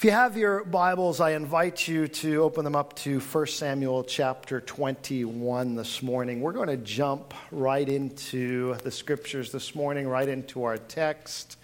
If 0.00 0.04
you 0.06 0.12
have 0.12 0.38
your 0.38 0.64
Bibles, 0.64 1.20
I 1.20 1.32
invite 1.32 1.86
you 1.86 2.08
to 2.08 2.42
open 2.42 2.64
them 2.64 2.74
up 2.74 2.96
to 3.00 3.20
1 3.20 3.46
Samuel 3.48 4.02
chapter 4.02 4.58
21 4.58 5.74
this 5.74 6.02
morning. 6.02 6.40
We're 6.40 6.54
going 6.54 6.68
to 6.68 6.78
jump 6.78 7.34
right 7.52 7.86
into 7.86 8.76
the 8.76 8.90
scriptures 8.90 9.52
this 9.52 9.74
morning, 9.74 10.08
right 10.08 10.26
into 10.26 10.64
our 10.64 10.78
text, 10.78 11.58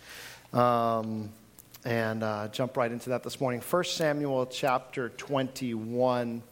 um, 0.52 1.30
and 1.86 2.22
uh, 2.22 2.48
jump 2.48 2.76
right 2.76 2.92
into 2.92 3.08
that 3.08 3.22
this 3.22 3.40
morning. 3.40 3.62
1 3.62 3.84
Samuel 3.84 4.44
chapter 4.44 5.08
21. 5.08 6.42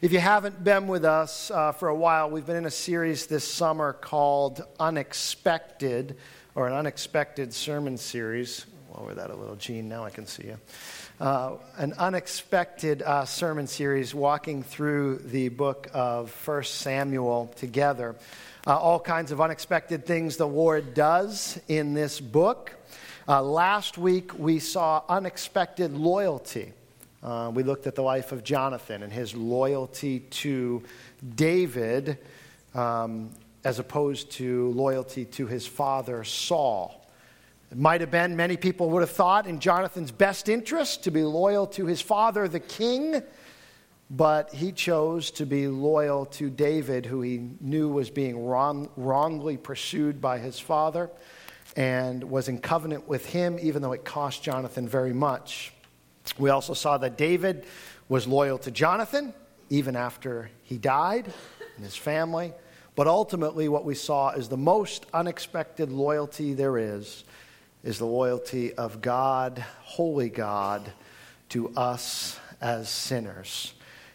If 0.00 0.12
you 0.12 0.20
haven't 0.20 0.62
been 0.62 0.86
with 0.86 1.04
us 1.04 1.50
uh, 1.50 1.72
for 1.72 1.88
a 1.88 1.96
while, 1.96 2.30
we've 2.30 2.46
been 2.46 2.54
in 2.54 2.66
a 2.66 2.70
series 2.70 3.26
this 3.26 3.42
summer 3.42 3.92
called 3.92 4.62
Unexpected, 4.78 6.16
or 6.54 6.68
an 6.68 6.74
unexpected 6.74 7.52
sermon 7.52 7.96
series. 7.96 8.66
Lower 8.96 9.14
that 9.14 9.30
a 9.30 9.36
little, 9.36 9.56
Gene. 9.56 9.88
Now 9.88 10.04
I 10.04 10.10
can 10.10 10.24
see 10.24 10.44
you 10.44 10.58
uh, 11.20 11.56
an 11.76 11.94
unexpected 11.98 13.02
uh, 13.02 13.24
sermon 13.24 13.66
series 13.66 14.14
walking 14.14 14.62
through 14.62 15.18
the 15.18 15.48
book 15.48 15.88
of 15.92 16.30
1 16.46 16.64
Samuel 16.64 17.52
together. 17.56 18.14
Uh, 18.66 18.76
all 18.76 19.00
kinds 19.00 19.32
of 19.32 19.40
unexpected 19.40 20.06
things 20.06 20.36
the 20.36 20.46
Lord 20.46 20.94
does 20.94 21.58
in 21.66 21.94
this 21.94 22.20
book. 22.20 22.72
Uh, 23.26 23.42
last 23.42 23.98
week 23.98 24.38
we 24.38 24.60
saw 24.60 25.02
unexpected 25.08 25.92
loyalty. 25.92 26.72
Uh, 27.20 27.50
we 27.52 27.64
looked 27.64 27.88
at 27.88 27.96
the 27.96 28.02
life 28.02 28.30
of 28.30 28.44
Jonathan 28.44 29.02
and 29.02 29.12
his 29.12 29.34
loyalty 29.34 30.20
to 30.20 30.84
David 31.34 32.18
um, 32.74 33.30
as 33.64 33.80
opposed 33.80 34.30
to 34.32 34.70
loyalty 34.70 35.24
to 35.24 35.48
his 35.48 35.66
father 35.66 36.22
Saul. 36.22 36.97
It 37.70 37.76
might 37.76 38.00
have 38.00 38.10
been, 38.10 38.34
many 38.34 38.56
people 38.56 38.88
would 38.90 39.02
have 39.02 39.10
thought, 39.10 39.46
in 39.46 39.60
Jonathan's 39.60 40.10
best 40.10 40.48
interest 40.48 41.04
to 41.04 41.10
be 41.10 41.22
loyal 41.22 41.66
to 41.68 41.84
his 41.84 42.00
father, 42.00 42.48
the 42.48 42.60
king, 42.60 43.22
but 44.08 44.54
he 44.54 44.72
chose 44.72 45.30
to 45.32 45.44
be 45.44 45.68
loyal 45.68 46.24
to 46.26 46.48
David, 46.48 47.04
who 47.04 47.20
he 47.20 47.50
knew 47.60 47.90
was 47.90 48.08
being 48.08 48.46
wrong, 48.46 48.88
wrongly 48.96 49.58
pursued 49.58 50.18
by 50.18 50.38
his 50.38 50.58
father, 50.58 51.10
and 51.76 52.24
was 52.24 52.48
in 52.48 52.58
covenant 52.58 53.06
with 53.06 53.26
him, 53.26 53.58
even 53.60 53.82
though 53.82 53.92
it 53.92 54.02
cost 54.02 54.42
Jonathan 54.42 54.88
very 54.88 55.12
much. 55.12 55.74
We 56.38 56.48
also 56.48 56.72
saw 56.72 56.96
that 56.98 57.18
David 57.18 57.66
was 58.08 58.26
loyal 58.26 58.56
to 58.58 58.70
Jonathan, 58.70 59.34
even 59.68 59.94
after 59.94 60.50
he 60.62 60.78
died 60.78 61.30
and 61.76 61.84
his 61.84 61.96
family. 61.96 62.54
But 62.96 63.06
ultimately, 63.06 63.68
what 63.68 63.84
we 63.84 63.94
saw 63.94 64.30
is 64.30 64.48
the 64.48 64.56
most 64.56 65.04
unexpected 65.12 65.92
loyalty 65.92 66.54
there 66.54 66.78
is 66.78 67.24
is 67.84 67.98
the 67.98 68.06
loyalty 68.06 68.74
of 68.74 69.00
God, 69.00 69.64
holy 69.82 70.28
God, 70.28 70.92
to 71.50 71.70
us 71.76 72.38
as 72.60 72.88
sinners, 72.88 73.74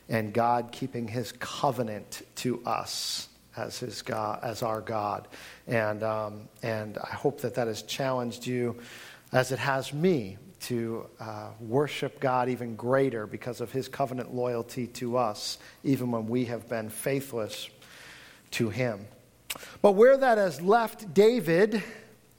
and 0.10 0.34
God 0.34 0.72
keeping 0.72 1.08
his 1.08 1.32
covenant 1.34 2.24
to 2.36 2.64
us 2.66 3.30
as 3.56 3.80
his 3.80 4.02
God, 4.02 4.40
as 4.44 4.64
our 4.64 4.82
God. 4.82 5.28
And, 5.68 6.04
um, 6.04 6.50
and 6.62 6.98
I 6.98 7.14
hope 7.14 7.42
that 7.42 7.56
that 7.56 7.68
has 7.68 7.84
challenged 7.84 8.46
you, 8.46 8.80
as 9.32 9.52
it 9.52 9.60
has 9.60 9.94
me, 9.94 10.38
to 10.62 11.06
uh, 11.20 11.50
worship 11.60 12.20
God 12.20 12.48
even 12.48 12.76
greater 12.76 13.28
because 13.28 13.60
of 13.60 13.72
his 13.72 13.88
covenant 13.88 14.34
loyalty 14.34 14.88
to 14.88 15.18
us, 15.18 15.58
even 15.84 16.10
when 16.12 16.28
we 16.28 16.46
have 16.46 16.70
been 16.70 16.90
faithless 16.90 17.70
to 18.52 18.70
him. 18.70 19.06
But 19.82 19.92
where 19.94 20.18
that 20.18 20.38
has 20.38 20.62
left 20.62 21.14
David 21.14 21.84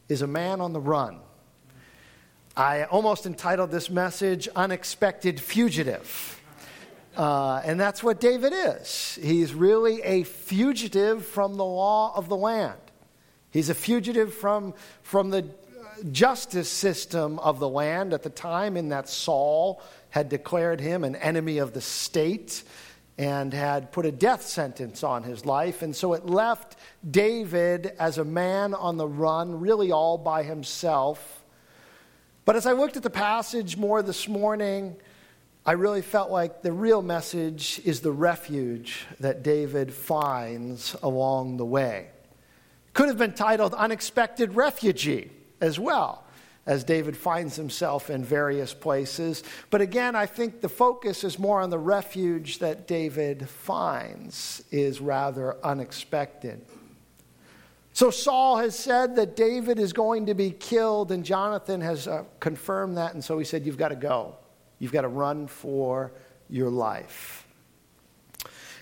is 0.08 0.22
a 0.22 0.26
man 0.26 0.60
on 0.60 0.72
the 0.72 0.80
run. 0.80 1.20
I 2.56 2.84
almost 2.84 3.26
entitled 3.26 3.70
this 3.70 3.90
message 3.90 4.48
Unexpected 4.54 5.40
Fugitive. 5.40 6.40
Uh, 7.16 7.62
and 7.64 7.78
that's 7.78 8.02
what 8.02 8.20
David 8.20 8.52
is. 8.54 9.18
He's 9.22 9.54
really 9.54 10.02
a 10.02 10.24
fugitive 10.24 11.24
from 11.24 11.54
the 11.54 11.64
law 11.64 12.12
of 12.16 12.28
the 12.28 12.36
land. 12.36 12.78
He's 13.50 13.70
a 13.70 13.74
fugitive 13.74 14.34
from, 14.34 14.74
from 15.02 15.30
the 15.30 15.48
justice 16.10 16.68
system 16.68 17.38
of 17.38 17.60
the 17.60 17.68
land 17.68 18.12
at 18.12 18.24
the 18.24 18.30
time, 18.30 18.76
in 18.76 18.88
that 18.88 19.08
Saul 19.08 19.80
had 20.10 20.28
declared 20.28 20.80
him 20.80 21.04
an 21.04 21.16
enemy 21.16 21.58
of 21.58 21.72
the 21.72 21.80
state 21.80 22.62
and 23.16 23.52
had 23.52 23.92
put 23.92 24.06
a 24.06 24.12
death 24.12 24.42
sentence 24.42 25.04
on 25.04 25.22
his 25.22 25.46
life. 25.46 25.82
And 25.82 25.94
so 25.94 26.14
it 26.14 26.26
left 26.26 26.76
David 27.08 27.92
as 27.98 28.18
a 28.18 28.24
man 28.24 28.74
on 28.74 28.96
the 28.96 29.06
run, 29.06 29.60
really 29.60 29.92
all 29.92 30.18
by 30.18 30.42
himself. 30.42 31.44
But 32.44 32.56
as 32.56 32.66
I 32.66 32.72
looked 32.72 32.96
at 32.96 33.02
the 33.02 33.10
passage 33.10 33.76
more 33.76 34.02
this 34.02 34.26
morning, 34.26 34.96
I 35.64 35.72
really 35.72 36.02
felt 36.02 36.30
like 36.30 36.62
the 36.62 36.72
real 36.72 37.02
message 37.02 37.80
is 37.84 38.00
the 38.00 38.12
refuge 38.12 39.06
that 39.20 39.42
David 39.42 39.94
finds 39.94 40.94
along 41.02 41.56
the 41.56 41.64
way. 41.64 42.08
Could 42.92 43.08
have 43.08 43.16
been 43.16 43.32
titled 43.32 43.74
Unexpected 43.74 44.56
Refugee 44.56 45.30
as 45.60 45.78
well, 45.78 46.23
as 46.66 46.84
David 46.84 47.16
finds 47.16 47.56
himself 47.56 48.08
in 48.08 48.24
various 48.24 48.72
places. 48.72 49.42
But 49.70 49.80
again, 49.80 50.16
I 50.16 50.26
think 50.26 50.60
the 50.60 50.68
focus 50.68 51.24
is 51.24 51.38
more 51.38 51.60
on 51.60 51.70
the 51.70 51.78
refuge 51.78 52.58
that 52.60 52.86
David 52.86 53.48
finds 53.48 54.64
is 54.70 55.00
rather 55.00 55.56
unexpected. 55.64 56.64
So 57.92 58.10
Saul 58.10 58.56
has 58.56 58.76
said 58.76 59.14
that 59.16 59.36
David 59.36 59.78
is 59.78 59.92
going 59.92 60.26
to 60.26 60.34
be 60.34 60.50
killed, 60.50 61.12
and 61.12 61.24
Jonathan 61.24 61.80
has 61.80 62.08
uh, 62.08 62.24
confirmed 62.40 62.96
that. 62.96 63.14
And 63.14 63.22
so 63.22 63.38
he 63.38 63.44
said, 63.44 63.64
You've 63.64 63.78
got 63.78 63.90
to 63.90 63.96
go. 63.96 64.34
You've 64.80 64.90
got 64.90 65.02
to 65.02 65.08
run 65.08 65.46
for 65.46 66.12
your 66.48 66.70
life. 66.70 67.46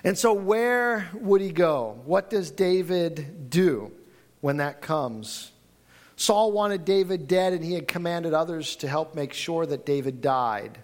And 0.03 0.16
so, 0.16 0.32
where 0.32 1.10
would 1.14 1.41
he 1.41 1.53
go? 1.53 2.00
What 2.04 2.31
does 2.31 2.50
David 2.50 3.50
do 3.50 3.93
when 4.41 4.56
that 4.56 4.81
comes? 4.81 5.51
Saul 6.22 6.52
wanted 6.52 6.84
David 6.84 7.26
dead, 7.26 7.52
and 7.52 7.64
he 7.64 7.72
had 7.72 7.88
commanded 7.88 8.32
others 8.32 8.76
to 8.76 8.86
help 8.86 9.16
make 9.16 9.32
sure 9.32 9.66
that 9.66 9.84
David 9.84 10.20
died. 10.20 10.78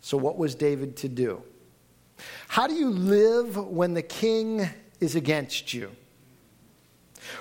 So, 0.00 0.16
what 0.16 0.38
was 0.38 0.54
David 0.54 0.96
to 0.98 1.08
do? 1.08 1.42
How 2.46 2.68
do 2.68 2.74
you 2.74 2.90
live 2.90 3.56
when 3.56 3.94
the 3.94 4.02
king 4.02 4.68
is 5.00 5.16
against 5.16 5.74
you? 5.74 5.90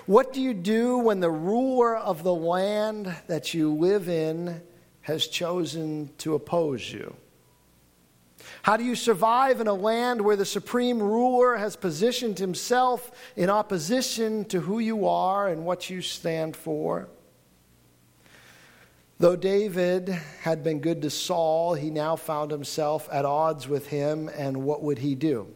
What 0.08 0.34
do 0.34 0.42
you 0.42 0.56
do 0.56 0.98
when 0.98 1.20
the 1.20 1.30
ruler 1.30 1.96
of 1.96 2.24
the 2.24 2.34
land 2.34 3.16
that 3.28 3.54
you 3.54 3.72
live 3.72 4.10
in 4.10 4.60
has 5.02 5.28
chosen 5.28 6.10
to 6.18 6.34
oppose 6.34 6.92
you? 6.92 7.16
How 8.64 8.76
do 8.76 8.84
you 8.84 8.96
survive 8.96 9.62
in 9.62 9.68
a 9.68 9.74
land 9.76 10.20
where 10.20 10.36
the 10.36 10.46
supreme 10.46 10.98
ruler 10.98 11.58
has 11.58 11.76
positioned 11.76 12.40
himself 12.40 13.12
in 13.36 13.52
opposition 13.52 14.46
to 14.46 14.62
who 14.62 14.80
you 14.80 15.08
are 15.08 15.48
and 15.48 15.64
what 15.64 15.92
you 15.92 16.02
stand 16.02 16.56
for? 16.56 17.08
Though 19.18 19.38
David 19.38 20.10
had 20.10 20.62
been 20.62 20.80
good 20.80 21.02
to 21.04 21.10
Saul, 21.10 21.74
he 21.74 21.90
now 21.90 22.18
found 22.18 22.52
himself 22.52 23.08
at 23.12 23.24
odds 23.24 23.66
with 23.66 23.88
him, 23.88 24.30
and 24.36 24.64
what 24.64 24.84
would 24.84 24.98
he 24.98 25.16
do? 25.16 25.48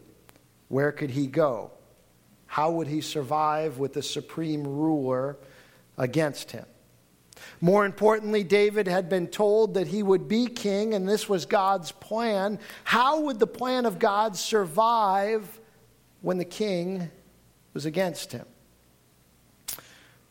Where 0.68 0.92
could 0.92 1.10
he 1.10 1.26
go? 1.26 1.70
How 2.46 2.70
would 2.70 2.86
he 2.86 3.02
survive 3.02 3.78
with 3.78 3.92
the 3.92 4.02
supreme 4.02 4.64
ruler 4.64 5.36
against 5.98 6.52
him? 6.52 6.64
More 7.60 7.84
importantly, 7.84 8.42
David 8.44 8.88
had 8.88 9.10
been 9.10 9.26
told 9.26 9.74
that 9.74 9.88
he 9.88 10.02
would 10.02 10.26
be 10.26 10.46
king, 10.46 10.94
and 10.94 11.06
this 11.06 11.28
was 11.28 11.44
God's 11.44 11.92
plan. 11.92 12.58
How 12.84 13.20
would 13.20 13.38
the 13.38 13.46
plan 13.46 13.84
of 13.84 13.98
God 13.98 14.36
survive 14.36 15.60
when 16.22 16.38
the 16.38 16.44
king 16.46 17.10
was 17.74 17.84
against 17.84 18.32
him? 18.32 18.46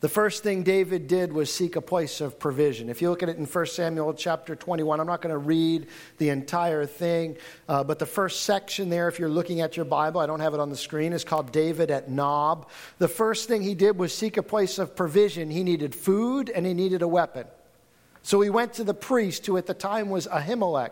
The 0.01 0.07
first 0.07 0.43
thing 0.43 0.63
David 0.63 1.07
did 1.09 1.33
was 1.33 1.53
seek 1.53 1.75
a 1.75 1.81
place 1.81 2.21
of 2.21 2.39
provision. 2.39 2.89
If 2.89 3.01
you 3.01 3.09
look 3.09 3.21
at 3.21 3.27
it 3.27 3.35
in 3.35 3.45
1 3.45 3.65
Samuel 3.65 4.13
chapter 4.13 4.55
21, 4.55 4.97
I'm 4.97 5.07
not 5.07 5.21
going 5.21 5.33
to 5.33 5.37
read 5.37 5.87
the 6.19 6.29
entire 6.29 6.85
thing, 6.85 7.35
uh, 7.67 7.83
but 7.83 7.99
the 7.99 8.05
first 8.05 8.43
section 8.43 8.89
there, 8.89 9.09
if 9.09 9.19
you're 9.19 9.27
looking 9.27 9.59
at 9.59 9.75
your 9.75 9.85
Bible, 9.85 10.21
I 10.21 10.25
don't 10.25 10.39
have 10.39 10.53
it 10.53 10.61
on 10.61 10.69
the 10.69 10.77
screen, 10.77 11.11
is 11.11 11.25
called 11.25 11.51
David 11.51 11.91
at 11.91 12.09
Nob. 12.09 12.69
The 12.97 13.09
first 13.09 13.49
thing 13.49 13.61
he 13.61 13.75
did 13.75 13.97
was 13.97 14.15
seek 14.15 14.37
a 14.37 14.43
place 14.43 14.79
of 14.79 14.95
provision. 14.95 15.51
He 15.51 15.63
needed 15.63 15.93
food 15.93 16.49
and 16.49 16.65
he 16.65 16.73
needed 16.73 17.01
a 17.01 17.07
weapon. 17.07 17.45
So 18.21 18.39
he 18.39 18.49
went 18.49 18.73
to 18.75 18.85
the 18.85 18.93
priest, 18.93 19.45
who 19.47 19.57
at 19.57 19.65
the 19.65 19.73
time 19.73 20.09
was 20.09 20.27
Ahimelech. 20.27 20.91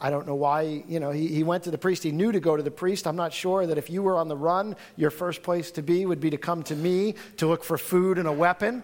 I 0.00 0.10
don't 0.10 0.26
know 0.26 0.34
why, 0.34 0.84
you 0.86 1.00
know, 1.00 1.10
he, 1.10 1.26
he 1.28 1.42
went 1.42 1.64
to 1.64 1.70
the 1.70 1.78
priest. 1.78 2.02
He 2.02 2.12
knew 2.12 2.30
to 2.30 2.40
go 2.40 2.56
to 2.56 2.62
the 2.62 2.70
priest. 2.70 3.06
I'm 3.06 3.16
not 3.16 3.32
sure 3.32 3.66
that 3.66 3.78
if 3.78 3.88
you 3.88 4.02
were 4.02 4.16
on 4.16 4.28
the 4.28 4.36
run, 4.36 4.76
your 4.96 5.10
first 5.10 5.42
place 5.42 5.70
to 5.72 5.82
be 5.82 6.04
would 6.04 6.20
be 6.20 6.30
to 6.30 6.36
come 6.36 6.62
to 6.64 6.76
me 6.76 7.14
to 7.38 7.46
look 7.46 7.64
for 7.64 7.78
food 7.78 8.18
and 8.18 8.28
a 8.28 8.32
weapon. 8.32 8.82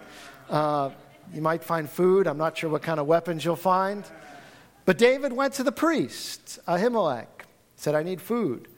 Uh, 0.49 0.91
you 1.35 1.43
might 1.43 1.63
find 1.63 1.89
food. 1.89 2.27
I'm 2.27 2.39
not 2.39 2.57
sure 2.57 2.71
what 2.71 2.83
kind 2.83 2.99
of 2.99 3.07
weapons 3.07 3.45
you'll 3.45 3.57
find. 3.57 4.05
But 4.85 4.99
David 4.99 5.33
went 5.33 5.55
to 5.55 5.63
the 5.63 5.73
priest, 5.73 6.59
Ahimelech, 6.67 7.27
said, 7.77 7.95
I 7.95 8.03
need 8.03 8.21
food. 8.21 8.69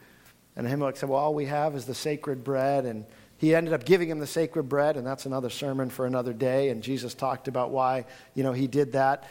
And 0.56 0.66
Ahimelech 0.66 0.96
said, 0.96 1.08
Well, 1.08 1.18
all 1.18 1.34
we 1.34 1.46
have 1.46 1.74
is 1.74 1.86
the 1.86 1.94
sacred 1.94 2.44
bread. 2.44 2.84
And 2.84 3.06
he 3.38 3.54
ended 3.54 3.72
up 3.74 3.84
giving 3.84 4.08
him 4.08 4.18
the 4.18 4.26
sacred 4.26 4.64
bread, 4.64 4.96
and 4.96 5.06
that's 5.06 5.26
another 5.26 5.50
sermon 5.50 5.90
for 5.90 6.06
another 6.06 6.32
day. 6.32 6.68
And 6.68 6.82
Jesus 6.82 7.14
talked 7.14 7.48
about 7.48 7.70
why, 7.70 8.06
you 8.34 8.42
know, 8.42 8.52
he 8.52 8.66
did 8.66 8.92
that. 8.92 9.24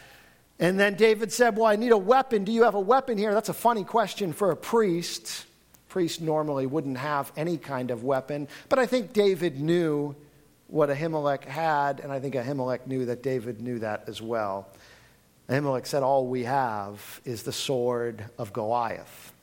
And 0.59 0.79
then 0.79 0.95
David 0.95 1.31
said, 1.31 1.57
Well, 1.57 1.65
I 1.65 1.75
need 1.75 1.91
a 1.91 1.97
weapon. 1.97 2.43
Do 2.43 2.51
you 2.51 2.63
have 2.63 2.75
a 2.75 2.79
weapon 2.79 3.17
here? 3.17 3.33
That's 3.33 3.49
a 3.49 3.53
funny 3.53 3.83
question 3.83 4.33
for 4.33 4.51
a 4.51 4.55
priest. 4.55 5.45
Priests 5.89 6.21
normally 6.21 6.65
wouldn't 6.65 6.97
have 6.97 7.31
any 7.35 7.57
kind 7.57 7.91
of 7.91 8.03
weapon. 8.03 8.47
But 8.69 8.79
I 8.79 8.85
think 8.85 9.13
David 9.13 9.59
knew 9.59 10.15
what 10.67 10.89
Ahimelech 10.89 11.43
had, 11.43 11.99
and 11.99 12.11
I 12.11 12.19
think 12.19 12.33
Ahimelech 12.33 12.87
knew 12.87 13.05
that 13.05 13.21
David 13.21 13.61
knew 13.61 13.79
that 13.79 14.05
as 14.07 14.21
well. 14.21 14.67
Ahimelech 15.49 15.85
said, 15.85 16.03
All 16.03 16.27
we 16.27 16.43
have 16.43 17.21
is 17.25 17.43
the 17.43 17.51
sword 17.51 18.25
of 18.37 18.53
Goliath. 18.53 19.33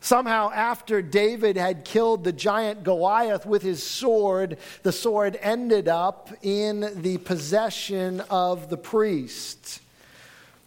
Somehow, 0.00 0.50
after 0.52 1.02
David 1.02 1.56
had 1.56 1.84
killed 1.84 2.22
the 2.22 2.32
giant 2.32 2.84
Goliath 2.84 3.44
with 3.44 3.62
his 3.62 3.82
sword, 3.82 4.58
the 4.84 4.92
sword 4.92 5.36
ended 5.42 5.88
up 5.88 6.30
in 6.42 7.02
the 7.02 7.18
possession 7.18 8.20
of 8.30 8.70
the 8.70 8.76
priest. 8.76 9.80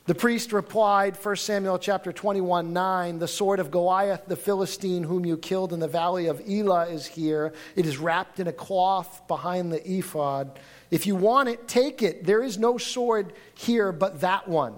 The 0.07 0.15
priest 0.15 0.51
replied, 0.51 1.15
1 1.15 1.36
Samuel 1.36 1.77
chapter 1.77 2.12
21, 2.12 2.74
9, 2.74 3.19
the 3.19 3.27
sword 3.27 3.59
of 3.59 3.69
Goliath 3.69 4.25
the 4.25 4.36
Philistine, 4.36 5.03
whom 5.03 5.25
you 5.25 5.38
killed 5.38 5.74
in 5.74 5.80
the 5.80 5.88
valley 5.88 6.25
of 6.25 6.42
Elah, 6.50 6.88
is 6.88 7.06
here. 7.06 7.53
It 7.75 7.86
is 7.86 8.00
wrapped 8.00 8.39
in 8.39 8.48
a 8.48 8.53
cloth 8.53 9.27
behind 9.27 9.71
the 9.71 9.88
ephod. 9.88 10.57
If 10.89 11.06
you 11.06 11.15
want 11.15 11.50
it, 11.50 11.68
take 11.68 12.01
it. 12.01 12.25
There 12.25 12.42
is 12.42 12.57
no 12.57 12.80
sword 12.80 13.33
here 13.53 13.92
but 13.92 14.21
that 14.21 14.48
one. 14.48 14.75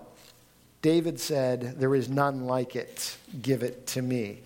David 0.82 1.22
said, 1.22 1.80
There 1.80 1.96
is 1.96 2.10
none 2.10 2.46
like 2.46 2.76
it. 2.76 3.18
Give 3.42 3.64
it 3.64 3.88
to 3.88 4.02
me. 4.02 4.42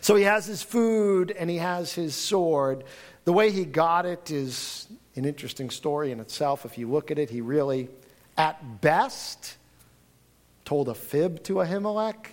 So 0.00 0.16
he 0.16 0.24
has 0.24 0.44
his 0.44 0.62
food 0.62 1.30
and 1.30 1.48
he 1.48 1.58
has 1.58 1.92
his 1.92 2.16
sword. 2.16 2.82
The 3.24 3.32
way 3.32 3.52
he 3.52 3.64
got 3.64 4.06
it 4.06 4.30
is 4.32 4.88
an 5.14 5.24
interesting 5.24 5.70
story 5.70 6.10
in 6.10 6.18
itself. 6.18 6.64
If 6.64 6.78
you 6.78 6.90
look 6.90 7.12
at 7.12 7.18
it, 7.18 7.30
he 7.30 7.40
really, 7.40 7.88
at 8.36 8.80
best, 8.80 9.56
told 10.64 10.88
a 10.88 10.94
fib 10.94 11.42
to 11.44 11.54
Ahimelech. 11.54 12.26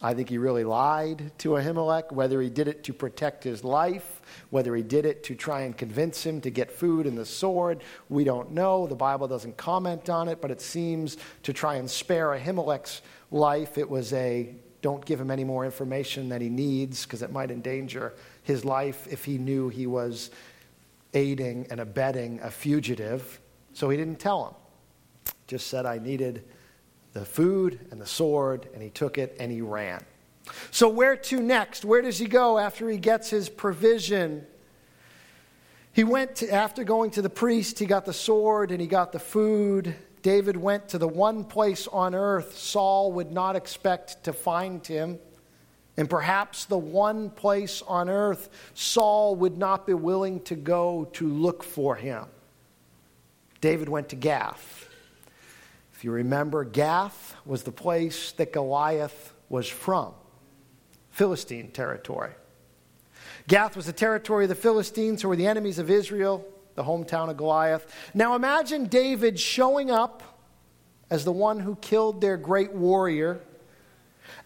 I 0.00 0.14
think 0.14 0.28
he 0.28 0.38
really 0.38 0.62
lied 0.62 1.32
to 1.38 1.50
Ahimelech, 1.50 2.12
whether 2.12 2.40
he 2.40 2.48
did 2.48 2.68
it 2.68 2.84
to 2.84 2.92
protect 2.92 3.42
his 3.42 3.64
life, 3.64 4.22
whether 4.50 4.74
he 4.76 4.82
did 4.82 5.04
it 5.04 5.24
to 5.24 5.34
try 5.34 5.62
and 5.62 5.76
convince 5.76 6.24
him 6.24 6.40
to 6.42 6.50
get 6.50 6.70
food 6.70 7.06
and 7.06 7.18
the 7.18 7.26
sword, 7.26 7.82
we 8.08 8.22
don't 8.22 8.52
know. 8.52 8.86
The 8.86 8.94
Bible 8.94 9.26
doesn't 9.26 9.56
comment 9.56 10.08
on 10.08 10.28
it, 10.28 10.40
but 10.40 10.52
it 10.52 10.60
seems 10.60 11.16
to 11.42 11.52
try 11.52 11.76
and 11.76 11.90
spare 11.90 12.28
Ahimelech's 12.28 13.02
life. 13.32 13.76
It 13.76 13.90
was 13.90 14.12
a 14.12 14.54
don't 14.80 15.04
give 15.04 15.20
him 15.20 15.32
any 15.32 15.42
more 15.42 15.64
information 15.64 16.28
than 16.28 16.40
he 16.40 16.48
needs 16.48 17.04
because 17.04 17.22
it 17.22 17.32
might 17.32 17.50
endanger 17.50 18.14
his 18.44 18.64
life 18.64 19.08
if 19.10 19.24
he 19.24 19.36
knew 19.36 19.68
he 19.68 19.88
was 19.88 20.30
aiding 21.14 21.66
and 21.70 21.80
abetting 21.80 22.38
a 22.40 22.50
fugitive. 22.50 23.40
So 23.72 23.90
he 23.90 23.96
didn't 23.96 24.20
tell 24.20 24.46
him. 24.46 25.34
Just 25.48 25.66
said, 25.66 25.84
I 25.86 25.98
needed 25.98 26.44
the 27.12 27.24
food 27.24 27.86
and 27.90 28.00
the 28.00 28.06
sword, 28.06 28.68
and 28.74 28.82
he 28.82 28.90
took 28.90 29.18
it 29.18 29.36
and 29.40 29.50
he 29.50 29.60
ran. 29.60 30.04
So, 30.70 30.88
where 30.88 31.16
to 31.16 31.42
next? 31.42 31.84
Where 31.84 32.02
does 32.02 32.18
he 32.18 32.26
go 32.26 32.58
after 32.58 32.88
he 32.88 32.98
gets 32.98 33.30
his 33.30 33.48
provision? 33.48 34.46
He 35.92 36.04
went 36.04 36.36
to, 36.36 36.52
after 36.52 36.84
going 36.84 37.10
to 37.12 37.22
the 37.22 37.30
priest, 37.30 37.78
he 37.78 37.86
got 37.86 38.04
the 38.04 38.12
sword 38.12 38.70
and 38.70 38.80
he 38.80 38.86
got 38.86 39.12
the 39.12 39.18
food. 39.18 39.94
David 40.22 40.56
went 40.56 40.88
to 40.90 40.98
the 40.98 41.08
one 41.08 41.44
place 41.44 41.86
on 41.88 42.14
earth 42.14 42.56
Saul 42.56 43.12
would 43.12 43.32
not 43.32 43.56
expect 43.56 44.24
to 44.24 44.32
find 44.32 44.84
him, 44.86 45.18
and 45.96 46.08
perhaps 46.08 46.64
the 46.64 46.78
one 46.78 47.30
place 47.30 47.82
on 47.82 48.08
earth 48.08 48.48
Saul 48.74 49.36
would 49.36 49.58
not 49.58 49.86
be 49.86 49.94
willing 49.94 50.40
to 50.42 50.54
go 50.54 51.08
to 51.14 51.26
look 51.26 51.62
for 51.62 51.94
him. 51.96 52.26
David 53.60 53.88
went 53.88 54.10
to 54.10 54.16
Gath. 54.16 54.87
If 55.98 56.04
you 56.04 56.12
remember, 56.12 56.62
Gath 56.62 57.34
was 57.44 57.64
the 57.64 57.72
place 57.72 58.30
that 58.36 58.52
Goliath 58.52 59.32
was 59.48 59.66
from, 59.66 60.14
Philistine 61.10 61.72
territory. 61.72 62.34
Gath 63.48 63.74
was 63.74 63.86
the 63.86 63.92
territory 63.92 64.44
of 64.44 64.48
the 64.48 64.54
Philistines, 64.54 65.22
who 65.22 65.28
were 65.28 65.34
the 65.34 65.48
enemies 65.48 65.80
of 65.80 65.90
Israel, 65.90 66.46
the 66.76 66.84
hometown 66.84 67.30
of 67.30 67.36
Goliath. 67.36 67.92
Now 68.14 68.36
imagine 68.36 68.86
David 68.86 69.40
showing 69.40 69.90
up 69.90 70.22
as 71.10 71.24
the 71.24 71.32
one 71.32 71.58
who 71.58 71.74
killed 71.74 72.20
their 72.20 72.36
great 72.36 72.70
warrior, 72.70 73.40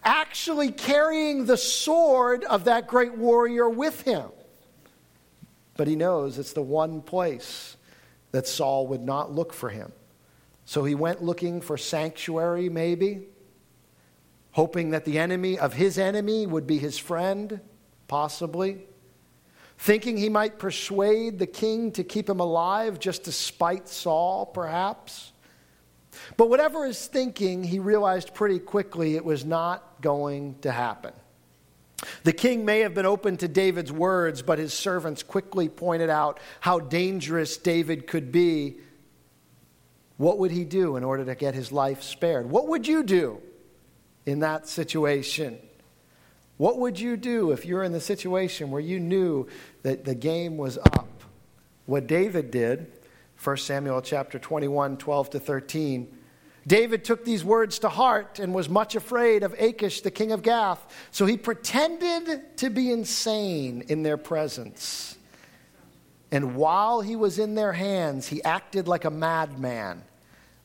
actually 0.03 0.71
carrying 0.71 1.45
the 1.45 1.57
sword 1.57 2.43
of 2.45 2.63
that 2.63 2.87
great 2.87 3.13
warrior 3.13 3.69
with 3.69 4.01
him. 4.01 4.31
But 5.77 5.87
he 5.87 5.95
knows 5.95 6.39
it's 6.39 6.53
the 6.53 6.63
one 6.63 7.03
place 7.03 7.77
that 8.31 8.47
Saul 8.47 8.87
would 8.87 9.03
not 9.03 9.31
look 9.31 9.53
for 9.53 9.69
him. 9.69 9.91
So 10.65 10.83
he 10.83 10.95
went 10.95 11.23
looking 11.23 11.61
for 11.61 11.77
sanctuary, 11.77 12.69
maybe, 12.69 13.27
hoping 14.51 14.91
that 14.91 15.05
the 15.05 15.19
enemy 15.19 15.59
of 15.59 15.73
his 15.73 15.97
enemy 15.97 16.45
would 16.45 16.65
be 16.65 16.77
his 16.77 16.97
friend, 16.97 17.59
possibly, 18.07 18.85
thinking 19.77 20.15
he 20.15 20.29
might 20.29 20.59
persuade 20.59 21.39
the 21.39 21.47
king 21.47 21.91
to 21.91 22.03
keep 22.03 22.29
him 22.29 22.39
alive 22.39 22.99
just 22.99 23.25
to 23.25 23.31
spite 23.31 23.89
Saul, 23.89 24.45
perhaps. 24.45 25.31
But 26.37 26.49
whatever 26.49 26.85
his 26.85 27.07
thinking, 27.07 27.63
he 27.63 27.79
realized 27.79 28.33
pretty 28.33 28.59
quickly 28.59 29.15
it 29.15 29.25
was 29.25 29.43
not 29.43 30.01
going 30.01 30.59
to 30.61 30.71
happen. 30.71 31.13
The 32.23 32.33
king 32.33 32.65
may 32.65 32.81
have 32.81 32.93
been 32.93 33.05
open 33.05 33.37
to 33.37 33.47
David's 33.47 33.91
words, 33.91 34.41
but 34.41 34.59
his 34.59 34.73
servants 34.73 35.23
quickly 35.23 35.69
pointed 35.69 36.09
out 36.09 36.39
how 36.59 36.79
dangerous 36.79 37.57
David 37.57 38.07
could 38.07 38.31
be 38.31 38.77
what 40.17 40.37
would 40.39 40.51
he 40.51 40.63
do 40.63 40.95
in 40.95 41.03
order 41.03 41.25
to 41.25 41.35
get 41.35 41.55
his 41.55 41.71
life 41.71 42.03
spared? 42.03 42.49
What 42.49 42.67
would 42.67 42.87
you 42.87 43.03
do 43.03 43.41
in 44.25 44.39
that 44.39 44.67
situation? 44.67 45.57
What 46.57 46.79
would 46.79 46.99
you 46.99 47.17
do 47.17 47.51
if 47.51 47.65
you're 47.65 47.83
in 47.83 47.91
the 47.91 48.01
situation 48.01 48.69
where 48.71 48.81
you 48.81 48.99
knew 48.99 49.47
that 49.81 50.05
the 50.05 50.15
game 50.15 50.57
was 50.57 50.77
up? 50.77 51.23
What 51.85 52.07
David 52.07 52.51
did, 52.51 52.91
1 53.43 53.57
Samuel 53.57 54.01
chapter 54.01 54.39
21, 54.39 54.97
12 54.97 55.29
to 55.31 55.39
13. 55.39 56.17
David 56.65 57.03
took 57.03 57.25
these 57.25 57.43
words 57.43 57.79
to 57.79 57.89
heart 57.89 58.39
and 58.39 58.53
was 58.53 58.69
much 58.69 58.95
afraid 58.95 59.43
of 59.43 59.53
Achish, 59.59 60.01
the 60.01 60.11
king 60.11 60.31
of 60.31 60.43
Gath. 60.43 60.79
So 61.11 61.25
he 61.25 61.35
pretended 61.35 62.57
to 62.57 62.69
be 62.69 62.91
insane 62.91 63.83
in 63.89 64.03
their 64.03 64.15
presence. 64.15 65.17
And 66.33 66.55
while 66.55 67.01
he 67.01 67.15
was 67.15 67.37
in 67.37 67.53
their 67.53 67.73
hands, 67.73 68.27
he 68.27 68.43
acted 68.43 68.87
like 68.87 69.05
a 69.05 69.11
madman, 69.11 70.01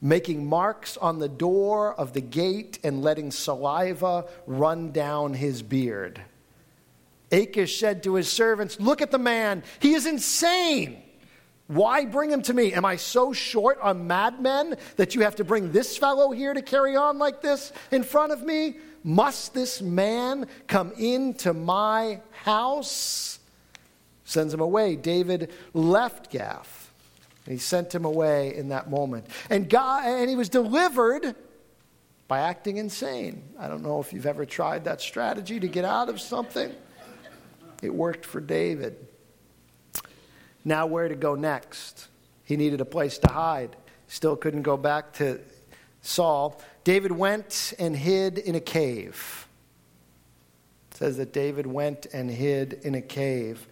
making 0.00 0.46
marks 0.46 0.96
on 0.96 1.18
the 1.18 1.28
door 1.28 1.94
of 1.94 2.14
the 2.14 2.22
gate 2.22 2.78
and 2.82 3.02
letting 3.02 3.30
saliva 3.30 4.24
run 4.46 4.92
down 4.92 5.34
his 5.34 5.62
beard. 5.62 6.22
Achish 7.30 7.78
said 7.78 8.02
to 8.04 8.14
his 8.14 8.32
servants, 8.32 8.80
Look 8.80 9.02
at 9.02 9.10
the 9.10 9.18
man, 9.18 9.62
he 9.78 9.92
is 9.92 10.06
insane. 10.06 11.02
Why 11.66 12.06
bring 12.06 12.30
him 12.30 12.40
to 12.44 12.54
me? 12.54 12.72
Am 12.72 12.86
I 12.86 12.96
so 12.96 13.34
short 13.34 13.78
on 13.82 14.06
madmen 14.06 14.74
that 14.96 15.14
you 15.14 15.20
have 15.20 15.36
to 15.36 15.44
bring 15.44 15.70
this 15.70 15.98
fellow 15.98 16.30
here 16.30 16.54
to 16.54 16.62
carry 16.62 16.96
on 16.96 17.18
like 17.18 17.42
this 17.42 17.74
in 17.90 18.04
front 18.04 18.32
of 18.32 18.42
me? 18.42 18.78
Must 19.04 19.52
this 19.52 19.82
man 19.82 20.46
come 20.66 20.92
into 20.92 21.52
my 21.52 22.22
house? 22.42 23.37
Sends 24.28 24.52
him 24.52 24.60
away. 24.60 24.94
David 24.94 25.50
left 25.72 26.30
Gath. 26.30 26.92
And 27.46 27.54
he 27.54 27.58
sent 27.58 27.94
him 27.94 28.04
away 28.04 28.54
in 28.54 28.68
that 28.68 28.90
moment. 28.90 29.26
And 29.48 29.70
God 29.70 30.04
and 30.04 30.28
he 30.28 30.36
was 30.36 30.50
delivered 30.50 31.34
by 32.28 32.40
acting 32.40 32.76
insane. 32.76 33.42
I 33.58 33.68
don't 33.68 33.82
know 33.82 34.00
if 34.00 34.12
you've 34.12 34.26
ever 34.26 34.44
tried 34.44 34.84
that 34.84 35.00
strategy 35.00 35.58
to 35.58 35.66
get 35.66 35.86
out 35.86 36.10
of 36.10 36.20
something. 36.20 36.70
It 37.82 37.94
worked 37.94 38.26
for 38.26 38.40
David. 38.40 39.06
Now 40.62 40.84
where 40.86 41.08
to 41.08 41.14
go 41.14 41.34
next? 41.34 42.08
He 42.44 42.58
needed 42.58 42.82
a 42.82 42.84
place 42.84 43.16
to 43.18 43.32
hide. 43.32 43.76
Still 44.08 44.36
couldn't 44.36 44.62
go 44.62 44.76
back 44.76 45.14
to 45.14 45.40
Saul. 46.02 46.60
David 46.84 47.12
went 47.12 47.72
and 47.78 47.96
hid 47.96 48.36
in 48.36 48.54
a 48.54 48.60
cave. 48.60 49.48
It 50.90 50.96
says 50.98 51.16
that 51.16 51.32
David 51.32 51.66
went 51.66 52.06
and 52.12 52.30
hid 52.30 52.74
in 52.82 52.94
a 52.94 53.00
cave 53.00 53.66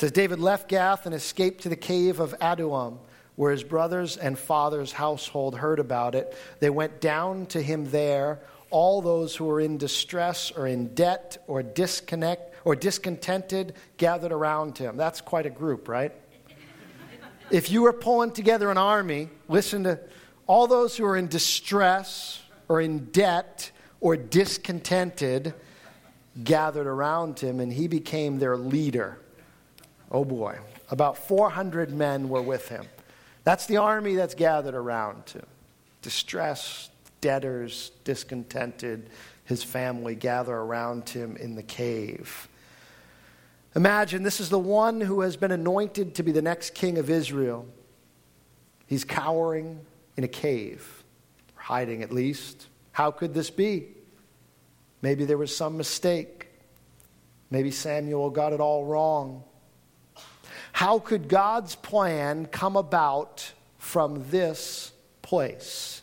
says 0.00 0.12
David 0.12 0.40
left 0.40 0.66
Gath 0.66 1.04
and 1.04 1.14
escaped 1.14 1.64
to 1.64 1.68
the 1.68 1.76
cave 1.76 2.20
of 2.20 2.34
Adullam, 2.40 3.00
where 3.36 3.52
his 3.52 3.62
brothers 3.62 4.16
and 4.16 4.38
father's 4.38 4.92
household 4.92 5.54
heard 5.54 5.78
about 5.78 6.14
it. 6.14 6.34
They 6.58 6.70
went 6.70 7.02
down 7.02 7.44
to 7.48 7.60
him 7.60 7.84
there. 7.90 8.40
All 8.70 9.02
those 9.02 9.36
who 9.36 9.44
were 9.44 9.60
in 9.60 9.76
distress 9.76 10.52
or 10.56 10.66
in 10.66 10.94
debt 10.94 11.44
or 11.46 11.62
disconnect 11.62 12.54
or 12.64 12.74
discontented 12.74 13.74
gathered 13.98 14.32
around 14.32 14.78
him. 14.78 14.96
That's 14.96 15.20
quite 15.20 15.44
a 15.44 15.50
group, 15.50 15.86
right? 15.86 16.12
if 17.50 17.70
you 17.70 17.82
were 17.82 17.92
pulling 17.92 18.30
together 18.30 18.70
an 18.70 18.78
army, 18.78 19.28
listen 19.48 19.84
to 19.84 20.00
all 20.46 20.66
those 20.66 20.96
who 20.96 21.04
are 21.04 21.16
in 21.18 21.28
distress 21.28 22.40
or 22.68 22.80
in 22.80 23.10
debt 23.10 23.70
or 24.00 24.16
discontented 24.16 25.52
gathered 26.42 26.86
around 26.86 27.38
him, 27.38 27.60
and 27.60 27.70
he 27.70 27.86
became 27.86 28.38
their 28.38 28.56
leader. 28.56 29.18
Oh 30.10 30.24
boy, 30.24 30.58
about 30.90 31.16
400 31.16 31.92
men 31.92 32.28
were 32.28 32.42
with 32.42 32.68
him. 32.68 32.86
That's 33.44 33.66
the 33.66 33.78
army 33.78 34.16
that's 34.16 34.34
gathered 34.34 34.74
around 34.74 35.30
him. 35.30 35.46
Distressed, 36.02 36.90
debtors, 37.20 37.92
discontented, 38.04 39.08
his 39.44 39.62
family 39.62 40.14
gather 40.14 40.54
around 40.54 41.08
him 41.08 41.36
in 41.36 41.54
the 41.54 41.62
cave. 41.62 42.48
Imagine 43.76 44.22
this 44.22 44.40
is 44.40 44.48
the 44.48 44.58
one 44.58 45.00
who 45.00 45.20
has 45.20 45.36
been 45.36 45.52
anointed 45.52 46.16
to 46.16 46.22
be 46.22 46.32
the 46.32 46.42
next 46.42 46.74
king 46.74 46.98
of 46.98 47.08
Israel. 47.08 47.66
He's 48.86 49.04
cowering 49.04 49.80
in 50.16 50.24
a 50.24 50.28
cave, 50.28 51.04
hiding 51.54 52.02
at 52.02 52.12
least. 52.12 52.66
How 52.92 53.12
could 53.12 53.32
this 53.32 53.50
be? 53.50 53.86
Maybe 55.02 55.24
there 55.24 55.38
was 55.38 55.54
some 55.56 55.76
mistake. 55.76 56.48
Maybe 57.50 57.70
Samuel 57.70 58.30
got 58.30 58.52
it 58.52 58.60
all 58.60 58.84
wrong. 58.84 59.44
How 60.72 60.98
could 60.98 61.28
God's 61.28 61.74
plan 61.74 62.46
come 62.46 62.76
about 62.76 63.52
from 63.78 64.24
this 64.30 64.92
place? 65.22 66.02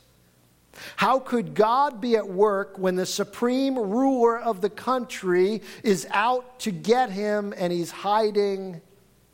How 0.95 1.19
could 1.19 1.55
God 1.55 2.01
be 2.01 2.15
at 2.15 2.27
work 2.27 2.77
when 2.77 2.95
the 2.95 3.05
supreme 3.05 3.77
ruler 3.77 4.39
of 4.39 4.61
the 4.61 4.69
country 4.69 5.61
is 5.83 6.07
out 6.11 6.59
to 6.61 6.71
get 6.71 7.09
him 7.09 7.53
and 7.57 7.73
he's 7.73 7.91
hiding 7.91 8.81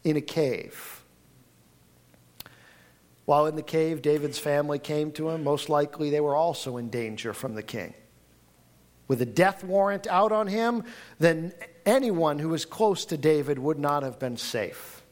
in 0.04 0.18
a 0.18 0.22
cave? 0.22 1.02
While 3.26 3.46
in 3.46 3.56
the 3.56 3.62
cave, 3.62 4.02
David's 4.02 4.40
family 4.40 4.80
came 4.80 5.12
to 5.14 5.30
him. 5.30 5.44
Most 5.44 5.70
likely, 5.70 6.10
they 6.10 6.20
were 6.20 6.36
also 6.36 6.78
in 6.78 6.90
danger 6.90 7.34
from 7.34 7.56
the 7.56 7.64
king. 7.64 7.94
With 9.08 9.22
a 9.22 9.26
death 9.26 9.64
warrant 9.64 10.08
out 10.08 10.32
on 10.32 10.48
him, 10.48 10.84
then 11.20 11.54
anyone 11.86 12.40
who 12.40 12.50
was 12.50 12.66
close 12.66 13.06
to 13.06 13.18
David 13.18 13.60
would 13.60 13.80
not 13.80 14.04
have 14.04 14.20
been 14.20 14.38
safe. 14.38 15.03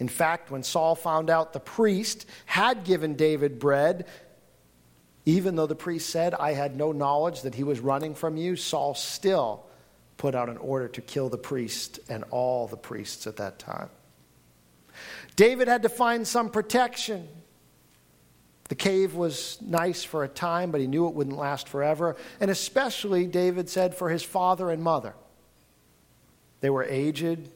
In 0.00 0.08
fact, 0.08 0.50
when 0.50 0.62
Saul 0.62 0.94
found 0.94 1.30
out 1.30 1.52
the 1.52 1.60
priest 1.60 2.26
had 2.46 2.84
given 2.84 3.14
David 3.14 3.58
bread, 3.58 4.06
even 5.24 5.56
though 5.56 5.66
the 5.66 5.74
priest 5.74 6.10
said, 6.10 6.34
I 6.34 6.52
had 6.52 6.76
no 6.76 6.92
knowledge 6.92 7.42
that 7.42 7.54
he 7.54 7.64
was 7.64 7.80
running 7.80 8.14
from 8.14 8.36
you, 8.36 8.56
Saul 8.56 8.94
still 8.94 9.64
put 10.16 10.34
out 10.34 10.48
an 10.48 10.58
order 10.58 10.88
to 10.88 11.00
kill 11.00 11.28
the 11.28 11.38
priest 11.38 12.00
and 12.08 12.24
all 12.30 12.66
the 12.66 12.76
priests 12.76 13.26
at 13.26 13.36
that 13.36 13.58
time. 13.58 13.88
David 15.36 15.68
had 15.68 15.82
to 15.82 15.88
find 15.88 16.26
some 16.26 16.50
protection. 16.50 17.28
The 18.68 18.74
cave 18.74 19.14
was 19.14 19.58
nice 19.60 20.04
for 20.04 20.24
a 20.24 20.28
time, 20.28 20.70
but 20.70 20.80
he 20.80 20.86
knew 20.86 21.08
it 21.08 21.14
wouldn't 21.14 21.36
last 21.36 21.68
forever. 21.68 22.16
And 22.40 22.50
especially, 22.50 23.26
David 23.26 23.68
said, 23.68 23.94
for 23.94 24.10
his 24.10 24.22
father 24.22 24.70
and 24.70 24.82
mother. 24.82 25.14
They 26.60 26.70
were 26.70 26.84
aged, 26.84 27.50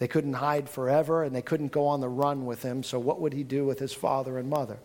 they 0.00 0.08
couldn't 0.08 0.32
hide 0.32 0.68
forever, 0.68 1.22
and 1.22 1.36
they 1.36 1.42
couldn't 1.42 1.72
go 1.72 1.86
on 1.86 2.00
the 2.00 2.08
run 2.08 2.46
with 2.46 2.62
him. 2.62 2.82
So, 2.82 2.98
what 2.98 3.20
would 3.20 3.34
he 3.34 3.44
do 3.44 3.66
with 3.66 3.78
his 3.78 3.92
father 3.92 4.38
and 4.38 4.48
mother? 4.48 4.78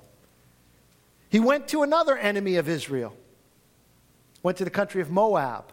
He 1.29 1.39
went 1.39 1.69
to 1.69 1.83
another 1.83 2.17
enemy 2.17 2.57
of 2.57 2.67
Israel, 2.67 3.15
went 4.43 4.57
to 4.57 4.65
the 4.65 4.69
country 4.69 5.01
of 5.01 5.09
Moab. 5.09 5.71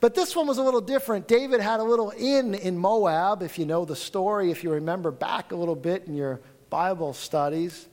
But 0.00 0.14
this 0.14 0.34
one 0.34 0.46
was 0.46 0.58
a 0.58 0.62
little 0.62 0.80
different. 0.80 1.26
David 1.26 1.60
had 1.60 1.80
a 1.80 1.82
little 1.82 2.12
inn 2.16 2.54
in 2.54 2.78
Moab, 2.78 3.42
if 3.42 3.58
you 3.58 3.66
know 3.66 3.84
the 3.84 3.96
story, 3.96 4.52
if 4.52 4.62
you 4.62 4.70
remember 4.70 5.10
back 5.10 5.50
a 5.50 5.56
little 5.56 5.74
bit 5.74 6.04
in 6.06 6.14
your 6.14 6.40
Bible 6.70 7.14
studies. 7.14 7.88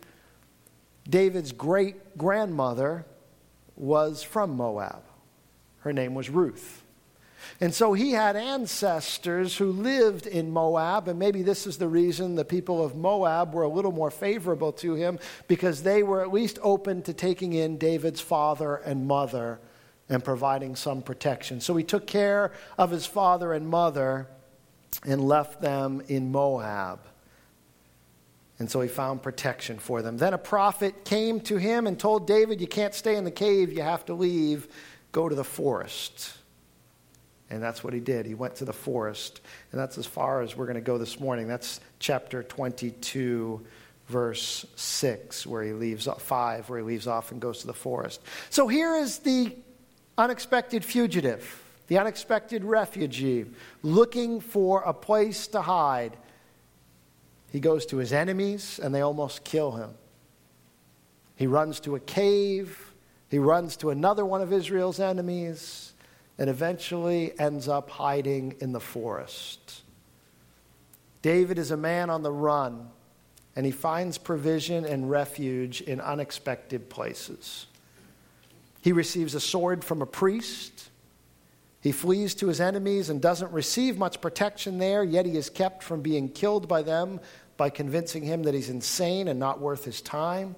David's 1.10 1.52
great 1.52 2.16
grandmother 2.16 3.06
was 3.76 4.22
from 4.22 4.56
Moab. 4.56 5.04
Her 5.80 5.92
name 5.92 6.14
was 6.14 6.30
Ruth. 6.30 6.83
And 7.60 7.74
so 7.74 7.94
he 7.94 8.12
had 8.12 8.36
ancestors 8.36 9.58
who 9.58 9.72
lived 9.72 10.28
in 10.28 10.52
Moab, 10.52 11.08
and 11.08 11.20
maybe 11.20 11.44
this 11.44 11.66
is 11.68 11.78
the 11.78 11.88
reason 11.88 12.36
the 12.36 12.46
people 12.46 12.84
of 12.84 12.96
Moab 12.96 13.54
were 13.54 13.64
a 13.64 13.70
little 13.70 13.92
more 13.92 14.12
favorable 14.12 14.72
to 14.74 14.96
him 14.96 15.20
because 15.48 15.84
they 15.84 16.04
were 16.04 16.22
at 16.22 16.34
least 16.34 16.60
open 16.62 17.02
to 17.04 17.14
taking 17.14 17.54
in 17.54 17.78
David's 17.78 18.22
father 18.22 18.76
and 18.76 19.08
mother 19.08 19.60
and 20.10 20.24
providing 20.24 20.76
some 20.76 21.02
protection. 21.02 21.62
So 21.62 21.76
he 21.76 21.84
took 21.84 22.08
care 22.08 22.52
of 22.78 22.92
his 22.92 23.06
father 23.06 23.54
and 23.54 23.68
mother 23.68 24.28
and 25.06 25.22
left 25.22 25.62
them 25.62 26.02
in 26.08 26.32
Moab. 26.32 27.00
And 28.60 28.70
so 28.70 28.82
he 28.82 28.88
found 28.88 29.24
protection 29.24 29.80
for 29.80 30.02
them. 30.02 30.18
Then 30.18 30.34
a 30.34 30.38
prophet 30.38 31.06
came 31.06 31.40
to 31.42 31.58
him 31.58 31.88
and 31.88 32.00
told 32.00 32.28
David, 32.28 32.62
You 32.62 32.68
can't 32.68 32.94
stay 32.94 33.16
in 33.16 33.24
the 33.24 33.32
cave, 33.32 33.74
you 33.74 33.82
have 33.82 34.06
to 34.06 34.14
leave, 34.14 34.68
go 35.12 35.28
to 35.28 35.36
the 35.36 35.44
forest. 35.44 36.38
And 37.50 37.62
that's 37.62 37.84
what 37.84 37.94
he 37.94 38.00
did. 38.00 38.26
He 38.26 38.34
went 38.34 38.56
to 38.56 38.66
the 38.66 38.74
forest. 38.74 39.42
And 39.72 39.80
that's 39.80 39.98
as 39.98 40.06
far 40.06 40.42
as 40.42 40.56
we're 40.56 40.66
going 40.66 40.76
to 40.76 40.82
go 40.82 40.98
this 40.98 41.20
morning. 41.20 41.48
That's 41.48 41.80
chapter 42.00 42.42
22, 42.42 43.62
verse 44.08 44.66
6, 44.76 45.46
where 45.46 45.64
he 45.64 45.74
leaves 45.74 46.08
5, 46.08 46.70
where 46.70 46.80
he 46.80 46.86
leaves 46.86 47.08
off 47.08 47.32
and 47.32 47.42
goes 47.42 47.60
to 47.60 47.68
the 47.68 47.74
forest. 47.74 48.22
So 48.50 48.68
here 48.68 48.96
is 48.96 49.20
the 49.20 49.56
unexpected 50.18 50.84
fugitive, 50.84 51.64
the 51.88 51.98
unexpected 51.98 52.64
refugee, 52.64 53.46
looking 53.82 54.40
for 54.40 54.82
a 54.82 54.94
place 54.94 55.48
to 55.48 55.62
hide. 55.62 56.18
He 57.52 57.60
goes 57.60 57.86
to 57.88 57.98
his 57.98 58.14
enemies, 58.14 58.80
and 58.82 58.96
they 58.96 59.02
almost 59.02 59.44
kill 59.44 59.74
him. 59.74 59.92
He 61.36 61.48
runs 61.48 61.80
to 61.82 61.96
a 61.96 62.00
cave. 62.00 62.94
He 63.30 63.40
runs 63.40 63.78
to 63.78 63.90
another 63.90 64.26
one 64.26 64.42
of 64.42 64.54
Israel's 64.54 65.00
enemies, 65.00 65.93
and 66.38 66.50
eventually 66.50 67.38
ends 67.40 67.68
up 67.68 67.90
hiding 67.90 68.56
in 68.60 68.72
the 68.72 68.80
forest. 68.80 69.84
David 71.22 71.58
is 71.58 71.72
a 71.72 71.78
man 71.78 72.10
on 72.10 72.24
the 72.24 72.32
run, 72.32 72.90
and 73.56 73.66
he 73.66 73.72
finds 73.72 74.18
provision 74.18 74.86
and 74.86 75.10
refuge 75.10 75.82
in 75.82 76.02
unexpected 76.02 76.90
places. 76.90 77.68
He 78.82 78.92
receives 78.92 79.36
a 79.36 79.40
sword 79.40 79.84
from 79.86 80.02
a 80.02 80.06
priest. 80.06 80.90
He 81.80 81.92
flees 81.92 82.36
to 82.36 82.48
his 82.48 82.60
enemies 82.60 83.10
and 83.10 83.22
doesn't 83.22 83.52
receive 83.52 83.98
much 83.98 84.20
protection 84.20 84.80
there, 84.80 85.04
yet 85.04 85.26
he 85.26 85.38
is 85.38 85.50
kept 85.50 85.84
from 85.84 86.02
being 86.02 86.28
killed 86.30 86.68
by 86.68 86.82
them 86.82 87.20
by 87.56 87.70
convincing 87.70 88.24
him 88.24 88.44
that 88.44 88.54
he's 88.54 88.70
insane 88.70 89.28
and 89.28 89.40
not 89.40 89.62
worth 89.62 89.86
his 89.86 90.02
time. 90.02 90.56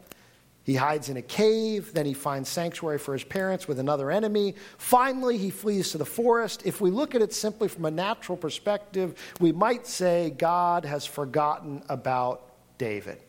He 0.66 0.76
hides 0.76 1.10
in 1.10 1.18
a 1.18 1.22
cave, 1.22 1.94
then 1.94 2.08
he 2.08 2.16
finds 2.16 2.50
sanctuary 2.50 2.98
for 2.98 3.14
his 3.14 3.24
parents 3.24 3.68
with 3.68 3.78
another 3.78 4.10
enemy. 4.10 4.56
Finally, 4.80 5.38
he 5.38 5.52
flees 5.52 5.92
to 5.92 6.00
the 6.00 6.06
forest. 6.06 6.64
If 6.66 6.82
we 6.82 6.90
look 6.90 7.14
at 7.14 7.22
it 7.22 7.34
simply 7.34 7.68
from 7.68 7.86
a 7.86 7.92
natural 7.92 8.36
perspective, 8.36 9.14
we 9.40 9.52
might 9.52 9.86
say 9.86 10.32
God 10.32 10.84
has 10.84 11.06
forgotten 11.06 11.84
about 11.88 12.52
David. 12.80 13.20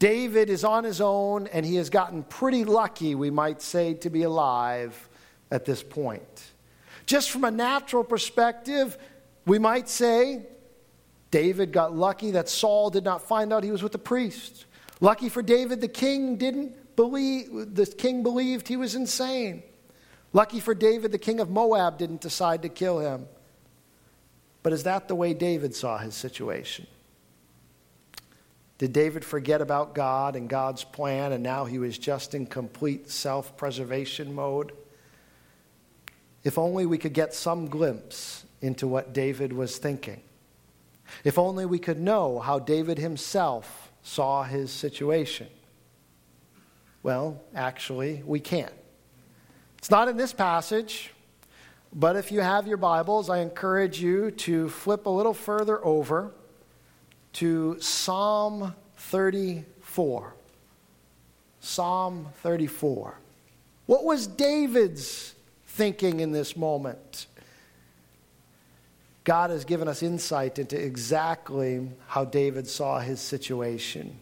David 0.00 0.50
is 0.50 0.64
on 0.64 0.82
his 0.82 1.00
own, 1.00 1.46
and 1.46 1.64
he 1.64 1.76
has 1.76 1.90
gotten 1.90 2.24
pretty 2.24 2.64
lucky, 2.64 3.14
we 3.14 3.30
might 3.30 3.62
say, 3.62 3.94
to 3.94 4.10
be 4.10 4.24
alive 4.24 5.08
at 5.52 5.64
this 5.64 5.82
point. 5.82 6.52
Just 7.06 7.30
from 7.30 7.44
a 7.44 7.52
natural 7.52 8.02
perspective, 8.02 8.98
we 9.46 9.60
might 9.60 9.88
say 9.88 10.42
David 11.30 11.70
got 11.70 11.94
lucky 11.94 12.32
that 12.32 12.48
Saul 12.48 12.90
did 12.90 13.04
not 13.04 13.22
find 13.22 13.52
out 13.52 13.62
he 13.62 13.70
was 13.70 13.82
with 13.82 13.92
the 13.92 13.98
priest. 13.98 14.66
Lucky 15.04 15.28
for 15.28 15.42
David, 15.42 15.82
the 15.82 15.88
king 15.88 16.36
didn't 16.36 16.96
believe, 16.96 17.74
the 17.74 17.84
king 17.84 18.22
believed 18.22 18.68
he 18.68 18.78
was 18.78 18.94
insane. 18.94 19.62
Lucky 20.32 20.60
for 20.60 20.74
David, 20.74 21.12
the 21.12 21.18
king 21.18 21.40
of 21.40 21.50
Moab 21.50 21.98
didn't 21.98 22.22
decide 22.22 22.62
to 22.62 22.70
kill 22.70 23.00
him. 23.00 23.26
But 24.62 24.72
is 24.72 24.84
that 24.84 25.06
the 25.06 25.14
way 25.14 25.34
David 25.34 25.74
saw 25.74 25.98
his 25.98 26.14
situation? 26.14 26.86
Did 28.78 28.94
David 28.94 29.26
forget 29.26 29.60
about 29.60 29.94
God 29.94 30.36
and 30.36 30.48
God's 30.48 30.84
plan, 30.84 31.32
and 31.32 31.42
now 31.42 31.66
he 31.66 31.78
was 31.78 31.98
just 31.98 32.34
in 32.34 32.46
complete 32.46 33.10
self 33.10 33.58
preservation 33.58 34.34
mode? 34.34 34.72
If 36.44 36.56
only 36.56 36.86
we 36.86 36.96
could 36.96 37.12
get 37.12 37.34
some 37.34 37.66
glimpse 37.66 38.46
into 38.62 38.88
what 38.88 39.12
David 39.12 39.52
was 39.52 39.76
thinking. 39.76 40.22
If 41.24 41.38
only 41.38 41.66
we 41.66 41.78
could 41.78 42.00
know 42.00 42.38
how 42.38 42.58
David 42.58 42.96
himself 42.96 43.83
saw 44.04 44.44
his 44.44 44.70
situation. 44.70 45.48
Well, 47.02 47.42
actually, 47.54 48.22
we 48.24 48.38
can't. 48.38 48.72
It's 49.78 49.90
not 49.90 50.08
in 50.08 50.16
this 50.16 50.32
passage, 50.32 51.10
but 51.92 52.14
if 52.14 52.30
you 52.30 52.40
have 52.40 52.66
your 52.66 52.76
Bibles, 52.76 53.28
I 53.28 53.38
encourage 53.38 54.00
you 54.00 54.30
to 54.30 54.68
flip 54.68 55.06
a 55.06 55.10
little 55.10 55.34
further 55.34 55.84
over 55.84 56.32
to 57.34 57.80
Psalm 57.80 58.74
34. 58.96 60.34
Psalm 61.60 62.28
34. 62.42 63.18
What 63.86 64.04
was 64.04 64.26
David's 64.26 65.34
thinking 65.66 66.20
in 66.20 66.32
this 66.32 66.56
moment? 66.56 67.26
God 69.24 69.50
has 69.50 69.64
given 69.64 69.88
us 69.88 70.02
insight 70.02 70.58
into 70.58 70.78
exactly 70.80 71.90
how 72.06 72.24
David 72.24 72.68
saw 72.68 73.00
his 73.00 73.20
situation. 73.20 74.18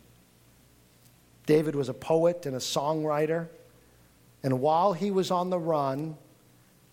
David 1.44 1.74
was 1.74 1.88
a 1.88 1.94
poet 1.94 2.46
and 2.46 2.54
a 2.54 2.60
songwriter, 2.60 3.48
and 4.44 4.60
while 4.60 4.92
he 4.92 5.10
was 5.10 5.32
on 5.32 5.50
the 5.50 5.58
run, 5.58 6.16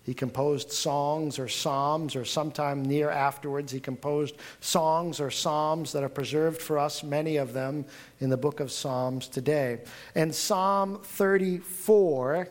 He 0.02 0.14
composed 0.14 0.72
songs 0.72 1.38
or 1.38 1.46
psalms, 1.46 2.16
or 2.16 2.24
sometime 2.24 2.82
near 2.82 3.10
afterwards, 3.10 3.70
he 3.70 3.80
composed 3.80 4.34
songs 4.60 5.20
or 5.20 5.30
psalms 5.30 5.92
that 5.92 6.02
are 6.02 6.08
preserved 6.08 6.60
for 6.60 6.78
us, 6.78 7.02
many 7.02 7.36
of 7.36 7.52
them 7.52 7.84
in 8.18 8.30
the 8.30 8.36
book 8.36 8.60
of 8.60 8.72
Psalms 8.72 9.28
today. 9.28 9.80
And 10.14 10.34
Psalm 10.34 11.00
34, 11.02 12.48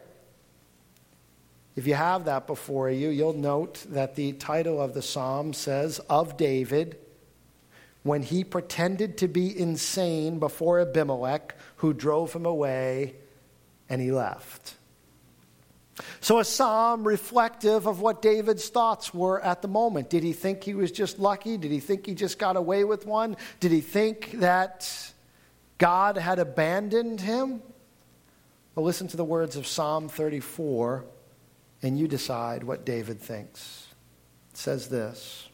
if 1.76 1.88
you 1.88 1.94
have 1.94 2.26
that 2.26 2.48
before 2.48 2.90
you, 2.90 3.10
you'll 3.10 3.34
note 3.34 3.86
that 3.90 4.16
the 4.16 4.34
title 4.34 4.82
of 4.82 4.94
the 4.94 5.02
psalm 5.02 5.54
says, 5.54 6.00
Of 6.10 6.36
David, 6.36 6.98
when 8.04 8.24
he 8.24 8.44
pretended 8.44 9.18
to 9.20 9.28
be 9.28 9.58
insane 9.58 10.40
before 10.40 10.80
Abimelech, 10.80 11.56
who 11.78 11.94
drove 11.94 12.34
him 12.34 12.46
away, 12.46 13.16
and 13.90 14.02
he 14.02 14.12
left. 14.12 14.76
So, 16.22 16.40
a 16.40 16.46
psalm 16.46 17.06
reflective 17.06 17.86
of 17.86 18.00
what 18.00 18.22
David's 18.22 18.70
thoughts 18.70 19.14
were 19.14 19.42
at 19.42 19.62
the 19.62 19.68
moment. 19.68 20.10
Did 20.10 20.24
he 20.24 20.34
think 20.34 20.64
he 20.64 20.74
was 20.74 20.92
just 20.92 21.20
lucky? 21.20 21.58
Did 21.58 21.72
he 21.72 21.80
think 21.80 22.06
he 22.06 22.14
just 22.14 22.40
got 22.40 22.56
away 22.56 22.84
with 22.84 23.06
one? 23.06 23.36
Did 23.60 23.72
he 23.72 23.82
think 23.82 24.32
that 24.40 25.14
God 25.78 26.18
had 26.18 26.40
abandoned 26.40 27.22
him? 27.22 27.62
Well, 28.76 28.86
listen 28.86 29.08
to 29.10 29.18
the 29.18 29.26
words 29.26 29.56
of 29.56 29.68
Psalm 29.68 30.08
34, 30.08 31.04
and 31.82 31.98
you 31.98 32.08
decide 32.08 32.64
what 32.64 32.86
David 32.86 33.20
thinks. 33.20 33.88
It 34.52 34.58
says 34.58 34.90
this 34.90 35.50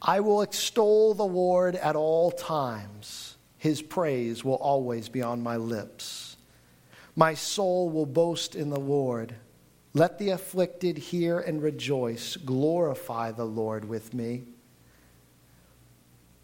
I 0.00 0.20
will 0.20 0.42
extol 0.42 1.14
the 1.14 1.24
Lord 1.24 1.76
at 1.76 1.96
all 1.96 2.30
times, 2.30 3.36
his 3.58 3.82
praise 3.82 4.44
will 4.44 4.56
always 4.56 5.08
be 5.08 5.22
on 5.22 5.42
my 5.42 5.56
lips. 5.56 6.36
My 7.16 7.32
soul 7.32 7.88
will 7.88 8.06
boast 8.06 8.54
in 8.54 8.68
the 8.68 8.80
Lord. 8.80 9.34
Let 9.94 10.18
the 10.18 10.28
afflicted 10.28 10.98
hear 10.98 11.38
and 11.38 11.62
rejoice. 11.62 12.36
Glorify 12.36 13.32
the 13.32 13.46
Lord 13.46 13.88
with 13.88 14.12
me. 14.12 14.42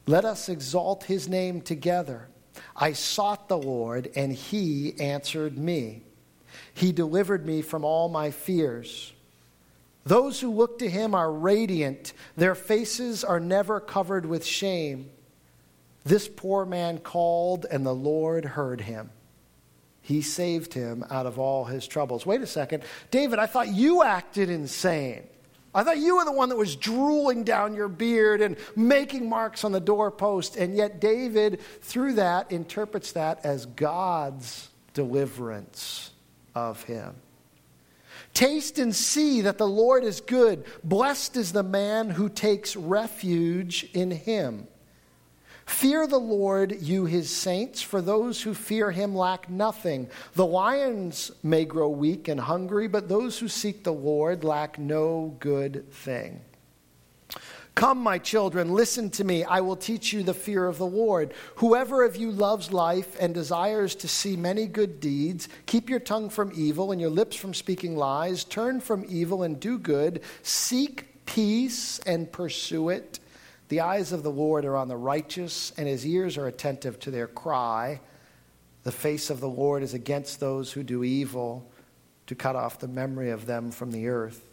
Let 0.06 0.25
us 0.25 0.49
exalt 0.49 1.04
his 1.04 1.28
name 1.28 1.61
together. 1.61 2.28
I 2.75 2.92
sought 2.94 3.49
the 3.49 3.58
Lord, 3.58 4.11
and 4.16 4.32
he 4.32 4.99
answered 4.99 5.58
me. 5.58 6.02
He 6.75 6.93
delivered 6.93 7.45
me 7.45 7.62
from 7.62 7.85
all 7.85 8.09
my 8.09 8.31
fears. 8.31 9.12
Those 10.05 10.41
who 10.41 10.50
look 10.50 10.79
to 10.81 10.91
him 10.91 11.14
are 11.14 11.31
radiant, 11.31 12.12
their 12.37 12.55
faces 12.55 13.23
are 13.23 13.41
never 13.41 13.79
covered 13.79 14.26
with 14.26 14.45
shame. 14.45 15.11
This 16.05 16.29
poor 16.29 16.64
man 16.64 16.99
called, 16.99 17.67
and 17.71 17.87
the 17.87 17.95
Lord 17.95 18.45
heard 18.45 18.81
him. 18.81 19.11
He 20.00 20.21
saved 20.21 20.75
him 20.75 21.05
out 21.11 21.26
of 21.26 21.38
all 21.38 21.64
his 21.64 21.87
troubles. 21.87 22.26
Wait 22.26 22.41
a 22.41 22.47
second. 22.47 22.83
David, 23.12 23.38
I 23.38 23.47
thought 23.47 23.69
you 23.69 24.02
acted 24.02 24.50
insane. 24.50 25.23
I 25.75 25.85
thought 25.85 25.99
you 25.99 26.17
were 26.17 26.25
the 26.25 26.33
one 26.33 26.49
that 26.49 26.57
was 26.57 26.75
drooling 26.75 27.45
down 27.45 27.75
your 27.75 27.88
beard 27.88 28.43
and 28.43 28.57
making 28.75 29.29
marks 29.29 29.64
on 29.64 29.71
the 29.71 29.81
doorpost. 29.81 30.57
And 30.57 30.76
yet, 30.76 31.00
David, 31.00 31.61
through 31.81 32.14
that, 32.14 32.50
interprets 32.50 33.12
that 33.12 33.45
as 33.45 33.67
God's 33.67 34.69
deliverance 34.93 36.12
of 36.54 36.82
him. 36.85 37.14
Taste 38.35 38.78
and 38.78 38.94
see 38.94 39.42
that 39.42 39.59
the 39.59 39.68
Lord 39.68 40.04
is 40.04 40.21
good. 40.21 40.64
Blessed 40.82 41.37
is 41.37 41.52
the 41.52 41.62
man 41.62 42.11
who 42.11 42.28
takes 42.28 42.76
refuge 42.76 43.88
in 43.92 44.11
him. 44.11 44.66
Fear 45.66 46.06
the 46.06 46.18
Lord, 46.18 46.82
you 46.82 47.04
his 47.06 47.35
saints, 47.35 47.80
for 47.82 48.02
those 48.02 48.42
who 48.42 48.52
fear 48.52 48.90
him 48.90 49.14
lack 49.14 49.49
nothing. 49.49 50.09
The 50.35 50.47
lions 50.47 51.30
may 51.42 51.64
grow 51.64 51.88
weak 51.88 52.28
and 52.28 52.40
hungry, 52.40 52.88
but 52.88 53.09
those 53.09 53.38
who 53.38 53.49
seek 53.49 53.85
the 53.85 53.92
Lord 53.92 54.44
lack 54.44 54.78
no 54.78 55.37
good 55.38 55.90
thing. 55.92 56.42
Come, 57.75 57.99
my 57.99 58.19
children, 58.19 58.75
listen 58.75 59.09
to 59.11 59.25
me. 59.25 59.45
I 59.45 59.61
will 59.61 59.76
teach 59.76 60.12
you 60.12 60.23
the 60.23 60.35
fear 60.35 60.67
of 60.67 60.76
the 60.76 60.87
Lord. 60.87 61.33
Whoever 61.57 62.05
of 62.05 62.17
you 62.17 62.31
loves 62.31 62.71
life 62.71 63.17
and 63.19 63.33
desires 63.33 63.95
to 63.97 64.09
see 64.09 64.37
many 64.37 64.67
good 64.67 65.00
deeds, 65.00 65.49
keep 65.64 65.88
your 65.88 65.99
tongue 65.99 66.29
from 66.29 66.52
evil 66.55 66.93
and 66.93 67.00
your 67.00 67.11
lips 67.11 67.35
from 67.35 67.55
speaking 67.55 67.97
lies. 67.97 68.45
Turn 68.45 68.81
from 68.81 69.07
evil 69.09 69.43
and 69.43 69.59
do 69.59 69.79
good. 69.79 70.21
Seek 70.43 71.25
peace 71.25 71.99
and 72.01 72.31
pursue 72.31 72.90
it. 72.90 73.20
The 73.68 73.81
eyes 73.81 74.12
of 74.12 74.23
the 74.23 74.31
Lord 74.31 74.66
are 74.66 74.77
on 74.77 74.88
the 74.88 74.99
righteous, 74.99 75.73
and 75.79 75.88
his 75.88 76.07
ears 76.07 76.37
are 76.37 76.46
attentive 76.46 77.01
to 77.01 77.11
their 77.11 77.27
cry. 77.27 78.01
The 78.83 78.92
face 78.92 79.31
of 79.31 79.40
the 79.40 79.49
Lord 79.49 79.83
is 79.83 79.94
against 79.94 80.40
those 80.40 80.73
who 80.73 80.83
do 80.83 81.03
evil, 81.03 81.70
to 82.27 82.35
cut 82.35 82.55
off 82.55 82.79
the 82.79 82.88
memory 82.88 83.31
of 83.31 83.46
them 83.46 83.70
from 83.70 83.90
the 83.90 84.09
earth. 84.09 84.44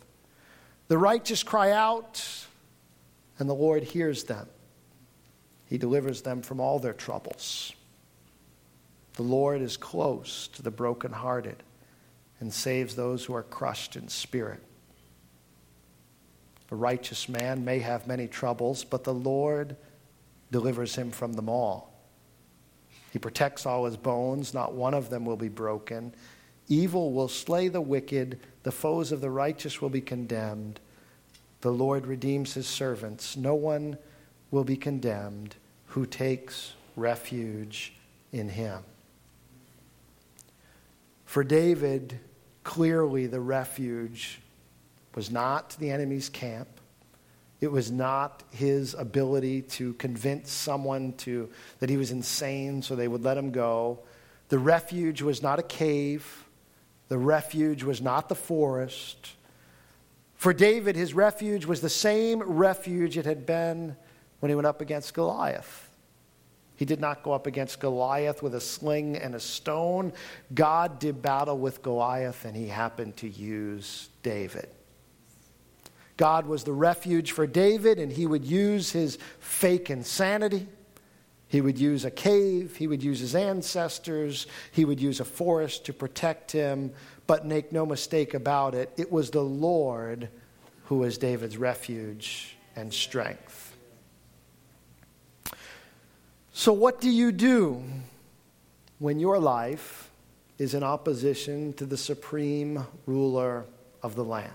The 0.88 0.98
righteous 0.98 1.44
cry 1.44 1.72
out, 1.72 2.48
and 3.40 3.50
the 3.50 3.56
Lord 3.56 3.84
hears 3.84 4.26
them. 4.26 4.48
He 5.66 5.78
delivers 5.78 6.22
them 6.22 6.42
from 6.42 6.60
all 6.60 6.78
their 6.78 6.94
troubles. 6.94 7.74
The 9.14 9.24
Lord 9.24 9.62
is 9.62 9.78
close 9.78 10.48
to 10.50 10.62
the 10.62 10.72
brokenhearted 10.72 11.64
and 12.40 12.54
saves 12.54 12.96
those 12.96 13.26
who 13.26 13.34
are 13.34 13.44
crushed 13.44 13.96
in 13.96 14.08
spirit. 14.08 14.62
A 16.72 16.76
righteous 16.76 17.28
man 17.28 17.66
may 17.66 17.80
have 17.80 18.08
many 18.08 18.28
troubles, 18.28 18.84
but 18.84 19.04
the 19.04 19.14
Lord 19.14 19.76
delivers 20.52 20.96
him 20.96 21.12
from 21.12 21.34
them 21.34 21.50
all. 21.50 21.94
He 23.12 23.20
protects 23.20 23.66
all 23.66 23.86
his 23.86 23.98
bones, 23.98 24.54
not 24.54 24.74
one 24.74 24.94
of 24.94 25.10
them 25.10 25.26
will 25.26 25.38
be 25.38 25.50
broken. 25.50 26.14
Evil 26.68 27.12
will 27.12 27.28
slay 27.28 27.68
the 27.68 27.82
wicked, 27.82 28.40
the 28.64 28.72
foes 28.72 29.12
of 29.12 29.22
the 29.22 29.32
righteous 29.32 29.82
will 29.82 29.90
be 29.90 30.02
condemned. 30.02 30.80
The 31.62 31.72
Lord 31.72 32.08
redeems 32.08 32.54
his 32.54 32.68
servants. 32.68 33.36
No 33.36 33.56
one 33.56 33.98
will 34.52 34.64
be 34.64 34.78
condemned 34.78 35.56
who 35.88 36.06
takes 36.06 36.74
refuge 36.96 37.94
in 38.32 38.50
him. 38.50 38.84
For 41.26 41.44
David, 41.44 42.20
clearly 42.64 43.28
the 43.28 43.42
refuge 43.42 44.40
was 45.16 45.30
not 45.30 45.76
the 45.80 45.92
enemy's 45.92 46.30
camp. 46.30 46.68
It 47.62 47.72
was 47.72 47.92
not 47.92 48.44
his 48.52 48.94
ability 48.94 49.64
to 49.64 49.94
convince 49.96 50.52
someone 50.52 51.14
to, 51.18 51.50
that 51.80 51.90
he 51.90 51.98
was 51.98 52.12
insane 52.12 52.82
so 52.82 52.96
they 52.96 53.08
would 53.08 53.24
let 53.24 53.38
him 53.38 53.52
go. 53.52 54.00
The 54.48 54.60
refuge 54.60 55.22
was 55.22 55.44
not 55.44 55.60
a 55.60 55.64
cave. 55.64 56.46
The 57.10 57.18
refuge 57.18 57.84
was 57.84 58.02
not 58.02 58.30
the 58.30 58.36
forest. 58.36 59.36
For 60.40 60.54
David, 60.54 60.96
his 60.96 61.14
refuge 61.14 61.66
was 61.66 61.82
the 61.82 61.90
same 61.90 62.42
refuge 62.42 63.18
it 63.18 63.26
had 63.26 63.46
been 63.46 63.98
when 64.40 64.50
he 64.50 64.56
went 64.56 64.68
up 64.68 64.80
against 64.80 65.14
Goliath. 65.14 65.90
He 66.78 66.86
did 66.86 67.02
not 67.02 67.24
go 67.24 67.34
up 67.34 67.46
against 67.46 67.82
Goliath 67.82 68.42
with 68.42 68.56
a 68.56 68.62
sling 68.62 69.18
and 69.18 69.36
a 69.36 69.40
stone. 69.42 70.14
God 70.54 70.98
did 70.98 71.22
battle 71.22 71.58
with 71.58 71.82
Goliath, 71.82 72.46
and 72.46 72.56
he 72.56 72.70
happened 72.70 73.18
to 73.18 73.28
use 73.28 74.08
David. 74.24 74.70
God 76.16 76.46
was 76.46 76.64
the 76.64 76.72
refuge 76.72 77.34
for 77.34 77.46
David, 77.46 78.00
and 78.00 78.10
he 78.10 78.26
would 78.26 78.46
use 78.46 78.94
his 78.94 79.18
fake 79.40 79.90
insanity. 79.90 80.70
He 81.50 81.60
would 81.60 81.78
use 81.78 82.06
a 82.06 82.12
cave, 82.12 82.78
he 82.78 82.88
would 82.88 83.04
use 83.04 83.20
his 83.20 83.36
ancestors, 83.36 84.48
he 84.72 84.86
would 84.86 85.02
use 85.02 85.20
a 85.20 85.26
forest 85.26 85.84
to 85.88 85.94
protect 85.94 86.54
him. 86.54 86.94
But 87.30 87.46
make 87.46 87.72
no 87.72 87.86
mistake 87.86 88.34
about 88.34 88.74
it, 88.74 88.92
it 88.98 89.12
was 89.12 89.30
the 89.30 89.44
Lord 89.44 90.30
who 90.86 90.98
was 90.98 91.20
David's 91.20 91.58
refuge 91.58 92.58
and 92.76 92.92
strength. 92.92 93.78
So, 96.54 96.74
what 96.74 97.00
do 97.00 97.08
you 97.08 97.32
do 97.32 97.84
when 98.98 99.20
your 99.20 99.38
life 99.38 100.10
is 100.58 100.74
in 100.74 100.82
opposition 100.82 101.74
to 101.74 101.86
the 101.86 101.98
supreme 101.98 102.88
ruler 103.06 103.66
of 104.02 104.16
the 104.16 104.26
land? 104.26 104.52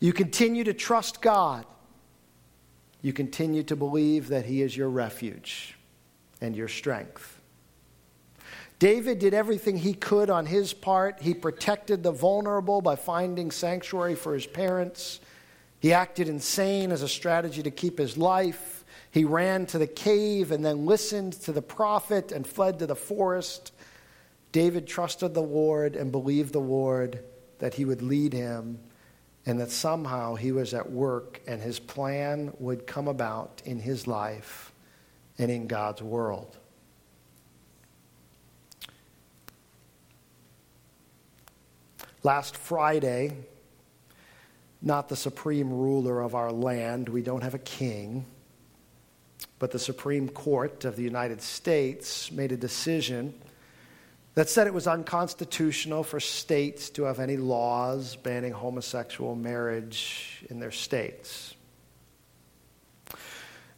You 0.00 0.12
continue 0.12 0.64
to 0.64 0.74
trust 0.74 1.22
God. 1.22 1.64
You 3.00 3.14
continue 3.14 3.62
to 3.62 3.74
believe 3.74 4.28
that 4.28 4.44
He 4.44 4.60
is 4.60 4.76
your 4.76 4.90
refuge 4.90 5.78
and 6.42 6.54
your 6.54 6.68
strength. 6.68 7.33
David 8.78 9.18
did 9.18 9.34
everything 9.34 9.76
he 9.76 9.94
could 9.94 10.30
on 10.30 10.46
his 10.46 10.72
part. 10.72 11.20
He 11.20 11.34
protected 11.34 12.02
the 12.02 12.12
vulnerable 12.12 12.80
by 12.80 12.96
finding 12.96 13.50
sanctuary 13.50 14.14
for 14.14 14.34
his 14.34 14.46
parents. 14.46 15.20
He 15.80 15.92
acted 15.92 16.28
insane 16.28 16.92
as 16.92 17.02
a 17.02 17.08
strategy 17.08 17.62
to 17.62 17.70
keep 17.70 17.98
his 17.98 18.16
life. 18.16 18.84
He 19.10 19.24
ran 19.24 19.66
to 19.66 19.78
the 19.78 19.86
cave 19.86 20.50
and 20.50 20.64
then 20.64 20.86
listened 20.86 21.34
to 21.42 21.52
the 21.52 21.62
prophet 21.62 22.32
and 22.32 22.46
fled 22.46 22.80
to 22.80 22.86
the 22.86 22.96
forest. 22.96 23.72
David 24.50 24.86
trusted 24.86 25.34
the 25.34 25.42
Lord 25.42 25.94
and 25.94 26.10
believed 26.10 26.52
the 26.52 26.60
Lord 26.60 27.22
that 27.58 27.74
he 27.74 27.84
would 27.84 28.02
lead 28.02 28.32
him 28.32 28.80
and 29.46 29.60
that 29.60 29.70
somehow 29.70 30.34
he 30.34 30.52
was 30.52 30.74
at 30.74 30.90
work 30.90 31.40
and 31.46 31.60
his 31.60 31.78
plan 31.78 32.52
would 32.58 32.86
come 32.86 33.08
about 33.08 33.62
in 33.64 33.78
his 33.78 34.06
life 34.06 34.72
and 35.38 35.50
in 35.50 35.66
God's 35.66 36.02
world. 36.02 36.56
Last 42.24 42.56
Friday, 42.56 43.36
not 44.80 45.10
the 45.10 45.16
supreme 45.16 45.70
ruler 45.70 46.22
of 46.22 46.34
our 46.34 46.50
land, 46.50 47.06
we 47.10 47.20
don't 47.20 47.42
have 47.42 47.52
a 47.52 47.58
king, 47.58 48.24
but 49.58 49.72
the 49.72 49.78
Supreme 49.78 50.30
Court 50.30 50.86
of 50.86 50.96
the 50.96 51.02
United 51.02 51.42
States 51.42 52.32
made 52.32 52.50
a 52.50 52.56
decision 52.56 53.34
that 54.36 54.48
said 54.48 54.66
it 54.66 54.72
was 54.72 54.86
unconstitutional 54.86 56.02
for 56.02 56.18
states 56.18 56.88
to 56.90 57.02
have 57.02 57.20
any 57.20 57.36
laws 57.36 58.16
banning 58.16 58.52
homosexual 58.52 59.36
marriage 59.36 60.46
in 60.48 60.60
their 60.60 60.72
states. 60.72 61.54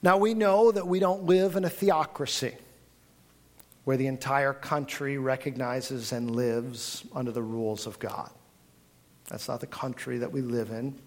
Now, 0.03 0.19
we 0.19 0.35
know 0.35 0.71
that 0.71 0.87
we 0.87 1.01
don't 1.01 1.25
live 1.25 1.57
in 1.57 1.65
a 1.65 1.71
theocracy 1.71 2.55
where 3.87 3.97
the 3.97 4.09
entire 4.09 4.53
country 4.53 5.17
recognizes 5.17 6.11
and 6.11 6.35
lives 6.35 7.05
under 7.15 7.31
the 7.31 7.41
rules 7.41 7.87
of 7.87 8.01
God. 8.01 8.29
That's 9.29 9.47
not 9.47 9.61
the 9.61 9.69
country 9.69 10.19
that 10.19 10.33
we 10.33 10.41
live 10.41 10.71
in. 10.71 10.99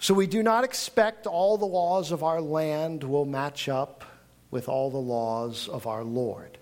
So 0.00 0.12
we 0.12 0.26
do 0.26 0.42
not 0.42 0.64
expect 0.64 1.28
all 1.28 1.56
the 1.56 1.66
laws 1.66 2.10
of 2.10 2.24
our 2.24 2.40
land 2.40 3.04
will 3.04 3.24
match 3.24 3.68
up 3.68 4.04
with 4.50 4.68
all 4.68 4.90
the 4.90 4.96
laws 4.98 5.68
of 5.68 5.86
our 5.86 6.02
Lord. 6.02 6.58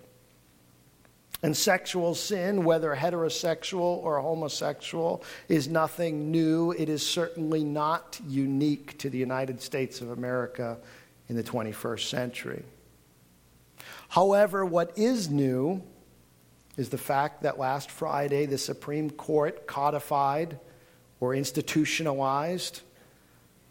And 1.43 1.57
sexual 1.57 2.15
sin, 2.15 2.63
whether 2.63 2.95
heterosexual 2.95 3.81
or 3.81 4.21
homosexual, 4.21 5.25
is 5.49 5.67
nothing 5.67 6.31
new. 6.31 6.73
It 6.73 6.91
is 6.91 7.07
certainly 7.07 7.65
not 7.65 8.21
unique 8.29 8.99
to 8.99 9.09
the 9.09 9.17
United 9.17 9.63
States 9.63 10.03
of 10.03 10.11
America 10.11 10.77
in 11.31 11.37
the 11.37 11.43
21st 11.43 12.07
century. 12.07 12.65
However, 14.09 14.65
what 14.65 14.97
is 14.97 15.29
new 15.29 15.83
is 16.77 16.91
the 16.91 16.99
fact 16.99 17.43
that 17.43 17.59
last 17.59 17.91
Friday 17.91 18.47
the 18.47 18.59
Supreme 18.59 19.11
Court 19.11 19.67
codified 19.67 20.59
or 21.21 21.35
institutionalized 21.35 22.83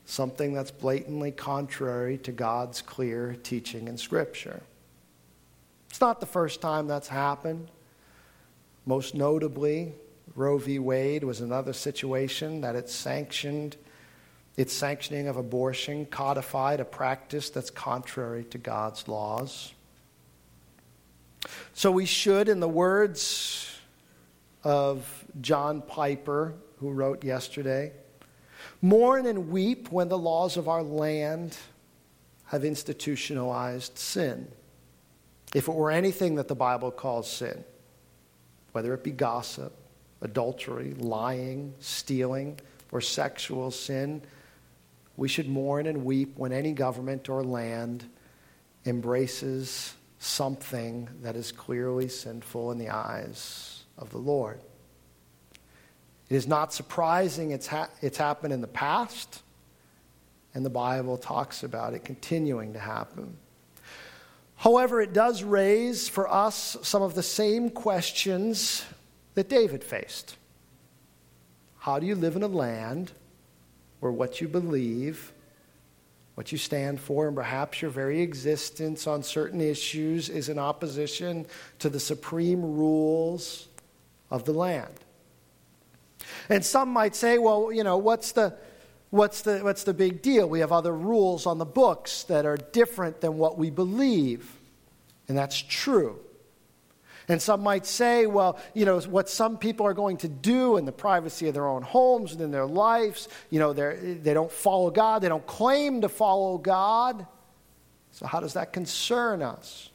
something 0.05 0.53
that's 0.53 0.71
blatantly 0.71 1.31
contrary 1.31 2.17
to 2.19 2.31
God's 2.31 2.81
clear 2.81 3.35
teaching 3.43 3.87
in 3.87 3.97
Scripture. 3.97 4.61
It's 5.89 6.01
not 6.01 6.19
the 6.19 6.25
first 6.25 6.61
time 6.61 6.87
that's 6.87 7.07
happened. 7.07 7.69
Most 8.85 9.15
notably, 9.15 9.93
Roe 10.35 10.57
v. 10.57 10.79
Wade 10.79 11.23
was 11.23 11.41
another 11.41 11.73
situation 11.73 12.61
that 12.61 12.75
it 12.75 12.89
sanctioned, 12.89 13.77
its 14.57 14.73
sanctioning 14.73 15.27
of 15.27 15.37
abortion 15.37 16.05
codified 16.05 16.79
a 16.79 16.85
practice 16.85 17.49
that's 17.49 17.69
contrary 17.69 18.43
to 18.45 18.57
God's 18.57 19.07
laws. 19.07 19.73
So 21.73 21.91
we 21.91 22.05
should, 22.05 22.49
in 22.49 22.59
the 22.59 22.69
words 22.69 23.77
of 24.63 25.25
John 25.41 25.81
Piper, 25.81 26.53
who 26.79 26.91
wrote 26.91 27.23
yesterday, 27.23 27.91
mourn 28.81 29.25
and 29.25 29.49
weep 29.49 29.91
when 29.91 30.09
the 30.09 30.17
laws 30.17 30.57
of 30.57 30.67
our 30.67 30.83
land 30.83 31.57
have 32.45 32.63
institutionalized 32.63 33.97
sin. 33.97 34.47
If 35.53 35.67
it 35.67 35.73
were 35.73 35.91
anything 35.91 36.35
that 36.35 36.47
the 36.47 36.55
Bible 36.55 36.91
calls 36.91 37.31
sin, 37.31 37.63
whether 38.71 38.93
it 38.93 39.03
be 39.03 39.11
gossip, 39.11 39.73
adultery, 40.21 40.93
lying, 40.95 41.73
stealing, 41.79 42.59
or 42.91 43.01
sexual 43.01 43.71
sin, 43.71 44.21
we 45.17 45.27
should 45.27 45.47
mourn 45.47 45.87
and 45.87 46.03
weep 46.03 46.37
when 46.37 46.51
any 46.51 46.73
government 46.73 47.29
or 47.29 47.43
land 47.43 48.05
embraces 48.85 49.95
something 50.25 51.07
that 51.21 51.35
is 51.35 51.51
clearly 51.51 52.07
sinful 52.07 52.71
in 52.71 52.77
the 52.77 52.89
eyes 52.89 53.83
of 53.97 54.09
the 54.09 54.17
Lord. 54.17 54.59
It 56.29 56.35
is 56.35 56.47
not 56.47 56.73
surprising 56.73 57.51
it's, 57.51 57.67
ha- 57.67 57.89
it's 58.01 58.17
happened 58.17 58.51
in 58.51 58.61
the 58.61 58.67
past, 58.67 59.43
and 60.53 60.65
the 60.65 60.69
Bible 60.69 61.17
talks 61.17 61.63
about 61.63 61.93
it 61.93 62.03
continuing 62.03 62.73
to 62.73 62.79
happen. 62.79 63.37
However, 64.55 65.01
it 65.01 65.13
does 65.13 65.43
raise 65.43 66.09
for 66.09 66.31
us 66.31 66.77
some 66.81 67.01
of 67.01 67.13
the 67.13 67.23
same 67.23 67.69
questions 67.69 68.83
that 69.35 69.49
David 69.49 69.83
faced. 69.83 70.37
How 71.77 71.99
do 71.99 72.07
you 72.07 72.15
live 72.15 72.35
in 72.35 72.41
a 72.41 72.47
land 72.47 73.11
where 73.99 74.11
what 74.11 74.41
you 74.41 74.47
believe, 74.47 75.33
what 76.35 76.51
you 76.51 76.57
stand 76.57 76.99
for, 76.99 77.27
and 77.27 77.35
perhaps 77.35 77.81
your 77.81 77.91
very 77.91 78.21
existence 78.21 79.07
on 79.07 79.23
certain 79.23 79.61
issues 79.61 80.29
is 80.29 80.49
in 80.49 80.59
opposition 80.59 81.45
to 81.79 81.89
the 81.89 81.99
supreme 81.99 82.61
rules 82.61 83.67
of 84.29 84.43
the 84.43 84.53
land? 84.53 84.93
And 86.49 86.63
some 86.63 86.89
might 86.89 87.15
say, 87.15 87.37
well, 87.37 87.71
you 87.71 87.83
know, 87.83 87.97
what's 87.97 88.33
the, 88.33 88.53
what's 89.09 89.41
the, 89.41 89.59
what's 89.59 89.83
the 89.83 89.93
big 89.93 90.21
deal? 90.21 90.47
We 90.47 90.59
have 90.59 90.71
other 90.71 90.93
rules 90.93 91.45
on 91.45 91.57
the 91.57 91.65
books 91.65 92.23
that 92.23 92.45
are 92.45 92.57
different 92.57 93.21
than 93.21 93.37
what 93.37 93.57
we 93.57 93.69
believe. 93.69 94.51
And 95.27 95.37
that's 95.37 95.61
true. 95.61 96.19
And 97.27 97.41
some 97.41 97.61
might 97.61 97.85
say, 97.85 98.27
well, 98.27 98.59
you 98.73 98.85
know, 98.85 98.99
what 99.01 99.29
some 99.29 99.57
people 99.57 99.85
are 99.87 99.93
going 99.93 100.17
to 100.17 100.27
do 100.27 100.77
in 100.77 100.85
the 100.85 100.91
privacy 100.91 101.47
of 101.47 101.53
their 101.53 101.67
own 101.67 101.81
homes 101.81 102.33
and 102.33 102.41
in 102.41 102.51
their 102.51 102.65
lives, 102.65 103.27
you 103.49 103.59
know, 103.59 103.73
they 103.73 104.33
don't 104.33 104.51
follow 104.51 104.91
God, 104.91 105.21
they 105.21 105.29
don't 105.29 105.45
claim 105.47 106.01
to 106.01 106.09
follow 106.09 106.57
God. 106.57 107.25
So, 108.11 108.27
how 108.27 108.39
does 108.39 108.53
that 108.53 108.71
concern 108.71 109.41
us? 109.41 109.89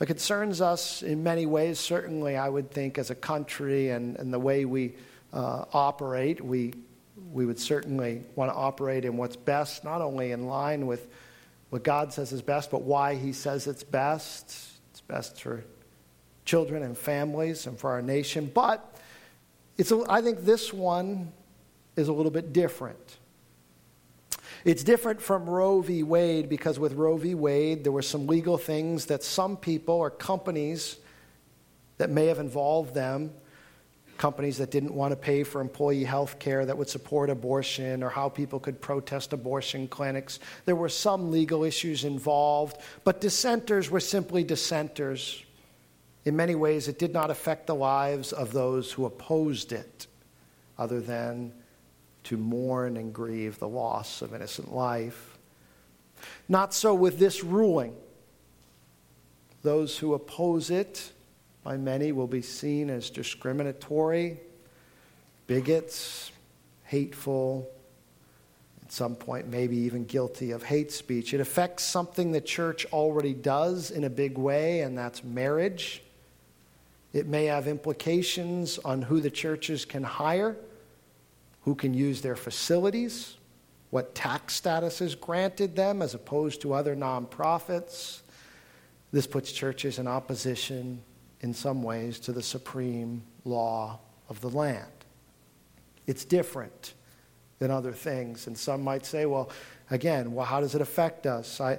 It 0.00 0.06
concerns 0.06 0.60
us 0.60 1.02
in 1.02 1.22
many 1.22 1.46
ways, 1.46 1.78
certainly, 1.78 2.36
I 2.36 2.48
would 2.48 2.70
think, 2.70 2.98
as 2.98 3.10
a 3.10 3.14
country 3.14 3.90
and, 3.90 4.16
and 4.16 4.32
the 4.32 4.38
way 4.38 4.64
we 4.64 4.94
uh, 5.32 5.64
operate. 5.72 6.44
We, 6.44 6.74
we 7.32 7.46
would 7.46 7.58
certainly 7.58 8.22
want 8.34 8.50
to 8.50 8.54
operate 8.54 9.04
in 9.04 9.16
what's 9.16 9.36
best, 9.36 9.84
not 9.84 10.00
only 10.00 10.32
in 10.32 10.46
line 10.46 10.86
with 10.86 11.08
what 11.70 11.82
God 11.82 12.12
says 12.12 12.32
is 12.32 12.42
best, 12.42 12.70
but 12.70 12.82
why 12.82 13.14
He 13.14 13.32
says 13.32 13.66
it's 13.66 13.82
best. 13.82 14.46
It's 14.90 15.00
best 15.00 15.40
for 15.40 15.64
children 16.46 16.82
and 16.82 16.96
families 16.96 17.66
and 17.66 17.78
for 17.78 17.90
our 17.90 18.00
nation. 18.00 18.50
But 18.52 18.96
it's 19.76 19.92
I 20.08 20.22
think 20.22 20.44
this 20.44 20.72
one 20.72 21.32
is 21.96 22.08
a 22.08 22.12
little 22.12 22.32
bit 22.32 22.54
different. 22.54 23.18
It's 24.64 24.82
different 24.82 25.20
from 25.20 25.48
Roe 25.48 25.80
v. 25.82 26.02
Wade 26.02 26.48
because 26.48 26.78
with 26.78 26.94
Roe 26.94 27.18
v. 27.18 27.34
Wade, 27.34 27.84
there 27.84 27.92
were 27.92 28.02
some 28.02 28.26
legal 28.26 28.56
things 28.56 29.06
that 29.06 29.22
some 29.22 29.56
people 29.56 29.94
or 29.94 30.10
companies 30.10 30.96
that 31.98 32.10
may 32.10 32.26
have 32.26 32.38
involved 32.38 32.94
them 32.94 33.32
companies 34.16 34.58
that 34.58 34.70
didn't 34.70 34.94
want 34.94 35.12
to 35.12 35.16
pay 35.16 35.42
for 35.42 35.60
employee 35.60 36.04
health 36.04 36.38
care 36.38 36.64
that 36.64 36.76
would 36.76 36.88
support 36.88 37.30
abortion 37.30 38.02
or 38.02 38.08
how 38.08 38.28
people 38.28 38.58
could 38.58 38.80
protest 38.80 39.32
abortion 39.32 39.86
clinics. 39.88 40.38
There 40.64 40.76
were 40.76 40.88
some 40.88 41.30
legal 41.30 41.64
issues 41.64 42.04
involved, 42.04 42.78
but 43.04 43.20
dissenters 43.20 43.90
were 43.90 44.00
simply 44.00 44.44
dissenters. 44.44 45.42
In 46.26 46.34
many 46.34 46.56
ways, 46.56 46.88
it 46.88 46.98
did 46.98 47.12
not 47.12 47.30
affect 47.30 47.68
the 47.68 47.74
lives 47.74 48.32
of 48.32 48.52
those 48.52 48.90
who 48.90 49.06
opposed 49.06 49.70
it, 49.70 50.08
other 50.76 51.00
than 51.00 51.52
to 52.24 52.36
mourn 52.36 52.96
and 52.96 53.14
grieve 53.14 53.60
the 53.60 53.68
loss 53.68 54.22
of 54.22 54.34
innocent 54.34 54.74
life. 54.74 55.38
Not 56.48 56.74
so 56.74 56.92
with 56.94 57.20
this 57.20 57.44
ruling. 57.44 57.94
Those 59.62 59.96
who 59.98 60.14
oppose 60.14 60.68
it 60.68 61.12
by 61.62 61.76
many 61.76 62.10
will 62.10 62.26
be 62.26 62.42
seen 62.42 62.90
as 62.90 63.08
discriminatory, 63.08 64.40
bigots, 65.46 66.32
hateful, 66.82 67.70
at 68.84 68.90
some 68.90 69.14
point, 69.14 69.46
maybe 69.46 69.76
even 69.76 70.04
guilty 70.04 70.50
of 70.50 70.64
hate 70.64 70.90
speech. 70.90 71.34
It 71.34 71.40
affects 71.40 71.84
something 71.84 72.32
the 72.32 72.40
church 72.40 72.84
already 72.86 73.32
does 73.32 73.92
in 73.92 74.02
a 74.02 74.10
big 74.10 74.36
way, 74.36 74.80
and 74.80 74.98
that's 74.98 75.22
marriage. 75.22 76.02
It 77.16 77.26
may 77.26 77.46
have 77.46 77.66
implications 77.66 78.78
on 78.78 79.00
who 79.00 79.20
the 79.20 79.30
churches 79.30 79.86
can 79.86 80.02
hire, 80.02 80.54
who 81.62 81.74
can 81.74 81.94
use 81.94 82.20
their 82.20 82.36
facilities, 82.36 83.38
what 83.88 84.14
tax 84.14 84.52
status 84.52 85.00
is 85.00 85.14
granted 85.14 85.74
them 85.76 86.02
as 86.02 86.12
opposed 86.12 86.60
to 86.60 86.74
other 86.74 86.94
nonprofits. 86.94 88.20
This 89.12 89.26
puts 89.26 89.50
churches 89.50 89.98
in 89.98 90.06
opposition 90.06 91.00
in 91.40 91.54
some 91.54 91.82
ways, 91.82 92.20
to 92.20 92.32
the 92.32 92.42
supreme 92.42 93.22
law 93.46 93.98
of 94.28 94.42
the 94.42 94.50
land. 94.50 94.92
It's 96.06 96.26
different 96.26 96.92
than 97.60 97.70
other 97.70 97.92
things. 97.92 98.46
And 98.46 98.58
some 98.58 98.82
might 98.82 99.06
say, 99.06 99.24
well, 99.24 99.50
again, 99.90 100.34
well, 100.34 100.44
how 100.44 100.60
does 100.60 100.74
it 100.74 100.82
affect 100.82 101.24
us? 101.24 101.62
I, 101.62 101.78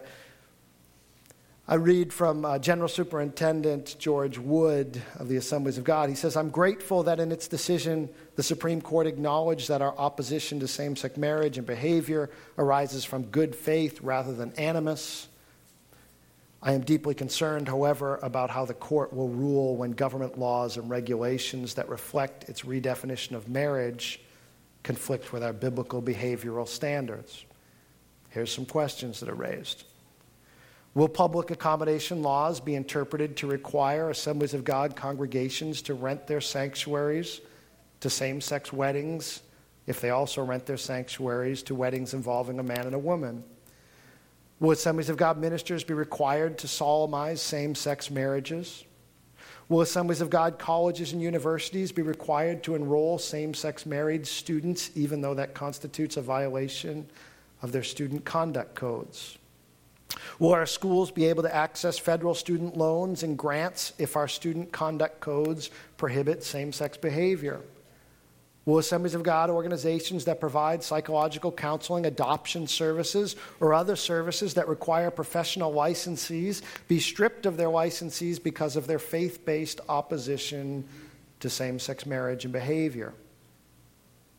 I 1.69 1.75
read 1.75 2.13
from 2.13 2.45
uh, 2.45 2.59
General 2.59 2.87
Superintendent 2.87 3.97
George 3.99 4.37
Wood 4.37 5.01
of 5.15 5.27
the 5.27 5.35
Assemblies 5.35 5.77
of 5.77 5.83
God. 5.83 6.07
He 6.07 6.15
says, 6.15 6.37
I'm 6.37 6.49
grateful 6.49 7.03
that 7.03 7.19
in 7.19 7.29
its 7.29 7.49
decision, 7.49 8.07
the 8.37 8.43
Supreme 8.43 8.79
Court 8.79 9.05
acknowledged 9.05 9.67
that 9.67 9.81
our 9.81 9.93
opposition 9.97 10.61
to 10.61 10.67
same 10.69 10.95
sex 10.95 11.17
marriage 11.17 11.57
and 11.57 11.67
behavior 11.67 12.29
arises 12.57 13.03
from 13.03 13.23
good 13.23 13.53
faith 13.53 13.99
rather 13.99 14.31
than 14.33 14.53
animus. 14.53 15.27
I 16.63 16.71
am 16.71 16.85
deeply 16.85 17.13
concerned, 17.13 17.67
however, 17.67 18.17
about 18.23 18.49
how 18.49 18.63
the 18.63 18.73
court 18.73 19.11
will 19.11 19.27
rule 19.27 19.75
when 19.75 19.91
government 19.91 20.39
laws 20.39 20.77
and 20.77 20.89
regulations 20.89 21.73
that 21.73 21.89
reflect 21.89 22.47
its 22.47 22.61
redefinition 22.61 23.33
of 23.33 23.49
marriage 23.49 24.21
conflict 24.83 25.33
with 25.33 25.43
our 25.43 25.51
biblical 25.51 26.01
behavioral 26.01 26.65
standards. 26.65 27.43
Here's 28.29 28.53
some 28.53 28.65
questions 28.65 29.19
that 29.19 29.27
are 29.27 29.35
raised. 29.35 29.83
Will 30.93 31.07
public 31.07 31.51
accommodation 31.51 32.23
laws 32.23 32.59
be 32.59 32.75
interpreted 32.75 33.37
to 33.37 33.47
require 33.47 34.09
Assemblies 34.09 34.53
of 34.53 34.63
God 34.63 34.95
congregations 34.95 35.81
to 35.83 35.93
rent 35.93 36.27
their 36.27 36.41
sanctuaries 36.41 37.41
to 37.99 38.09
same 38.09 38.41
sex 38.41 38.73
weddings 38.73 39.41
if 39.85 40.01
they 40.01 40.09
also 40.09 40.43
rent 40.43 40.65
their 40.65 40.77
sanctuaries 40.77 41.63
to 41.63 41.75
weddings 41.75 42.13
involving 42.13 42.59
a 42.59 42.63
man 42.63 42.85
and 42.85 42.95
a 42.95 42.99
woman? 42.99 43.43
Will 44.59 44.71
Assemblies 44.71 45.09
of 45.09 45.17
God 45.17 45.37
ministers 45.37 45.83
be 45.83 45.93
required 45.93 46.57
to 46.59 46.67
solemnize 46.67 47.41
same 47.41 47.75
sex 47.75 48.09
marriages? 48.09 48.83
Will 49.69 49.81
Assemblies 49.81 50.21
of 50.21 50.29
God 50.29 50.57
colleges 50.57 51.13
and 51.13 51.21
universities 51.21 51.91
be 51.91 52.01
required 52.01 52.63
to 52.63 52.73
enroll 52.73 53.19
same 53.19 53.53
sex 53.53 53.85
married 53.85 54.25
students, 54.25 54.91
even 54.95 55.21
though 55.21 55.33
that 55.35 55.53
constitutes 55.53 56.17
a 56.17 56.21
violation 56.21 57.05
of 57.61 57.71
their 57.71 57.83
student 57.83 58.25
conduct 58.25 58.75
codes? 58.75 59.37
Will 60.39 60.53
our 60.53 60.65
schools 60.65 61.11
be 61.11 61.25
able 61.25 61.43
to 61.43 61.55
access 61.55 61.97
federal 61.97 62.35
student 62.35 62.77
loans 62.77 63.23
and 63.23 63.37
grants 63.37 63.93
if 63.97 64.15
our 64.15 64.27
student 64.27 64.71
conduct 64.71 65.19
codes 65.19 65.69
prohibit 65.97 66.43
same 66.43 66.71
sex 66.71 66.97
behavior? 66.97 67.61
Will 68.67 68.79
Assemblies 68.79 69.15
of 69.15 69.23
God 69.23 69.49
organizations 69.49 70.25
that 70.25 70.41
provide 70.41 70.83
psychological 70.83 71.53
counseling, 71.53 72.05
adoption 72.05 72.67
services, 72.67 73.37
or 73.61 73.73
other 73.73 73.95
services 73.95 74.53
that 74.55 74.67
require 74.67 75.09
professional 75.09 75.71
licensees 75.71 76.61
be 76.89 76.99
stripped 76.99 77.45
of 77.45 77.55
their 77.55 77.69
licensees 77.69 78.43
because 78.43 78.75
of 78.75 78.85
their 78.85 78.99
faith 78.99 79.45
based 79.45 79.79
opposition 79.87 80.83
to 81.39 81.49
same 81.49 81.79
sex 81.79 82.05
marriage 82.05 82.43
and 82.43 82.51
behavior? 82.51 83.13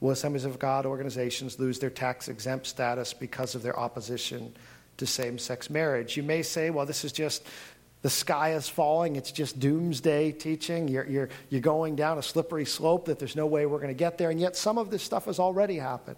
Will 0.00 0.10
Assemblies 0.10 0.44
of 0.44 0.58
God 0.58 0.84
organizations 0.84 1.58
lose 1.58 1.78
their 1.78 1.88
tax 1.88 2.28
exempt 2.28 2.66
status 2.66 3.14
because 3.14 3.54
of 3.54 3.62
their 3.62 3.78
opposition 3.78 4.54
to 4.98 5.06
same 5.06 5.38
sex 5.38 5.70
marriage? 5.70 6.16
You 6.16 6.22
may 6.22 6.42
say, 6.42 6.70
well, 6.70 6.86
this 6.86 7.04
is 7.04 7.12
just 7.12 7.44
the 8.02 8.10
sky 8.10 8.52
is 8.52 8.68
falling. 8.68 9.16
It's 9.16 9.32
just 9.32 9.58
doomsday 9.58 10.32
teaching. 10.32 10.86
You're, 10.86 11.06
you're, 11.06 11.28
you're 11.50 11.60
going 11.60 11.96
down 11.96 12.18
a 12.18 12.22
slippery 12.22 12.64
slope 12.64 13.06
that 13.06 13.18
there's 13.18 13.34
no 13.34 13.46
way 13.46 13.66
we're 13.66 13.80
going 13.80 13.88
to 13.88 13.94
get 13.94 14.18
there. 14.18 14.30
And 14.30 14.38
yet, 14.40 14.54
some 14.56 14.78
of 14.78 14.90
this 14.90 15.02
stuff 15.02 15.24
has 15.24 15.38
already 15.40 15.76
happened. 15.76 16.16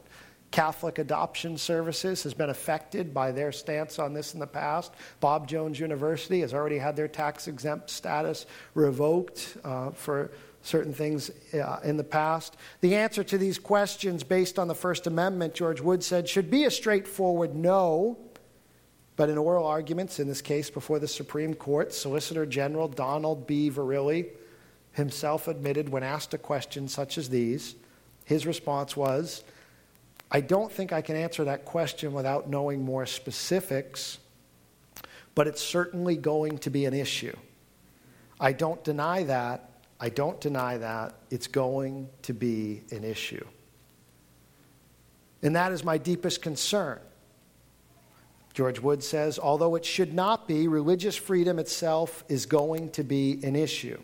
Catholic 0.51 0.99
Adoption 0.99 1.57
Services 1.57 2.25
has 2.25 2.35
been 2.35 2.51
affected 2.51 3.15
by 3.15 3.31
their 3.31 3.53
stance 3.53 3.99
on 3.99 4.13
this 4.13 4.35
in 4.35 4.41
the 4.41 4.47
past. 4.47 4.93
Bob 5.21 5.47
Jones 5.47 5.79
University 5.79 6.41
has 6.41 6.53
already 6.53 6.79
had 6.79 6.97
their 6.97 7.09
tax 7.09 7.47
exempt 7.47 7.89
status 7.89 8.47
revoked 8.75 9.57
uh, 9.65 9.91
for 9.93 10.33
certain 10.63 10.93
things 10.93 11.31
uh, 11.55 11.79
in 11.85 11.97
the 11.97 12.05
past. 12.05 12.57
The 12.81 12.97
answer 12.97 13.25
to 13.25 13.39
these 13.39 13.59
questions, 13.59 14.25
based 14.25 14.59
on 14.59 14.69
the 14.69 14.75
First 14.75 15.07
Amendment, 15.07 15.55
George 15.55 15.81
Wood 15.81 16.03
said, 16.03 16.29
should 16.29 16.51
be 16.51 16.65
a 16.65 16.71
straightforward 16.71 17.55
no. 17.55 18.19
But 19.21 19.29
in 19.29 19.37
oral 19.37 19.67
arguments, 19.67 20.19
in 20.19 20.29
this 20.29 20.41
case 20.41 20.71
before 20.71 20.99
the 20.99 21.07
Supreme 21.07 21.53
Court, 21.53 21.93
Solicitor 21.93 22.47
General 22.47 22.89
Donald 22.89 23.47
B. 23.47 23.71
Verrilli 23.71 24.29
himself 24.93 25.47
admitted 25.47 25.91
when 25.91 26.03
asked 26.03 26.33
a 26.33 26.39
question 26.39 26.89
such 26.89 27.19
as 27.19 27.29
these, 27.29 27.75
his 28.25 28.47
response 28.47 28.97
was, 28.97 29.45
I 30.31 30.41
don't 30.41 30.73
think 30.73 30.95
I 30.95 31.03
can 31.03 31.17
answer 31.17 31.45
that 31.45 31.67
question 31.67 32.15
without 32.15 32.49
knowing 32.49 32.83
more 32.83 33.05
specifics, 33.05 34.17
but 35.35 35.47
it's 35.47 35.61
certainly 35.61 36.17
going 36.17 36.57
to 36.57 36.71
be 36.71 36.87
an 36.87 36.95
issue. 36.95 37.37
I 38.41 38.53
don't 38.53 38.83
deny 38.85 39.25
that. 39.25 39.83
I 40.01 40.09
don't 40.09 40.41
deny 40.41 40.79
that. 40.79 41.15
It's 41.29 41.47
going 41.47 42.09
to 42.23 42.33
be 42.33 42.85
an 42.91 43.05
issue. 43.05 43.45
And 45.43 45.55
that 45.57 45.73
is 45.73 45.85
my 45.85 45.99
deepest 45.99 46.41
concern. 46.41 47.01
George 48.61 48.79
Wood 48.79 49.03
says, 49.03 49.39
although 49.39 49.75
it 49.75 49.87
should 49.87 50.13
not 50.13 50.47
be, 50.47 50.69
religious 50.69 51.17
freedom 51.17 51.59
itself 51.59 52.23
is 52.29 52.45
going 52.45 52.91
to 52.91 53.03
be 53.03 53.41
an 53.43 53.57
issue. 53.57 53.99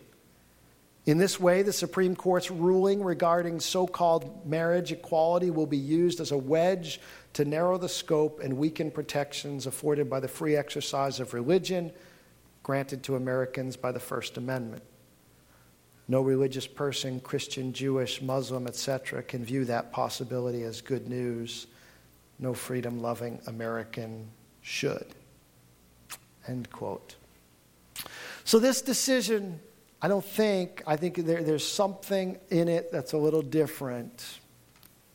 In 1.05 1.19
this 1.19 1.39
way, 1.39 1.61
the 1.61 1.75
Supreme 1.75 2.17
Court's 2.17 2.51
ruling 2.51 3.05
regarding 3.05 3.61
so 3.61 3.87
called 3.87 4.47
marriage 4.47 4.93
equality 4.93 5.51
will 5.51 5.67
be 5.67 5.77
used 5.77 6.21
as 6.21 6.33
a 6.33 6.39
wedge 6.39 7.03
to 7.35 7.45
narrow 7.45 7.77
the 7.77 7.87
scope 7.87 8.41
and 8.43 8.57
weaken 8.57 8.91
protections 8.91 9.67
afforded 9.67 10.09
by 10.09 10.21
the 10.21 10.27
free 10.27 10.57
exercise 10.57 11.21
of 11.21 11.35
religion 11.35 11.93
granted 12.63 13.03
to 13.03 13.17
Americans 13.17 13.77
by 13.77 13.93
the 13.93 14.01
First 14.01 14.39
Amendment. 14.39 14.83
No 16.09 16.23
religious 16.23 16.67
person, 16.67 17.21
Christian, 17.21 17.75
Jewish, 17.75 18.23
Muslim, 18.23 18.67
etc., 18.67 19.23
can 19.23 19.45
view 19.45 19.67
that 19.67 19.93
possibility 19.93 20.63
as 20.63 20.81
good 20.81 21.09
news 21.09 21.67
no 22.39 22.53
freedom 22.53 23.01
loving 23.01 23.41
American 23.47 24.29
should. 24.67 25.07
End 26.49 26.69
quote. 26.73 27.15
So, 28.45 28.59
this 28.59 28.83
decision, 28.83 29.61
I 30.03 30.09
don't 30.09 30.25
think, 30.25 30.83
I 30.87 30.97
think 30.97 31.25
there, 31.25 31.43
there's 31.43 31.67
something 31.67 32.39
in 32.51 32.69
it 32.69 32.91
that's 32.91 33.13
a 33.13 33.17
little 33.17 33.43
different 33.43 34.25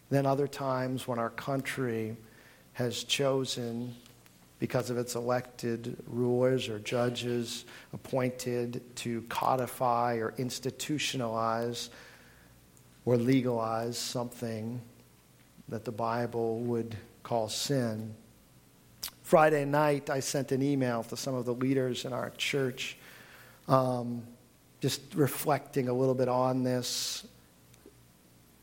than 0.09 0.25
other 0.25 0.47
times 0.47 1.07
when 1.07 1.19
our 1.19 1.29
country 1.29 2.15
has 2.73 3.03
chosen, 3.03 3.93
because 4.59 4.89
of 4.89 4.97
its 4.97 5.15
elected 5.15 5.97
rulers 6.07 6.69
or 6.69 6.79
judges 6.79 7.65
appointed, 7.93 8.81
to 8.95 9.21
codify 9.23 10.15
or 10.15 10.31
institutionalize 10.33 11.89
or 13.03 13.17
legalize 13.17 13.97
something 13.97 14.79
that 15.67 15.83
the 15.83 15.91
Bible 15.91 16.59
would 16.59 16.95
call 17.23 17.49
sin. 17.49 18.13
Friday 19.31 19.63
night, 19.63 20.09
I 20.09 20.19
sent 20.19 20.51
an 20.51 20.61
email 20.61 21.03
to 21.03 21.15
some 21.15 21.35
of 21.35 21.45
the 21.45 21.53
leaders 21.53 22.03
in 22.03 22.11
our 22.11 22.31
church, 22.31 22.97
um, 23.69 24.23
just 24.81 24.99
reflecting 25.15 25.87
a 25.87 25.93
little 25.93 26.15
bit 26.15 26.27
on 26.27 26.63
this. 26.63 27.25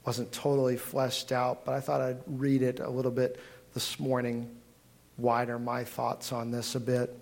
Wasn't 0.04 0.30
totally 0.30 0.76
fleshed 0.76 1.32
out, 1.32 1.64
but 1.64 1.72
I 1.74 1.80
thought 1.80 2.02
I'd 2.02 2.18
read 2.26 2.60
it 2.60 2.80
a 2.80 2.90
little 2.90 3.10
bit 3.10 3.40
this 3.72 3.98
morning, 3.98 4.54
wider 5.16 5.58
my 5.58 5.84
thoughts 5.84 6.32
on 6.32 6.50
this 6.50 6.74
a 6.74 6.80
bit. 6.80 7.18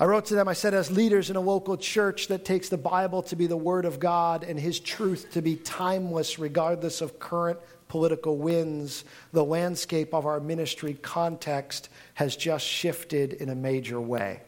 I 0.00 0.06
wrote 0.06 0.24
to 0.24 0.34
them, 0.34 0.48
I 0.48 0.54
said, 0.54 0.74
as 0.74 0.90
leaders 0.90 1.30
in 1.30 1.36
a 1.36 1.40
local 1.40 1.76
church 1.76 2.26
that 2.26 2.44
takes 2.44 2.68
the 2.68 2.76
Bible 2.76 3.22
to 3.22 3.36
be 3.36 3.46
the 3.46 3.56
Word 3.56 3.84
of 3.84 4.00
God 4.00 4.42
and 4.42 4.58
His 4.58 4.80
truth 4.80 5.30
to 5.34 5.42
be 5.42 5.54
timeless, 5.54 6.40
regardless 6.40 7.02
of 7.02 7.20
current 7.20 7.60
political 7.92 8.38
winds, 8.38 9.04
the 9.32 9.44
landscape 9.44 10.14
of 10.14 10.24
our 10.24 10.40
ministry 10.40 10.94
context 10.94 11.90
has 12.14 12.34
just 12.34 12.64
shifted 12.64 13.34
in 13.34 13.50
a 13.50 13.54
major 13.54 14.00
way. 14.00 14.40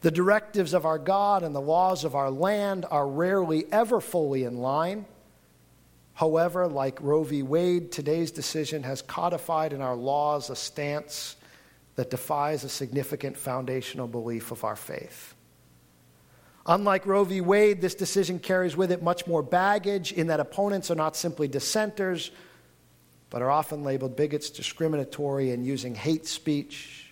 The 0.00 0.10
directives 0.10 0.72
of 0.72 0.86
our 0.86 0.98
God 0.98 1.42
and 1.42 1.54
the 1.54 1.60
laws 1.60 2.04
of 2.04 2.14
our 2.14 2.30
land 2.30 2.86
are 2.90 3.06
rarely 3.06 3.66
ever 3.70 4.00
fully 4.00 4.44
in 4.44 4.56
line. 4.56 5.04
However, 6.14 6.66
like 6.66 6.98
Roe 7.02 7.24
v. 7.24 7.42
Wade, 7.42 7.92
today's 7.92 8.30
decision 8.30 8.84
has 8.84 9.02
codified 9.02 9.74
in 9.74 9.82
our 9.82 9.94
laws 9.94 10.48
a 10.48 10.56
stance 10.56 11.36
that 11.96 12.08
defies 12.08 12.64
a 12.64 12.70
significant 12.70 13.36
foundational 13.36 14.08
belief 14.08 14.50
of 14.50 14.64
our 14.64 14.76
faith. 14.76 15.34
Unlike 16.68 17.06
Roe 17.06 17.24
v. 17.24 17.40
Wade, 17.40 17.80
this 17.80 17.94
decision 17.94 18.38
carries 18.38 18.76
with 18.76 18.92
it 18.92 19.02
much 19.02 19.26
more 19.26 19.42
baggage 19.42 20.12
in 20.12 20.26
that 20.26 20.38
opponents 20.38 20.90
are 20.90 20.94
not 20.94 21.16
simply 21.16 21.48
dissenters, 21.48 22.30
but 23.30 23.40
are 23.40 23.50
often 23.50 23.82
labeled 23.82 24.16
bigots, 24.16 24.50
discriminatory, 24.50 25.50
and 25.50 25.64
using 25.64 25.94
hate 25.94 26.26
speech. 26.26 27.10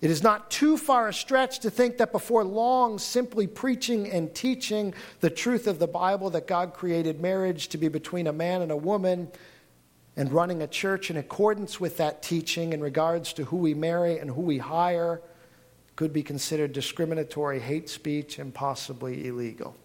It 0.00 0.10
is 0.10 0.22
not 0.22 0.50
too 0.50 0.78
far 0.78 1.08
a 1.08 1.12
stretch 1.12 1.60
to 1.60 1.70
think 1.70 1.98
that 1.98 2.12
before 2.12 2.44
long, 2.44 2.98
simply 2.98 3.46
preaching 3.46 4.10
and 4.10 4.34
teaching 4.34 4.94
the 5.20 5.30
truth 5.30 5.66
of 5.66 5.78
the 5.78 5.86
Bible 5.86 6.30
that 6.30 6.46
God 6.46 6.72
created 6.72 7.20
marriage 7.20 7.68
to 7.68 7.78
be 7.78 7.88
between 7.88 8.26
a 8.26 8.32
man 8.32 8.62
and 8.62 8.72
a 8.72 8.76
woman 8.76 9.30
and 10.16 10.32
running 10.32 10.62
a 10.62 10.66
church 10.66 11.10
in 11.10 11.18
accordance 11.18 11.78
with 11.78 11.98
that 11.98 12.22
teaching 12.22 12.72
in 12.72 12.80
regards 12.80 13.34
to 13.34 13.44
who 13.44 13.58
we 13.58 13.74
marry 13.74 14.18
and 14.18 14.30
who 14.30 14.40
we 14.40 14.56
hire 14.56 15.20
could 15.96 16.12
be 16.12 16.22
considered 16.22 16.72
discriminatory 16.72 17.60
hate 17.60 17.88
speech 17.88 18.38
and 18.38 18.54
possibly 18.54 19.26
illegal. 19.26 19.76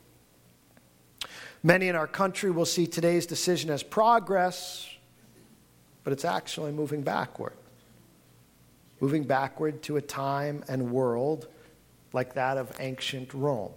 Many 1.64 1.88
in 1.88 1.96
our 1.96 2.08
country 2.08 2.52
will 2.52 2.66
see 2.66 2.88
today's 2.88 3.26
decision 3.26 3.70
as 3.70 3.84
progress, 3.84 4.90
but 6.04 6.14
it's 6.14 6.26
actually 6.26 6.72
moving 6.72 7.02
backward. 7.02 7.54
Moving 9.00 9.24
backward 9.24 9.84
to 9.84 9.98
a 9.98 10.02
time 10.02 10.64
and 10.68 10.92
world 10.92 11.48
like 12.14 12.34
that 12.36 12.58
of 12.58 12.72
ancient 12.80 13.34
Rome. 13.34 13.74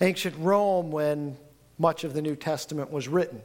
Ancient 0.00 0.36
Rome, 0.38 0.90
when 0.90 1.36
much 1.78 2.04
of 2.04 2.14
the 2.14 2.22
New 2.22 2.36
Testament 2.36 2.90
was 2.90 3.08
written. 3.08 3.42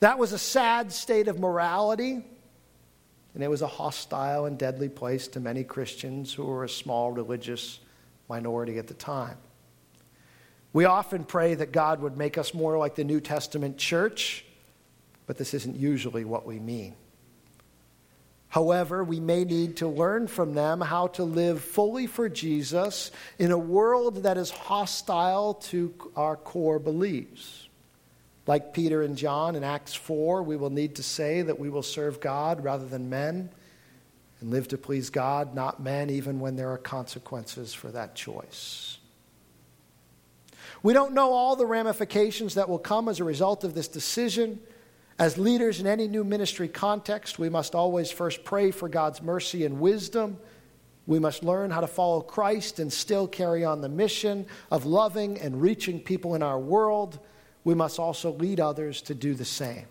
That 0.00 0.18
was 0.18 0.32
a 0.32 0.38
sad 0.38 0.92
state 0.92 1.28
of 1.28 1.38
morality 1.38 2.24
and 3.34 3.42
it 3.42 3.48
was 3.48 3.62
a 3.62 3.66
hostile 3.66 4.46
and 4.46 4.58
deadly 4.58 4.88
place 4.88 5.28
to 5.28 5.40
many 5.40 5.64
Christians 5.64 6.32
who 6.34 6.44
were 6.44 6.64
a 6.64 6.68
small 6.68 7.12
religious 7.12 7.80
minority 8.28 8.78
at 8.78 8.86
the 8.86 8.94
time. 8.94 9.36
We 10.72 10.84
often 10.84 11.24
pray 11.24 11.54
that 11.54 11.72
God 11.72 12.00
would 12.00 12.16
make 12.16 12.38
us 12.38 12.54
more 12.54 12.78
like 12.78 12.94
the 12.94 13.04
New 13.04 13.20
Testament 13.20 13.76
church, 13.76 14.44
but 15.26 15.36
this 15.36 15.54
isn't 15.54 15.76
usually 15.76 16.24
what 16.24 16.46
we 16.46 16.58
mean. 16.58 16.94
However, 18.48 19.04
we 19.04 19.20
may 19.20 19.44
need 19.44 19.76
to 19.76 19.86
learn 19.86 20.26
from 20.26 20.54
them 20.54 20.80
how 20.80 21.06
to 21.08 21.22
live 21.22 21.62
fully 21.62 22.08
for 22.08 22.28
Jesus 22.28 23.12
in 23.38 23.52
a 23.52 23.58
world 23.58 24.24
that 24.24 24.36
is 24.36 24.50
hostile 24.50 25.54
to 25.54 25.94
our 26.16 26.36
core 26.36 26.80
beliefs. 26.80 27.68
Like 28.50 28.72
Peter 28.72 29.02
and 29.02 29.16
John 29.16 29.54
in 29.54 29.62
Acts 29.62 29.94
4, 29.94 30.42
we 30.42 30.56
will 30.56 30.70
need 30.70 30.96
to 30.96 31.04
say 31.04 31.40
that 31.40 31.60
we 31.60 31.70
will 31.70 31.84
serve 31.84 32.20
God 32.20 32.64
rather 32.64 32.84
than 32.84 33.08
men 33.08 33.48
and 34.40 34.50
live 34.50 34.66
to 34.66 34.76
please 34.76 35.08
God, 35.08 35.54
not 35.54 35.80
men, 35.80 36.10
even 36.10 36.40
when 36.40 36.56
there 36.56 36.72
are 36.72 36.76
consequences 36.76 37.72
for 37.72 37.92
that 37.92 38.16
choice. 38.16 38.98
We 40.82 40.92
don't 40.92 41.14
know 41.14 41.32
all 41.32 41.54
the 41.54 41.64
ramifications 41.64 42.54
that 42.54 42.68
will 42.68 42.80
come 42.80 43.08
as 43.08 43.20
a 43.20 43.24
result 43.24 43.62
of 43.62 43.74
this 43.74 43.86
decision. 43.86 44.58
As 45.16 45.38
leaders 45.38 45.78
in 45.78 45.86
any 45.86 46.08
new 46.08 46.24
ministry 46.24 46.66
context, 46.66 47.38
we 47.38 47.48
must 47.48 47.76
always 47.76 48.10
first 48.10 48.42
pray 48.42 48.72
for 48.72 48.88
God's 48.88 49.22
mercy 49.22 49.64
and 49.64 49.78
wisdom. 49.78 50.38
We 51.06 51.20
must 51.20 51.44
learn 51.44 51.70
how 51.70 51.82
to 51.82 51.86
follow 51.86 52.20
Christ 52.20 52.80
and 52.80 52.92
still 52.92 53.28
carry 53.28 53.64
on 53.64 53.80
the 53.80 53.88
mission 53.88 54.46
of 54.72 54.86
loving 54.86 55.38
and 55.38 55.62
reaching 55.62 56.00
people 56.00 56.34
in 56.34 56.42
our 56.42 56.58
world. 56.58 57.20
We 57.64 57.74
must 57.74 57.98
also 57.98 58.32
lead 58.32 58.60
others 58.60 59.02
to 59.02 59.14
do 59.14 59.34
the 59.34 59.44
same. 59.44 59.86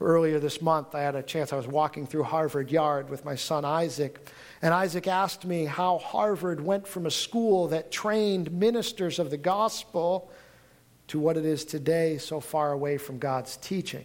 Earlier 0.00 0.38
this 0.38 0.62
month, 0.62 0.94
I 0.94 1.00
had 1.00 1.16
a 1.16 1.22
chance, 1.22 1.52
I 1.52 1.56
was 1.56 1.66
walking 1.66 2.06
through 2.06 2.22
Harvard 2.22 2.70
Yard 2.70 3.10
with 3.10 3.24
my 3.24 3.34
son 3.34 3.64
Isaac, 3.64 4.30
and 4.62 4.72
Isaac 4.72 5.08
asked 5.08 5.44
me 5.44 5.64
how 5.64 5.98
Harvard 5.98 6.60
went 6.60 6.86
from 6.86 7.06
a 7.06 7.10
school 7.10 7.68
that 7.68 7.90
trained 7.90 8.52
ministers 8.52 9.18
of 9.18 9.30
the 9.30 9.36
gospel 9.36 10.30
to 11.08 11.18
what 11.18 11.36
it 11.36 11.44
is 11.44 11.64
today, 11.64 12.18
so 12.18 12.38
far 12.38 12.72
away 12.72 12.96
from 12.96 13.18
God's 13.18 13.56
teaching. 13.56 14.04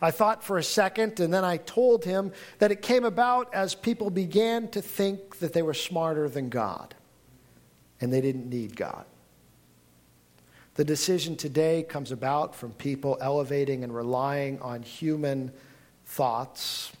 I 0.00 0.10
thought 0.10 0.42
for 0.42 0.56
a 0.56 0.62
second, 0.62 1.20
and 1.20 1.32
then 1.32 1.44
I 1.44 1.58
told 1.58 2.04
him 2.04 2.32
that 2.58 2.70
it 2.70 2.80
came 2.80 3.04
about 3.04 3.52
as 3.52 3.74
people 3.74 4.08
began 4.10 4.68
to 4.68 4.80
think 4.80 5.40
that 5.40 5.52
they 5.52 5.62
were 5.62 5.74
smarter 5.74 6.28
than 6.28 6.48
God 6.48 6.94
and 8.00 8.12
they 8.12 8.20
didn't 8.20 8.48
need 8.48 8.76
God. 8.76 9.04
The 10.78 10.84
decision 10.84 11.34
today 11.34 11.82
comes 11.82 12.12
about 12.12 12.54
from 12.54 12.70
people 12.70 13.18
elevating 13.20 13.82
and 13.82 13.92
relying 13.92 14.60
on 14.60 14.82
human 14.82 15.50
thoughts 16.06 16.92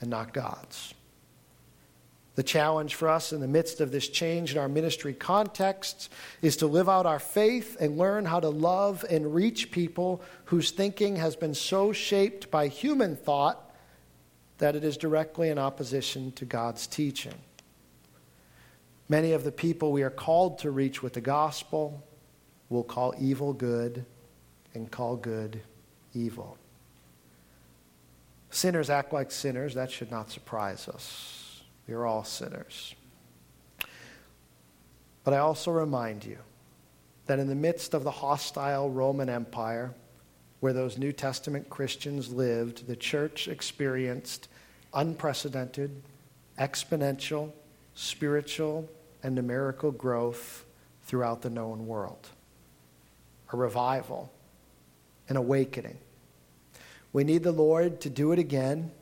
and 0.00 0.08
not 0.08 0.32
God's. 0.32 0.94
The 2.36 2.44
challenge 2.44 2.94
for 2.94 3.08
us 3.08 3.32
in 3.32 3.40
the 3.40 3.48
midst 3.48 3.80
of 3.80 3.90
this 3.90 4.08
change 4.08 4.52
in 4.52 4.58
our 4.58 4.68
ministry 4.68 5.12
context 5.12 6.12
is 6.40 6.56
to 6.58 6.68
live 6.68 6.88
out 6.88 7.04
our 7.04 7.18
faith 7.18 7.76
and 7.80 7.98
learn 7.98 8.26
how 8.26 8.38
to 8.38 8.48
love 8.48 9.04
and 9.10 9.34
reach 9.34 9.72
people 9.72 10.22
whose 10.44 10.70
thinking 10.70 11.16
has 11.16 11.34
been 11.34 11.52
so 11.54 11.92
shaped 11.92 12.48
by 12.48 12.68
human 12.68 13.16
thought 13.16 13.74
that 14.58 14.76
it 14.76 14.84
is 14.84 14.96
directly 14.96 15.48
in 15.48 15.58
opposition 15.58 16.30
to 16.36 16.44
God's 16.44 16.86
teaching. 16.86 17.34
Many 19.08 19.32
of 19.32 19.42
the 19.42 19.50
people 19.50 19.90
we 19.90 20.04
are 20.04 20.10
called 20.10 20.60
to 20.60 20.70
reach 20.70 21.02
with 21.02 21.14
the 21.14 21.20
gospel 21.20 22.06
will 22.70 22.84
call 22.84 23.14
evil 23.18 23.52
good 23.52 24.06
and 24.72 24.90
call 24.90 25.16
good 25.16 25.60
evil. 26.14 26.56
Sinners 28.50 28.88
act 28.88 29.12
like 29.12 29.30
sinners. 29.30 29.74
That 29.74 29.90
should 29.90 30.10
not 30.10 30.30
surprise 30.30 30.88
us. 30.88 31.62
We 31.86 31.94
are 31.94 32.06
all 32.06 32.24
sinners. 32.24 32.94
But 35.24 35.34
I 35.34 35.38
also 35.38 35.70
remind 35.70 36.24
you 36.24 36.38
that 37.26 37.38
in 37.38 37.48
the 37.48 37.54
midst 37.54 37.94
of 37.94 38.04
the 38.04 38.10
hostile 38.10 38.90
Roman 38.90 39.28
Empire, 39.28 39.94
where 40.60 40.72
those 40.72 40.98
New 40.98 41.12
Testament 41.12 41.68
Christians 41.68 42.32
lived, 42.32 42.86
the 42.86 42.96
church 42.96 43.48
experienced 43.48 44.48
unprecedented, 44.92 46.02
exponential, 46.58 47.52
spiritual, 47.94 48.88
and 49.22 49.34
numerical 49.34 49.90
growth 49.90 50.64
throughout 51.04 51.42
the 51.42 51.50
known 51.50 51.86
world. 51.86 52.28
A 53.52 53.56
revival, 53.56 54.32
an 55.28 55.36
awakening. 55.36 55.98
We 57.12 57.24
need 57.24 57.42
the 57.42 57.52
Lord 57.52 58.00
to 58.02 58.10
do 58.10 58.32
it 58.32 58.38
again. 58.38 58.92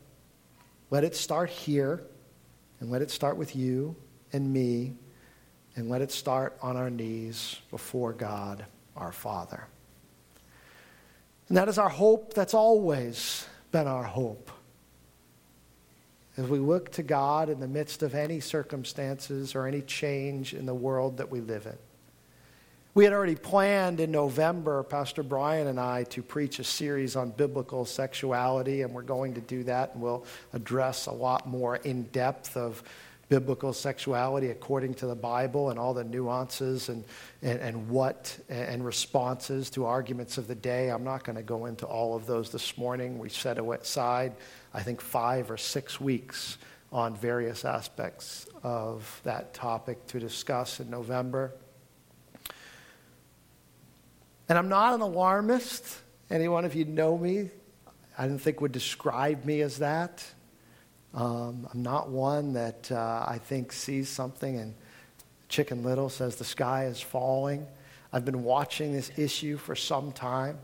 Let 0.90 1.04
it 1.04 1.14
start 1.14 1.50
here 1.50 2.02
and 2.80 2.90
let 2.90 3.02
it 3.02 3.10
start 3.10 3.36
with 3.36 3.54
you 3.54 3.96
and 4.32 4.52
me, 4.52 4.94
and 5.74 5.88
let 5.88 6.02
it 6.02 6.12
start 6.12 6.56
on 6.62 6.76
our 6.76 6.90
knees 6.90 7.56
before 7.70 8.12
God 8.12 8.64
our 8.96 9.12
Father. 9.12 9.66
And 11.48 11.56
that 11.56 11.68
is 11.68 11.78
our 11.78 11.88
hope. 11.88 12.34
That's 12.34 12.54
always 12.54 13.46
been 13.72 13.86
our 13.86 14.04
hope. 14.04 14.50
As 16.36 16.46
we 16.46 16.58
look 16.58 16.92
to 16.92 17.02
God 17.02 17.48
in 17.48 17.58
the 17.58 17.66
midst 17.66 18.02
of 18.02 18.14
any 18.14 18.38
circumstances 18.38 19.54
or 19.54 19.66
any 19.66 19.80
change 19.82 20.54
in 20.54 20.66
the 20.66 20.74
world 20.74 21.16
that 21.16 21.30
we 21.30 21.40
live 21.40 21.66
in. 21.66 21.76
We 22.98 23.04
had 23.04 23.12
already 23.12 23.36
planned 23.36 24.00
in 24.00 24.10
November, 24.10 24.82
Pastor 24.82 25.22
Brian 25.22 25.68
and 25.68 25.78
I, 25.78 26.02
to 26.02 26.20
preach 26.20 26.58
a 26.58 26.64
series 26.64 27.14
on 27.14 27.30
biblical 27.30 27.84
sexuality, 27.84 28.82
and 28.82 28.92
we're 28.92 29.02
going 29.02 29.34
to 29.34 29.40
do 29.40 29.62
that, 29.62 29.92
and 29.92 30.02
we'll 30.02 30.24
address 30.52 31.06
a 31.06 31.12
lot 31.12 31.46
more 31.46 31.76
in 31.76 32.02
depth 32.10 32.56
of 32.56 32.82
biblical 33.28 33.72
sexuality 33.72 34.50
according 34.50 34.94
to 34.94 35.06
the 35.06 35.14
Bible 35.14 35.70
and 35.70 35.78
all 35.78 35.94
the 35.94 36.02
nuances 36.02 36.88
and, 36.88 37.04
and, 37.40 37.60
and 37.60 37.88
what 37.88 38.36
and 38.48 38.84
responses 38.84 39.70
to 39.70 39.84
arguments 39.86 40.36
of 40.36 40.48
the 40.48 40.56
day. 40.56 40.90
I'm 40.90 41.04
not 41.04 41.22
going 41.22 41.36
to 41.36 41.42
go 41.44 41.66
into 41.66 41.86
all 41.86 42.16
of 42.16 42.26
those 42.26 42.50
this 42.50 42.76
morning. 42.76 43.16
We 43.16 43.28
set 43.28 43.60
aside, 43.60 44.32
I 44.74 44.82
think, 44.82 45.00
five 45.00 45.52
or 45.52 45.56
six 45.56 46.00
weeks 46.00 46.58
on 46.90 47.14
various 47.14 47.64
aspects 47.64 48.48
of 48.64 49.20
that 49.22 49.54
topic 49.54 50.04
to 50.08 50.18
discuss 50.18 50.80
in 50.80 50.90
November. 50.90 51.52
And 54.48 54.56
I'm 54.56 54.68
not 54.68 54.94
an 54.94 55.02
alarmist. 55.02 55.84
Anyone 56.30 56.64
of 56.64 56.74
you 56.74 56.86
know 56.86 57.18
me, 57.18 57.50
I 58.16 58.26
don't 58.26 58.38
think 58.38 58.62
would 58.62 58.72
describe 58.72 59.44
me 59.44 59.60
as 59.60 59.78
that. 59.78 60.24
Um, 61.12 61.68
I'm 61.72 61.82
not 61.82 62.08
one 62.08 62.54
that 62.54 62.90
uh, 62.90 63.24
I 63.28 63.38
think 63.38 63.72
sees 63.72 64.08
something 64.08 64.56
and 64.56 64.74
Chicken 65.48 65.82
Little 65.82 66.08
says 66.08 66.36
the 66.36 66.44
sky 66.44 66.86
is 66.86 67.00
falling. 67.00 67.66
I've 68.12 68.24
been 68.24 68.42
watching 68.42 68.92
this 68.92 69.10
issue 69.16 69.56
for 69.56 69.74
some 69.74 70.12
time. 70.12 70.58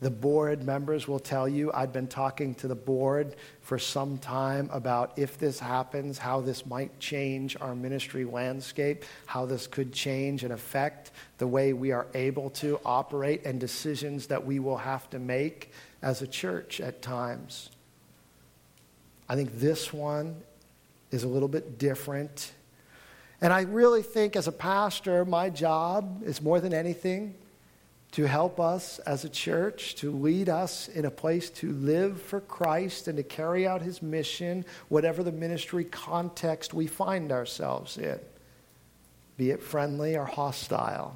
The 0.00 0.10
board 0.10 0.64
members 0.64 1.08
will 1.08 1.18
tell 1.18 1.48
you 1.48 1.72
I've 1.72 1.92
been 1.92 2.08
talking 2.08 2.54
to 2.56 2.68
the 2.68 2.74
board 2.74 3.36
for 3.62 3.78
some 3.78 4.18
time 4.18 4.68
about 4.72 5.18
if 5.18 5.38
this 5.38 5.58
happens, 5.58 6.18
how 6.18 6.40
this 6.40 6.66
might 6.66 6.98
change 7.00 7.56
our 7.60 7.74
ministry 7.74 8.24
landscape, 8.24 9.04
how 9.26 9.46
this 9.46 9.66
could 9.66 9.92
change 9.92 10.44
and 10.44 10.52
affect 10.52 11.10
the 11.38 11.46
way 11.46 11.72
we 11.72 11.92
are 11.92 12.06
able 12.14 12.50
to 12.50 12.80
operate, 12.84 13.44
and 13.44 13.58
decisions 13.60 14.26
that 14.28 14.44
we 14.44 14.58
will 14.58 14.76
have 14.76 15.08
to 15.10 15.18
make 15.18 15.72
as 16.02 16.22
a 16.22 16.26
church 16.26 16.80
at 16.80 17.02
times. 17.02 17.70
I 19.28 19.36
think 19.36 19.58
this 19.58 19.92
one 19.92 20.36
is 21.10 21.24
a 21.24 21.28
little 21.28 21.48
bit 21.48 21.78
different. 21.78 22.52
And 23.40 23.52
I 23.52 23.62
really 23.62 24.02
think, 24.02 24.36
as 24.36 24.48
a 24.48 24.52
pastor, 24.52 25.24
my 25.24 25.50
job 25.50 26.22
is 26.24 26.42
more 26.42 26.60
than 26.60 26.74
anything 26.74 27.34
to 28.12 28.24
help 28.26 28.58
us 28.58 28.98
as 29.00 29.24
a 29.24 29.28
church, 29.28 29.94
to 29.96 30.10
lead 30.10 30.48
us 30.48 30.88
in 30.88 31.04
a 31.04 31.10
place 31.10 31.50
to 31.50 31.72
live 31.72 32.20
for 32.22 32.40
Christ 32.40 33.06
and 33.06 33.16
to 33.18 33.22
carry 33.22 33.66
out 33.66 33.82
his 33.82 34.00
mission, 34.00 34.64
whatever 34.88 35.22
the 35.22 35.32
ministry 35.32 35.84
context 35.84 36.72
we 36.72 36.86
find 36.86 37.30
ourselves 37.30 37.98
in, 37.98 38.18
be 39.36 39.50
it 39.50 39.62
friendly 39.62 40.16
or 40.16 40.24
hostile. 40.24 41.14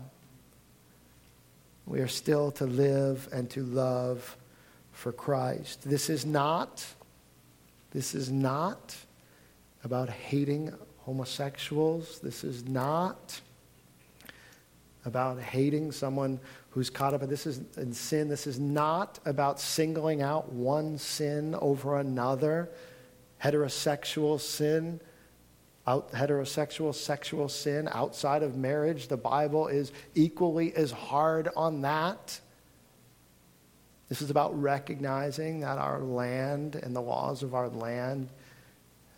We 1.86 2.00
are 2.00 2.08
still 2.08 2.50
to 2.52 2.66
live 2.66 3.28
and 3.32 3.48
to 3.50 3.62
love 3.62 4.36
for 4.92 5.12
Christ. 5.12 5.88
This 5.88 6.10
is 6.10 6.24
not, 6.26 6.86
this 7.90 8.14
is 8.14 8.30
not 8.30 8.94
about 9.82 10.10
hating 10.10 10.72
homosexuals. 10.98 12.20
This 12.20 12.44
is 12.44 12.64
not 12.68 13.40
about 15.04 15.40
hating 15.40 15.90
someone 15.90 16.38
who's 16.72 16.88
caught 16.88 17.12
up 17.12 17.22
in 17.22 17.28
this 17.28 17.46
is 17.46 17.60
in 17.76 17.92
sin. 17.92 18.28
This 18.28 18.46
is 18.46 18.58
not 18.58 19.18
about 19.26 19.60
singling 19.60 20.22
out 20.22 20.50
one 20.52 20.96
sin 20.96 21.54
over 21.60 21.98
another. 21.98 22.70
Heterosexual 23.42 24.40
sin, 24.40 24.98
out, 25.86 26.10
heterosexual 26.12 26.94
sexual 26.94 27.50
sin 27.50 27.88
outside 27.92 28.42
of 28.42 28.56
marriage. 28.56 29.08
The 29.08 29.18
Bible 29.18 29.68
is 29.68 29.92
equally 30.14 30.74
as 30.74 30.90
hard 30.90 31.50
on 31.54 31.82
that. 31.82 32.40
This 34.08 34.22
is 34.22 34.30
about 34.30 34.58
recognizing 34.60 35.60
that 35.60 35.76
our 35.78 36.00
land 36.00 36.76
and 36.76 36.96
the 36.96 37.02
laws 37.02 37.42
of 37.42 37.54
our 37.54 37.68
land 37.68 38.30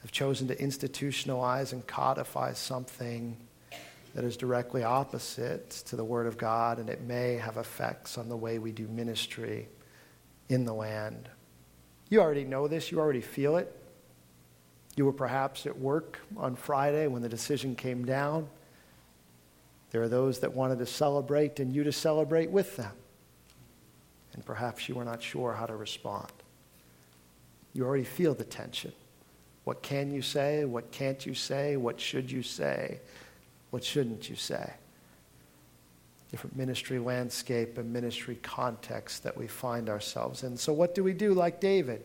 have 0.02 0.10
chosen 0.10 0.48
to 0.48 0.56
institutionalize 0.56 1.72
and 1.72 1.86
codify 1.86 2.52
something 2.52 3.36
that 4.14 4.24
is 4.24 4.36
directly 4.36 4.84
opposite 4.84 5.70
to 5.70 5.96
the 5.96 6.04
Word 6.04 6.26
of 6.26 6.38
God, 6.38 6.78
and 6.78 6.88
it 6.88 7.02
may 7.02 7.34
have 7.34 7.56
effects 7.56 8.16
on 8.16 8.28
the 8.28 8.36
way 8.36 8.58
we 8.58 8.70
do 8.70 8.86
ministry 8.88 9.68
in 10.48 10.64
the 10.64 10.72
land. 10.72 11.28
You 12.10 12.20
already 12.20 12.44
know 12.44 12.68
this, 12.68 12.92
you 12.92 13.00
already 13.00 13.20
feel 13.20 13.56
it. 13.56 13.74
You 14.96 15.04
were 15.04 15.12
perhaps 15.12 15.66
at 15.66 15.76
work 15.76 16.20
on 16.36 16.54
Friday 16.54 17.08
when 17.08 17.22
the 17.22 17.28
decision 17.28 17.74
came 17.74 18.04
down. 18.04 18.48
There 19.90 20.02
are 20.02 20.08
those 20.08 20.40
that 20.40 20.52
wanted 20.52 20.78
to 20.78 20.86
celebrate 20.86 21.58
and 21.58 21.74
you 21.74 21.82
to 21.84 21.92
celebrate 21.92 22.50
with 22.50 22.76
them. 22.76 22.92
And 24.34 24.44
perhaps 24.44 24.88
you 24.88 24.94
were 24.94 25.04
not 25.04 25.22
sure 25.22 25.52
how 25.52 25.66
to 25.66 25.74
respond. 25.74 26.30
You 27.72 27.84
already 27.84 28.04
feel 28.04 28.34
the 28.34 28.44
tension. 28.44 28.92
What 29.64 29.82
can 29.82 30.12
you 30.12 30.22
say? 30.22 30.64
What 30.64 30.92
can't 30.92 31.24
you 31.26 31.34
say? 31.34 31.76
What 31.76 32.00
should 32.00 32.30
you 32.30 32.42
say? 32.42 33.00
What 33.74 33.82
shouldn't 33.82 34.30
you 34.30 34.36
say? 34.36 34.72
Different 36.30 36.54
ministry 36.54 37.00
landscape 37.00 37.76
and 37.76 37.92
ministry 37.92 38.36
context 38.40 39.24
that 39.24 39.36
we 39.36 39.48
find 39.48 39.88
ourselves 39.88 40.44
in. 40.44 40.56
So, 40.56 40.72
what 40.72 40.94
do 40.94 41.02
we 41.02 41.12
do 41.12 41.34
like 41.34 41.58
David? 41.58 42.00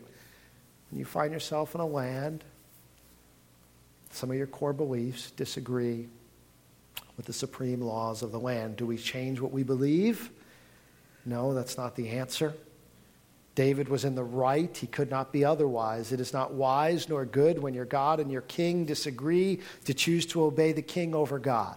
When 0.90 0.98
you 0.98 1.04
find 1.04 1.32
yourself 1.32 1.76
in 1.76 1.80
a 1.80 1.86
land, 1.86 2.42
some 4.10 4.32
of 4.32 4.36
your 4.36 4.48
core 4.48 4.72
beliefs 4.72 5.30
disagree 5.30 6.08
with 7.16 7.26
the 7.26 7.32
supreme 7.32 7.80
laws 7.80 8.22
of 8.22 8.32
the 8.32 8.40
land. 8.40 8.74
Do 8.74 8.84
we 8.84 8.96
change 8.96 9.38
what 9.38 9.52
we 9.52 9.62
believe? 9.62 10.28
No, 11.24 11.54
that's 11.54 11.76
not 11.76 11.94
the 11.94 12.08
answer. 12.08 12.52
David 13.54 13.88
was 13.88 14.04
in 14.04 14.14
the 14.14 14.24
right. 14.24 14.74
He 14.76 14.86
could 14.86 15.10
not 15.10 15.32
be 15.32 15.44
otherwise. 15.44 16.12
It 16.12 16.20
is 16.20 16.32
not 16.32 16.52
wise 16.52 17.08
nor 17.08 17.24
good 17.24 17.58
when 17.58 17.74
your 17.74 17.84
God 17.84 18.20
and 18.20 18.30
your 18.30 18.42
king 18.42 18.84
disagree 18.84 19.60
to 19.84 19.94
choose 19.94 20.26
to 20.26 20.44
obey 20.44 20.72
the 20.72 20.82
king 20.82 21.14
over 21.14 21.38
God. 21.38 21.76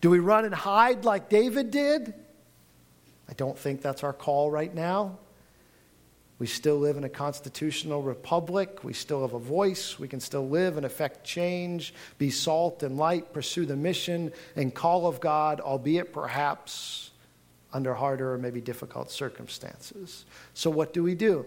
Do 0.00 0.10
we 0.10 0.18
run 0.18 0.44
and 0.44 0.54
hide 0.54 1.04
like 1.04 1.28
David 1.28 1.70
did? 1.70 2.14
I 3.28 3.34
don't 3.34 3.58
think 3.58 3.82
that's 3.82 4.02
our 4.02 4.12
call 4.12 4.50
right 4.50 4.74
now. 4.74 5.18
We 6.38 6.48
still 6.48 6.76
live 6.76 6.96
in 6.96 7.04
a 7.04 7.08
constitutional 7.08 8.02
republic. 8.02 8.82
We 8.82 8.94
still 8.94 9.22
have 9.22 9.32
a 9.32 9.38
voice. 9.38 9.96
We 10.00 10.08
can 10.08 10.18
still 10.18 10.48
live 10.48 10.76
and 10.76 10.84
affect 10.84 11.24
change, 11.24 11.94
be 12.18 12.30
salt 12.30 12.82
and 12.82 12.96
light, 12.96 13.32
pursue 13.32 13.64
the 13.64 13.76
mission 13.76 14.32
and 14.56 14.74
call 14.74 15.06
of 15.06 15.20
God, 15.20 15.60
albeit 15.60 16.12
perhaps 16.12 17.11
under 17.72 17.94
harder 17.94 18.34
or 18.34 18.38
maybe 18.38 18.60
difficult 18.60 19.10
circumstances. 19.10 20.24
So, 20.54 20.70
what 20.70 20.92
do 20.92 21.02
we 21.02 21.14
do? 21.14 21.46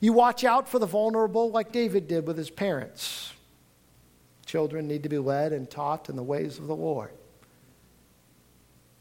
You 0.00 0.12
watch 0.12 0.44
out 0.44 0.68
for 0.68 0.78
the 0.78 0.86
vulnerable 0.86 1.50
like 1.50 1.72
David 1.72 2.06
did 2.06 2.26
with 2.26 2.36
his 2.36 2.50
parents. 2.50 3.32
Children 4.44 4.86
need 4.86 5.02
to 5.02 5.08
be 5.08 5.18
led 5.18 5.52
and 5.52 5.68
taught 5.68 6.08
in 6.08 6.16
the 6.16 6.22
ways 6.22 6.58
of 6.58 6.66
the 6.66 6.76
Lord 6.76 7.12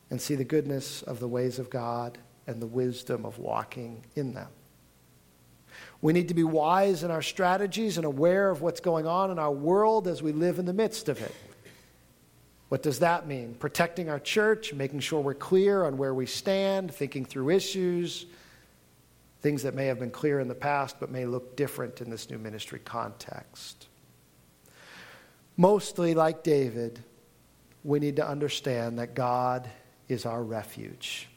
and 0.09 0.21
see 0.21 0.35
the 0.35 0.43
goodness 0.43 1.01
of 1.01 1.19
the 1.19 1.27
ways 1.27 1.59
of 1.59 1.69
God 1.69 2.17
and 2.47 2.61
the 2.61 2.67
wisdom 2.67 3.25
of 3.25 3.37
walking 3.37 4.05
in 4.15 4.33
them. 4.33 4.47
We 6.01 6.13
need 6.13 6.27
to 6.27 6.33
be 6.33 6.43
wise 6.43 7.03
in 7.03 7.11
our 7.11 7.21
strategies 7.21 7.97
and 7.97 8.05
aware 8.05 8.49
of 8.49 8.61
what's 8.61 8.79
going 8.79 9.07
on 9.07 9.31
in 9.31 9.39
our 9.39 9.51
world 9.51 10.07
as 10.07 10.21
we 10.21 10.31
live 10.31 10.59
in 10.59 10.65
the 10.65 10.73
midst 10.73 11.09
of 11.09 11.21
it. 11.21 11.33
What 12.69 12.81
does 12.81 12.99
that 12.99 13.27
mean? 13.27 13.55
Protecting 13.55 14.09
our 14.09 14.19
church, 14.19 14.73
making 14.73 15.01
sure 15.01 15.21
we're 15.21 15.33
clear 15.33 15.85
on 15.85 15.97
where 15.97 16.13
we 16.13 16.25
stand, 16.25 16.93
thinking 16.93 17.23
through 17.23 17.51
issues, 17.51 18.25
things 19.41 19.61
that 19.63 19.75
may 19.75 19.85
have 19.85 19.99
been 19.99 20.09
clear 20.09 20.39
in 20.39 20.47
the 20.47 20.55
past 20.55 20.99
but 20.99 21.11
may 21.11 21.25
look 21.25 21.55
different 21.55 22.01
in 22.01 22.09
this 22.09 22.29
new 22.29 22.39
ministry 22.39 22.79
context. 22.83 23.87
Mostly, 25.57 26.15
like 26.15 26.43
David, 26.43 26.99
we 27.83 27.99
need 27.99 28.15
to 28.15 28.27
understand 28.27 28.97
that 28.97 29.13
God 29.13 29.69
is 30.07 30.25
our 30.25 30.43
refuge. 30.43 31.29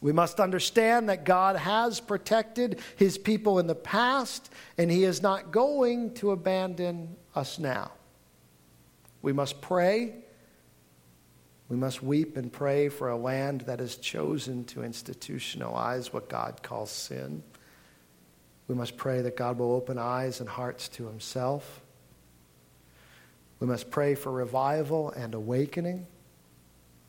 We 0.00 0.12
must 0.12 0.38
understand 0.38 1.08
that 1.08 1.24
God 1.24 1.56
has 1.56 2.00
protected 2.00 2.80
his 2.96 3.18
people 3.18 3.58
in 3.58 3.66
the 3.66 3.74
past, 3.74 4.52
and 4.78 4.90
he 4.90 5.04
is 5.04 5.20
not 5.22 5.50
going 5.50 6.14
to 6.14 6.30
abandon 6.30 7.16
us 7.34 7.58
now. 7.58 7.90
We 9.26 9.32
must 9.32 9.60
pray. 9.60 10.14
We 11.68 11.76
must 11.76 12.00
weep 12.00 12.36
and 12.36 12.52
pray 12.52 12.88
for 12.88 13.08
a 13.08 13.16
land 13.16 13.62
that 13.62 13.80
has 13.80 13.96
chosen 13.96 14.62
to 14.66 14.82
institutionalize 14.82 16.12
what 16.12 16.28
God 16.28 16.62
calls 16.62 16.92
sin. 16.92 17.42
We 18.68 18.76
must 18.76 18.96
pray 18.96 19.22
that 19.22 19.36
God 19.36 19.58
will 19.58 19.72
open 19.72 19.98
eyes 19.98 20.38
and 20.38 20.48
hearts 20.48 20.86
to 20.90 21.08
Himself. 21.08 21.82
We 23.58 23.66
must 23.66 23.90
pray 23.90 24.14
for 24.14 24.30
revival 24.30 25.10
and 25.10 25.34
awakening, 25.34 26.06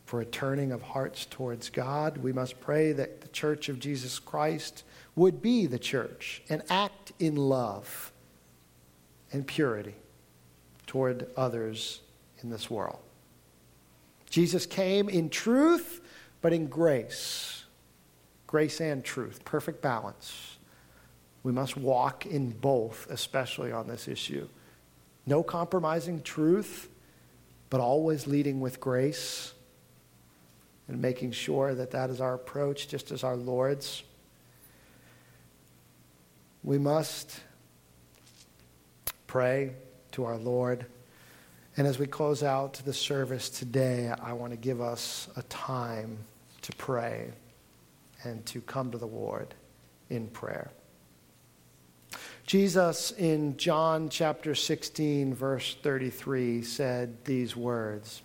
for 0.06 0.20
a 0.20 0.26
turning 0.26 0.72
of 0.72 0.82
hearts 0.82 1.28
towards 1.30 1.70
God. 1.70 2.18
We 2.18 2.34
must 2.34 2.60
pray 2.60 2.94
that 2.94 3.22
the 3.22 3.28
church 3.28 3.70
of 3.70 3.78
Jesus 3.78 4.18
Christ 4.18 4.84
would 5.16 5.40
be 5.40 5.68
the 5.68 5.78
church 5.78 6.42
and 6.50 6.64
act 6.68 7.12
in 7.20 7.36
love 7.36 8.12
and 9.32 9.46
purity 9.46 9.94
toward 10.88 11.28
others 11.38 12.02
in 12.42 12.50
this 12.50 12.70
world. 12.70 13.00
Jesus 14.30 14.66
came 14.66 15.10
in 15.10 15.30
truth, 15.30 16.02
but 16.42 16.54
in 16.54 16.68
grace. 16.68 17.64
Grace 18.46 18.80
and 18.80 19.04
truth, 19.04 19.44
perfect 19.46 19.82
balance. 19.82 20.58
We 21.44 21.52
must 21.52 21.78
walk 21.78 22.26
in 22.26 22.52
both, 22.52 23.08
especially 23.10 23.72
on 23.72 23.88
this 23.88 24.08
issue. 24.08 24.48
No 25.26 25.44
compromising 25.44 26.22
truth, 26.22 26.90
but 27.70 27.82
always 27.82 28.28
leading 28.28 28.60
with 28.60 28.80
grace 28.80 29.54
and 30.88 31.02
making 31.02 31.32
sure 31.32 31.76
that 31.76 31.92
that 31.92 32.10
is 32.10 32.22
our 32.22 32.34
approach, 32.34 32.88
just 32.88 33.12
as 33.12 33.24
our 33.24 33.36
Lord's. 33.36 34.04
We 36.64 36.78
must 36.78 37.40
pray 39.28 39.74
to 40.12 40.24
our 40.26 40.38
Lord 40.38 40.86
and 41.78 41.86
as 41.86 42.00
we 42.00 42.08
close 42.08 42.42
out 42.42 42.74
the 42.86 42.94
service 42.94 43.50
today, 43.50 44.12
I 44.20 44.34
want 44.34 44.52
to 44.52 44.58
give 44.58 44.82
us 44.82 45.28
a 45.36 45.44
time 45.44 46.18
to 46.64 46.72
pray 46.76 47.30
and 48.24 48.44
to 48.48 48.62
come 48.62 48.92
to 48.92 48.98
the 48.98 49.06
Lord 49.06 49.54
in 50.10 50.28
prayer. 50.28 50.72
Jesus 52.48 53.12
in 53.12 53.58
John 53.58 54.10
chapter 54.10 54.56
16 54.56 55.36
verse 55.36 55.78
33 55.84 56.64
said 56.64 57.24
these 57.26 57.56
words. 57.56 58.24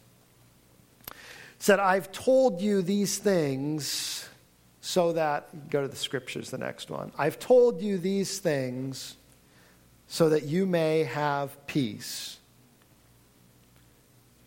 Said, 1.58 1.78
"I've 1.78 2.10
told 2.10 2.60
you 2.60 2.80
these 2.80 3.18
things 3.18 4.28
so 4.80 5.12
that 5.12 5.68
go 5.68 5.82
to 5.82 5.88
the 5.88 5.96
scriptures 5.96 6.50
the 6.50 6.58
next 6.58 6.90
one. 6.90 7.12
I've 7.18 7.38
told 7.38 7.82
you 7.82 7.98
these 7.98 8.38
things 8.38 9.16
so 10.08 10.30
that 10.30 10.44
you 10.44 10.64
may 10.64 11.04
have 11.04 11.66
peace." 11.66 12.38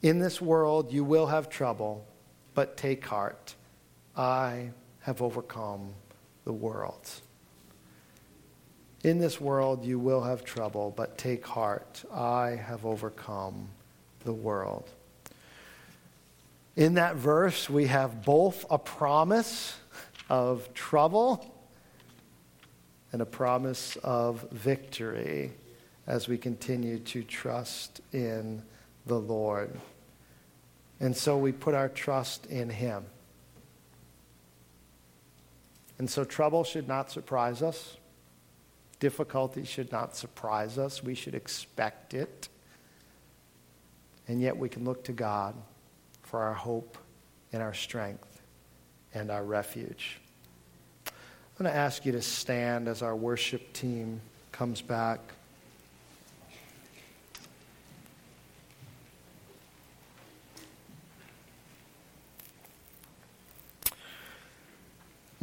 In 0.01 0.19
this 0.19 0.41
world 0.41 0.91
you 0.91 1.03
will 1.03 1.27
have 1.27 1.49
trouble, 1.49 2.05
but 2.53 2.77
take 2.77 3.05
heart. 3.05 3.55
I 4.15 4.71
have 5.01 5.21
overcome 5.21 5.93
the 6.45 6.53
world. 6.53 7.09
In 9.03 9.19
this 9.19 9.39
world 9.39 9.85
you 9.85 9.99
will 9.99 10.23
have 10.23 10.43
trouble, 10.43 10.93
but 10.95 11.17
take 11.17 11.45
heart. 11.45 12.03
I 12.13 12.51
have 12.51 12.85
overcome 12.85 13.69
the 14.23 14.33
world. 14.33 14.89
In 16.75 16.95
that 16.95 17.15
verse, 17.15 17.69
we 17.69 17.85
have 17.85 18.25
both 18.25 18.65
a 18.69 18.77
promise 18.77 19.77
of 20.29 20.73
trouble 20.73 21.55
and 23.11 23.21
a 23.21 23.25
promise 23.25 23.95
of 23.97 24.45
victory 24.51 25.53
as 26.05 26.27
we 26.27 26.37
continue 26.37 26.99
to 26.99 27.23
trust 27.23 28.01
in 28.11 28.61
the 29.05 29.19
Lord. 29.19 29.79
And 30.99 31.15
so 31.15 31.37
we 31.37 31.51
put 31.51 31.75
our 31.75 31.89
trust 31.89 32.45
in 32.45 32.69
Him. 32.69 33.05
And 35.97 36.09
so 36.09 36.23
trouble 36.23 36.63
should 36.63 36.87
not 36.87 37.11
surprise 37.11 37.61
us. 37.61 37.97
Difficulty 38.99 39.63
should 39.63 39.91
not 39.91 40.15
surprise 40.15 40.77
us. 40.77 41.03
We 41.03 41.15
should 41.15 41.35
expect 41.35 42.13
it. 42.13 42.49
And 44.27 44.41
yet 44.41 44.57
we 44.57 44.69
can 44.69 44.83
look 44.83 45.03
to 45.05 45.13
God 45.13 45.55
for 46.23 46.41
our 46.41 46.53
hope 46.53 46.97
and 47.53 47.61
our 47.61 47.73
strength 47.73 48.41
and 49.13 49.29
our 49.29 49.43
refuge. 49.43 50.19
I'm 51.07 51.63
going 51.63 51.71
to 51.71 51.77
ask 51.77 52.05
you 52.05 52.11
to 52.13 52.21
stand 52.21 52.87
as 52.87 53.01
our 53.01 53.15
worship 53.15 53.71
team 53.71 54.19
comes 54.51 54.81
back. 54.81 55.19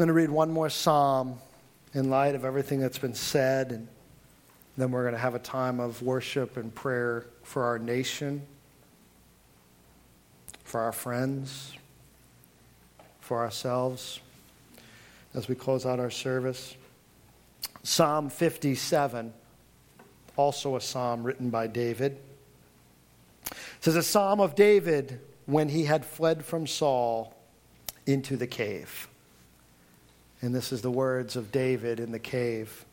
Going 0.02 0.08
to 0.08 0.14
read 0.14 0.30
one 0.30 0.50
more 0.50 0.68
psalm 0.68 1.38
in 1.94 2.10
light 2.10 2.34
of 2.34 2.44
everything 2.44 2.80
that's 2.80 2.98
been 2.98 3.14
said, 3.14 3.70
and 3.70 3.86
then 4.76 4.90
we're 4.90 5.02
going 5.02 5.14
to 5.14 5.20
have 5.20 5.36
a 5.36 5.38
time 5.38 5.78
of 5.78 6.02
worship 6.02 6.56
and 6.56 6.74
prayer 6.74 7.24
for 7.44 7.62
our 7.62 7.78
nation, 7.78 8.42
for 10.64 10.80
our 10.80 10.90
friends, 10.90 11.74
for 13.20 13.42
ourselves 13.42 14.18
as 15.34 15.46
we 15.46 15.54
close 15.54 15.86
out 15.86 16.00
our 16.00 16.10
service. 16.10 16.74
Psalm 17.84 18.28
57, 18.28 19.32
also 20.34 20.74
a 20.74 20.80
psalm 20.80 21.22
written 21.22 21.48
by 21.48 21.68
David. 21.68 22.18
It 23.46 23.56
says, 23.78 23.94
A 23.94 24.02
psalm 24.02 24.40
of 24.40 24.56
David 24.56 25.20
when 25.46 25.68
he 25.68 25.84
had 25.84 26.04
fled 26.04 26.44
from 26.44 26.66
Saul 26.66 27.36
into 28.04 28.36
the 28.36 28.48
cave. 28.48 29.06
And 30.42 30.52
this 30.52 30.72
is 30.72 30.82
the 30.82 30.90
words 30.90 31.36
of 31.36 31.52
David 31.52 32.00
in 32.00 32.10
the 32.10 32.18
cave 32.18 32.84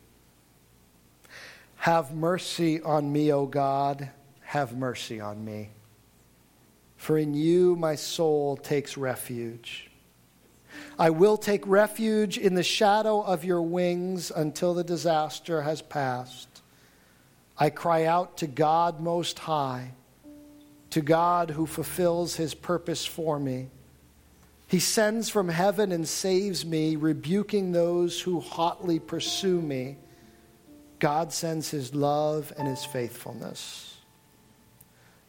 Have 1.78 2.14
mercy 2.14 2.80
on 2.82 3.12
me, 3.12 3.34
O 3.34 3.47
God, 3.47 4.10
have 4.41 4.78
mercy 4.78 5.20
on 5.20 5.43
me. 5.43 5.72
For 6.95 7.18
in 7.18 7.34
you 7.34 7.76
my 7.76 7.95
soul 7.95 8.56
takes 8.56 8.97
refuge. 8.97 9.89
I 11.00 11.10
will 11.10 11.38
take 11.38 11.66
refuge 11.66 12.38
in 12.38 12.54
the 12.54 12.64
shadow 12.64 13.22
of 13.22 13.43
your 13.43 13.62
wings 13.62 14.32
until 14.32 14.74
the 14.74 14.84
disaster 14.84 15.64
has 15.64 15.82
passed. 15.82 16.47
I 17.58 17.70
cry 17.70 18.06
out 18.06 18.38
to 18.38 18.47
God 18.47 19.00
Most 19.00 19.39
High, 19.39 19.91
to 20.91 21.02
God 21.02 21.52
who 21.52 21.66
fulfills 21.66 22.36
his 22.36 22.54
purpose 22.54 23.06
for 23.06 23.39
me. 23.39 23.70
He 24.70 24.80
sends 24.80 25.30
from 25.30 25.49
heaven 25.49 25.91
and 25.91 26.07
saves 26.07 26.63
me, 26.63 26.95
rebuking 26.95 27.72
those 27.72 28.22
who 28.22 28.39
hotly 28.39 28.99
pursue 28.99 29.59
me. 29.59 29.97
God 30.99 31.34
sends 31.34 31.72
his 31.72 31.95
love 31.95 32.53
and 32.55 32.67
his 32.67 32.86
faithfulness. 32.86 33.97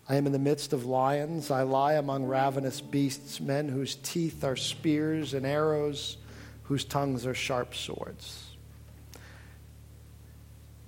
I 0.06 0.16
am 0.16 0.26
in 0.26 0.32
the 0.32 0.38
midst 0.38 0.74
of 0.74 0.84
lions. 0.84 1.50
I 1.50 1.62
lie 1.62 1.94
among 1.94 2.24
ravenous 2.24 2.82
beasts, 2.82 3.40
men 3.40 3.66
whose 3.66 3.94
teeth 3.94 4.44
are 4.44 4.56
spears 4.56 5.32
and 5.32 5.46
arrows, 5.46 6.18
whose 6.64 6.84
tongues 6.84 7.24
are 7.24 7.32
sharp 7.32 7.74
swords. 7.74 8.44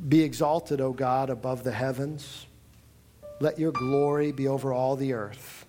Be 0.07 0.23
exalted, 0.25 0.83
O 0.83 0.93
God, 0.93 1.31
above 1.31 1.65
the 1.65 1.73
heavens. 1.73 2.45
Let 3.41 3.59
your 3.59 3.73
glory 3.73 4.31
be 4.31 4.47
over 4.47 4.75
all 4.75 4.95
the 4.95 5.15
earth. 5.15 5.62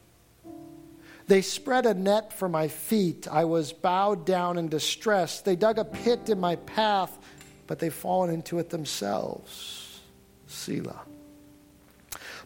They 1.28 1.42
spread 1.42 1.86
a 1.86 1.94
net 1.94 2.34
for 2.34 2.50
my 2.50 2.68
feet. 2.68 3.28
I 3.30 3.46
was 3.46 3.72
bowed 3.72 4.26
down 4.26 4.58
in 4.58 4.68
distress. 4.68 5.42
They 5.42 5.56
dug 5.56 5.78
a 5.78 5.86
pit 5.86 6.30
in 6.30 6.40
my 6.40 6.58
path, 6.58 7.18
but 7.68 7.80
they've 7.80 7.94
fallen 7.94 8.34
into 8.34 8.60
it 8.60 8.70
themselves. 8.70 10.02
Selah. 10.48 11.02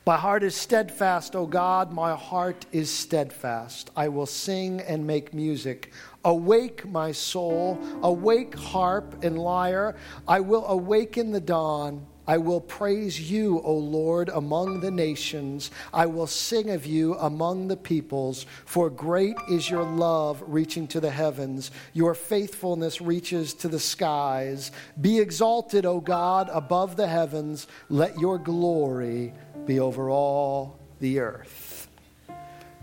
My 0.05 0.15
heart 0.15 0.43
is 0.43 0.55
steadfast, 0.55 1.35
O 1.35 1.45
God, 1.45 1.91
my 1.91 2.15
heart 2.15 2.65
is 2.71 2.89
steadfast. 2.89 3.91
I 3.93 4.07
will 4.07 4.25
sing 4.25 4.79
and 4.79 5.05
make 5.05 5.33
music. 5.33 5.91
Awake, 6.23 6.87
my 6.87 7.11
soul, 7.11 7.77
awake, 8.01 8.55
harp 8.55 9.21
and 9.21 9.37
lyre. 9.37 9.97
I 10.25 10.39
will 10.39 10.65
awaken 10.67 11.31
the 11.31 11.41
dawn. 11.41 12.05
I 12.27 12.37
will 12.37 12.59
praise 12.59 13.31
you, 13.31 13.61
O 13.61 13.73
Lord, 13.73 14.27
among 14.27 14.81
the 14.81 14.91
nations. 14.91 15.71
I 15.93 16.07
will 16.07 16.27
sing 16.27 16.71
of 16.71 16.85
you 16.85 17.15
among 17.15 17.69
the 17.69 17.77
peoples, 17.77 18.45
for 18.65 18.89
great 18.89 19.37
is 19.49 19.69
your 19.69 19.83
love 19.83 20.43
reaching 20.45 20.87
to 20.89 20.99
the 20.99 21.09
heavens. 21.09 21.71
Your 21.93 22.13
faithfulness 22.13 22.99
reaches 22.99 23.53
to 23.55 23.69
the 23.69 23.79
skies. 23.79 24.71
Be 24.99 25.19
exalted, 25.19 25.85
O 25.85 26.01
God, 26.01 26.49
above 26.51 26.97
the 26.97 27.07
heavens. 27.07 27.65
Let 27.89 28.19
your 28.19 28.37
glory 28.37 29.33
be 29.65 29.79
over 29.79 30.09
all 30.09 30.79
the 30.99 31.19
earth. 31.19 31.87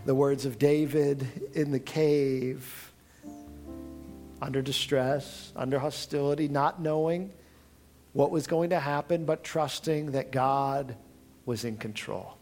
The 0.06 0.14
words 0.14 0.46
of 0.46 0.58
David 0.58 1.50
in 1.54 1.70
the 1.70 1.80
cave, 1.80 2.92
under 4.40 4.62
distress, 4.62 5.52
under 5.54 5.78
hostility, 5.78 6.48
not 6.48 6.80
knowing 6.80 7.30
what 8.14 8.30
was 8.30 8.46
going 8.46 8.70
to 8.70 8.80
happen, 8.80 9.26
but 9.26 9.44
trusting 9.44 10.12
that 10.12 10.32
God 10.32 10.96
was 11.44 11.64
in 11.64 11.76
control. 11.76 12.38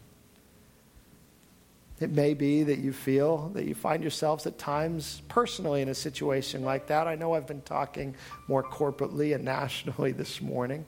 It 1.99 2.11
may 2.11 2.33
be 2.33 2.63
that 2.63 2.79
you 2.79 2.93
feel 2.93 3.49
that 3.53 3.65
you 3.65 3.75
find 3.75 4.01
yourselves 4.01 4.45
at 4.45 4.57
times 4.57 5.21
personally 5.27 5.81
in 5.81 5.89
a 5.89 5.95
situation 5.95 6.63
like 6.63 6.87
that. 6.87 7.07
I 7.07 7.15
know 7.15 7.33
I've 7.33 7.47
been 7.47 7.61
talking 7.61 8.15
more 8.47 8.63
corporately 8.63 9.35
and 9.35 9.43
nationally 9.45 10.11
this 10.11 10.41
morning, 10.41 10.85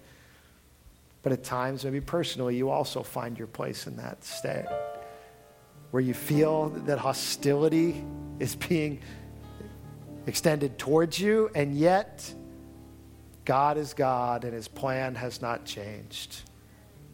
but 1.23 1.31
at 1.31 1.43
times, 1.43 1.83
maybe 1.83 2.01
personally, 2.01 2.55
you 2.55 2.69
also 2.69 3.01
find 3.01 3.37
your 3.37 3.47
place 3.47 3.87
in 3.87 3.97
that 3.97 4.23
state 4.23 4.65
where 5.89 6.01
you 6.01 6.13
feel 6.13 6.69
that 6.69 6.99
hostility 6.99 8.03
is 8.39 8.55
being 8.55 8.99
extended 10.27 10.77
towards 10.77 11.19
you, 11.19 11.49
and 11.55 11.75
yet 11.75 12.31
God 13.45 13.77
is 13.77 13.93
God 13.93 14.43
and 14.43 14.53
his 14.53 14.67
plan 14.67 15.15
has 15.15 15.41
not 15.41 15.65
changed. 15.65 16.41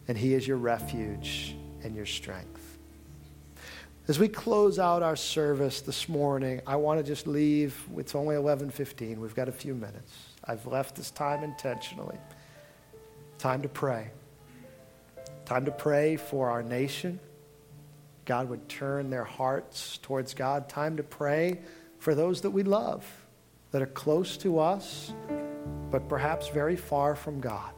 And 0.08 0.18
he 0.18 0.34
is 0.34 0.46
your 0.48 0.56
refuge 0.56 1.56
and 1.84 1.94
your 1.94 2.06
strength. 2.06 2.78
As 4.08 4.18
we 4.18 4.26
close 4.26 4.80
out 4.80 5.02
our 5.02 5.14
service 5.14 5.80
this 5.80 6.08
morning, 6.08 6.60
I 6.66 6.74
want 6.74 6.98
to 6.98 7.04
just 7.04 7.28
leave. 7.28 7.80
It's 7.96 8.16
only 8.16 8.34
11:15. 8.34 9.20
We've 9.20 9.34
got 9.34 9.48
a 9.48 9.52
few 9.52 9.74
minutes. 9.74 10.12
I've 10.44 10.66
left 10.66 10.96
this 10.96 11.12
time 11.12 11.44
intentionally. 11.44 12.18
Time 13.38 13.62
to 13.62 13.68
pray. 13.68 14.10
Time 15.44 15.64
to 15.66 15.70
pray 15.70 16.16
for 16.16 16.50
our 16.50 16.64
nation. 16.64 17.20
God 18.24 18.48
would 18.48 18.68
turn 18.68 19.10
their 19.10 19.24
hearts 19.24 19.98
towards 19.98 20.34
God. 20.34 20.68
Time 20.68 20.96
to 20.96 21.02
pray 21.04 21.60
for 21.98 22.14
those 22.14 22.40
that 22.40 22.50
we 22.50 22.64
love, 22.64 23.06
that 23.70 23.82
are 23.82 23.86
close 23.86 24.36
to 24.38 24.58
us, 24.58 25.12
but 25.90 26.08
perhaps 26.08 26.48
very 26.48 26.76
far 26.76 27.14
from 27.14 27.40
God. 27.40 27.72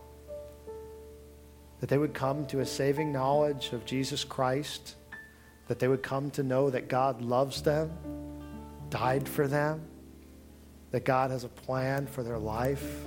That 1.80 1.88
they 1.88 1.98
would 1.98 2.14
come 2.14 2.46
to 2.46 2.60
a 2.60 2.66
saving 2.66 3.12
knowledge 3.12 3.72
of 3.72 3.84
Jesus 3.84 4.24
Christ, 4.24 4.96
that 5.68 5.78
they 5.78 5.88
would 5.88 6.02
come 6.02 6.30
to 6.32 6.42
know 6.42 6.70
that 6.70 6.88
God 6.88 7.22
loves 7.22 7.62
them, 7.62 7.90
died 8.90 9.28
for 9.28 9.48
them, 9.48 9.82
that 10.92 11.04
God 11.04 11.30
has 11.30 11.44
a 11.44 11.48
plan 11.48 12.06
for 12.06 12.22
their 12.22 12.38
life, 12.38 13.06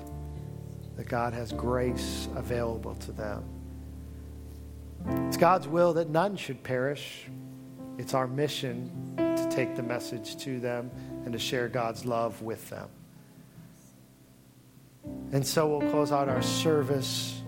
that 0.98 1.08
God 1.08 1.34
has 1.34 1.52
grace 1.54 2.28
available 2.36 2.96
to 2.96 3.12
them. 3.12 3.44
It's 5.28 5.38
God's 5.38 5.68
will 5.68 5.94
that 5.94 6.10
none 6.10 6.36
should 6.36 6.64
perish. 6.64 7.28
It's 7.98 8.14
our 8.14 8.28
mission 8.28 9.14
to 9.18 9.48
take 9.50 9.76
the 9.76 9.84
message 9.84 10.38
to 10.38 10.60
them 10.60 10.92
and 11.24 11.32
to 11.32 11.40
share 11.40 11.68
God's 11.70 12.06
love 12.06 12.42
with 12.42 12.70
them. 12.70 12.90
And 15.32 15.46
so 15.46 15.68
we'll 15.68 15.90
close 15.90 16.12
out 16.12 16.30
our 16.30 16.42
service 16.42 17.42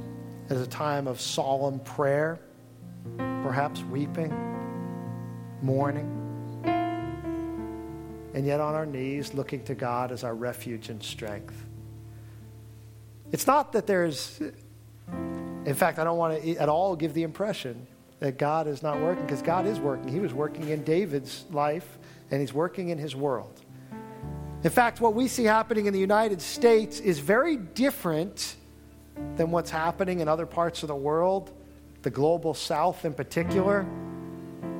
as 0.49 0.59
a 0.61 0.67
time 0.67 1.07
of 1.07 1.21
solemn 1.21 1.79
prayer, 1.79 2.39
perhaps 3.17 3.81
weeping, 3.83 4.33
mourning, 5.61 6.15
and 8.33 8.45
yet 8.45 8.59
on 8.59 8.75
our 8.75 8.85
knees 8.85 9.33
looking 9.33 9.63
to 9.63 9.75
God 9.75 10.11
as 10.11 10.23
our 10.23 10.35
refuge 10.35 10.89
and 10.89 11.01
strength. 11.01 11.55
It's 13.31 13.47
not 13.47 13.73
that 13.73 13.87
there's, 13.87 14.41
in 15.11 15.75
fact, 15.75 15.99
I 15.99 16.03
don't 16.03 16.17
want 16.17 16.41
to 16.41 16.55
at 16.57 16.67
all 16.69 16.95
give 16.95 17.13
the 17.13 17.23
impression 17.23 17.87
that 18.19 18.37
God 18.37 18.67
is 18.67 18.83
not 18.83 18.99
working, 18.99 19.23
because 19.23 19.41
God 19.41 19.65
is 19.65 19.79
working. 19.79 20.09
He 20.09 20.19
was 20.19 20.33
working 20.33 20.67
in 20.67 20.83
David's 20.83 21.45
life, 21.51 21.97
and 22.31 22.41
He's 22.41 22.53
working 22.53 22.89
in 22.89 22.97
his 22.97 23.15
world. 23.15 23.61
In 24.61 24.71
fact, 24.71 24.99
what 24.99 25.13
we 25.13 25.29
see 25.29 25.45
happening 25.45 25.85
in 25.85 25.93
the 25.93 25.99
United 25.99 26.41
States 26.41 26.99
is 26.99 27.19
very 27.19 27.55
different 27.55 28.57
than 29.37 29.51
what's 29.51 29.69
happening 29.69 30.19
in 30.19 30.27
other 30.27 30.45
parts 30.45 30.83
of 30.83 30.87
the 30.87 30.95
world, 30.95 31.51
the 32.01 32.09
global 32.09 32.53
south 32.53 33.05
in 33.05 33.13
particular. 33.13 33.83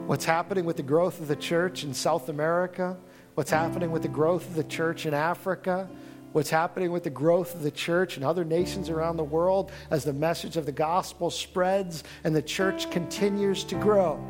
What's 0.05 0.25
happening 0.25 0.65
with 0.65 0.75
the 0.75 0.83
growth 0.83 1.21
of 1.21 1.29
the 1.29 1.35
church 1.37 1.85
in 1.85 1.93
South 1.93 2.27
America, 2.27 2.97
what's 3.35 3.51
happening 3.51 3.89
with 3.89 4.01
the 4.01 4.09
growth 4.09 4.45
of 4.47 4.55
the 4.55 4.65
church 4.65 5.05
in 5.05 5.13
Africa, 5.13 5.87
what's 6.33 6.49
happening 6.49 6.91
with 6.91 7.05
the 7.05 7.09
growth 7.09 7.55
of 7.55 7.63
the 7.63 7.71
church 7.71 8.17
in 8.17 8.23
other 8.23 8.43
nations 8.43 8.89
around 8.89 9.15
the 9.15 9.23
world 9.23 9.71
as 9.91 10.03
the 10.03 10.11
message 10.11 10.57
of 10.57 10.65
the 10.65 10.73
gospel 10.73 11.29
spreads 11.29 12.03
and 12.25 12.35
the 12.35 12.41
church 12.41 12.91
continues 12.91 13.63
to 13.63 13.75
grow. 13.75 14.21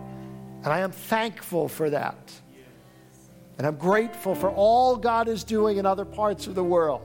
And 0.64 0.68
I 0.68 0.82
am 0.82 0.92
thankful 0.92 1.68
for 1.68 1.90
that. 1.90 2.34
And 3.60 3.68
I'm 3.68 3.76
grateful 3.76 4.36
for 4.36 4.50
all 4.50 4.96
God 4.96 5.28
is 5.28 5.44
doing 5.44 5.78
in 5.78 5.86
other 5.86 6.06
parts 6.06 6.48
of 6.48 6.56
the 6.56 6.64
world. 6.64 7.02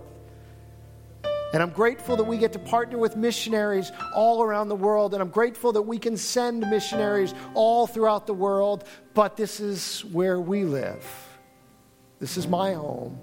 And 1.52 1.60
I'm 1.60 1.70
grateful 1.70 2.16
that 2.16 2.24
we 2.24 2.38
get 2.38 2.52
to 2.52 2.60
partner 2.60 2.96
with 2.96 3.16
missionaries 3.16 3.90
all 4.14 4.40
around 4.40 4.68
the 4.68 4.76
world. 4.76 5.14
And 5.14 5.20
I'm 5.22 5.30
grateful 5.30 5.72
that 5.72 5.82
we 5.82 5.98
can 5.98 6.16
send 6.16 6.60
missionaries 6.70 7.34
all 7.54 7.88
throughout 7.88 8.28
the 8.28 8.34
world. 8.34 8.84
But 9.14 9.36
this 9.36 9.58
is 9.58 10.04
where 10.12 10.40
we 10.40 10.62
live. 10.62 11.04
This 12.20 12.36
is 12.36 12.46
my 12.46 12.74
home. 12.74 13.18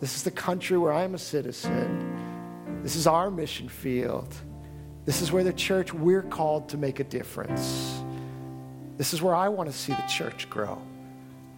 This 0.00 0.16
is 0.16 0.24
the 0.24 0.32
country 0.32 0.76
where 0.76 0.92
I'm 0.92 1.14
a 1.14 1.18
citizen. 1.18 2.80
This 2.82 2.96
is 2.96 3.06
our 3.06 3.30
mission 3.30 3.68
field. 3.68 4.34
This 5.04 5.22
is 5.22 5.30
where 5.30 5.44
the 5.44 5.52
church, 5.52 5.94
we're 5.94 6.22
called 6.22 6.68
to 6.70 6.76
make 6.76 6.98
a 6.98 7.04
difference. 7.04 8.02
This 8.96 9.14
is 9.14 9.22
where 9.22 9.36
I 9.36 9.48
want 9.48 9.70
to 9.70 9.76
see 9.76 9.92
the 9.92 10.02
church 10.08 10.50
grow. 10.50 10.82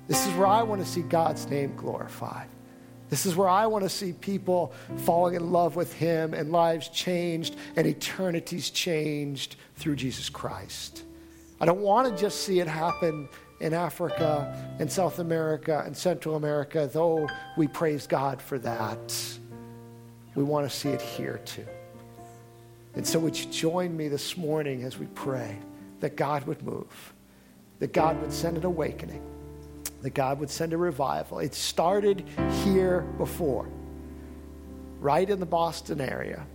This 0.08 0.26
is 0.26 0.34
where 0.34 0.46
I 0.46 0.62
want 0.62 0.80
to 0.82 0.86
see 0.86 1.02
God's 1.02 1.48
name 1.48 1.74
glorified. 1.76 2.48
This 3.08 3.26
is 3.26 3.36
where 3.36 3.48
I 3.48 3.66
want 3.66 3.84
to 3.84 3.90
see 3.90 4.12
people 4.14 4.72
falling 5.04 5.34
in 5.34 5.52
love 5.52 5.76
with 5.76 5.92
Him 5.92 6.32
and 6.32 6.50
lives 6.50 6.88
changed 6.88 7.56
and 7.76 7.86
eternities 7.86 8.70
changed 8.70 9.56
through 9.76 9.96
Jesus 9.96 10.30
Christ. 10.30 11.04
I 11.60 11.66
don't 11.66 11.80
want 11.80 12.08
to 12.08 12.20
just 12.20 12.42
see 12.42 12.60
it 12.60 12.66
happen 12.66 13.28
in 13.60 13.74
Africa 13.74 14.74
and 14.80 14.90
South 14.90 15.18
America 15.18 15.82
and 15.86 15.96
Central 15.96 16.36
America, 16.36 16.90
though 16.92 17.28
we 17.56 17.68
praise 17.68 18.06
God 18.06 18.42
for 18.42 18.58
that. 18.58 19.38
We 20.34 20.42
want 20.42 20.68
to 20.68 20.74
see 20.76 20.88
it 20.88 21.00
here 21.00 21.40
too. 21.44 21.66
And 22.94 23.06
so, 23.06 23.18
would 23.18 23.38
you 23.38 23.46
join 23.50 23.96
me 23.96 24.08
this 24.08 24.36
morning 24.36 24.82
as 24.84 24.98
we 24.98 25.06
pray 25.14 25.56
that 26.00 26.16
God 26.16 26.46
would 26.46 26.62
move, 26.62 27.12
that 27.78 27.92
God 27.92 28.20
would 28.20 28.32
send 28.32 28.56
an 28.56 28.64
awakening, 28.64 29.22
that 30.02 30.14
God 30.14 30.38
would 30.40 30.50
send 30.50 30.72
a 30.72 30.76
revival? 30.76 31.38
It 31.38 31.54
started 31.54 32.24
here 32.64 33.02
before, 33.18 33.68
right 35.00 35.28
in 35.28 35.40
the 35.40 35.46
Boston 35.46 36.00
area. 36.00 36.46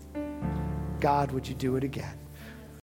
God, 1.00 1.32
would 1.32 1.48
you 1.48 1.56
do 1.56 1.76
it 1.76 1.84
again? 1.84 2.18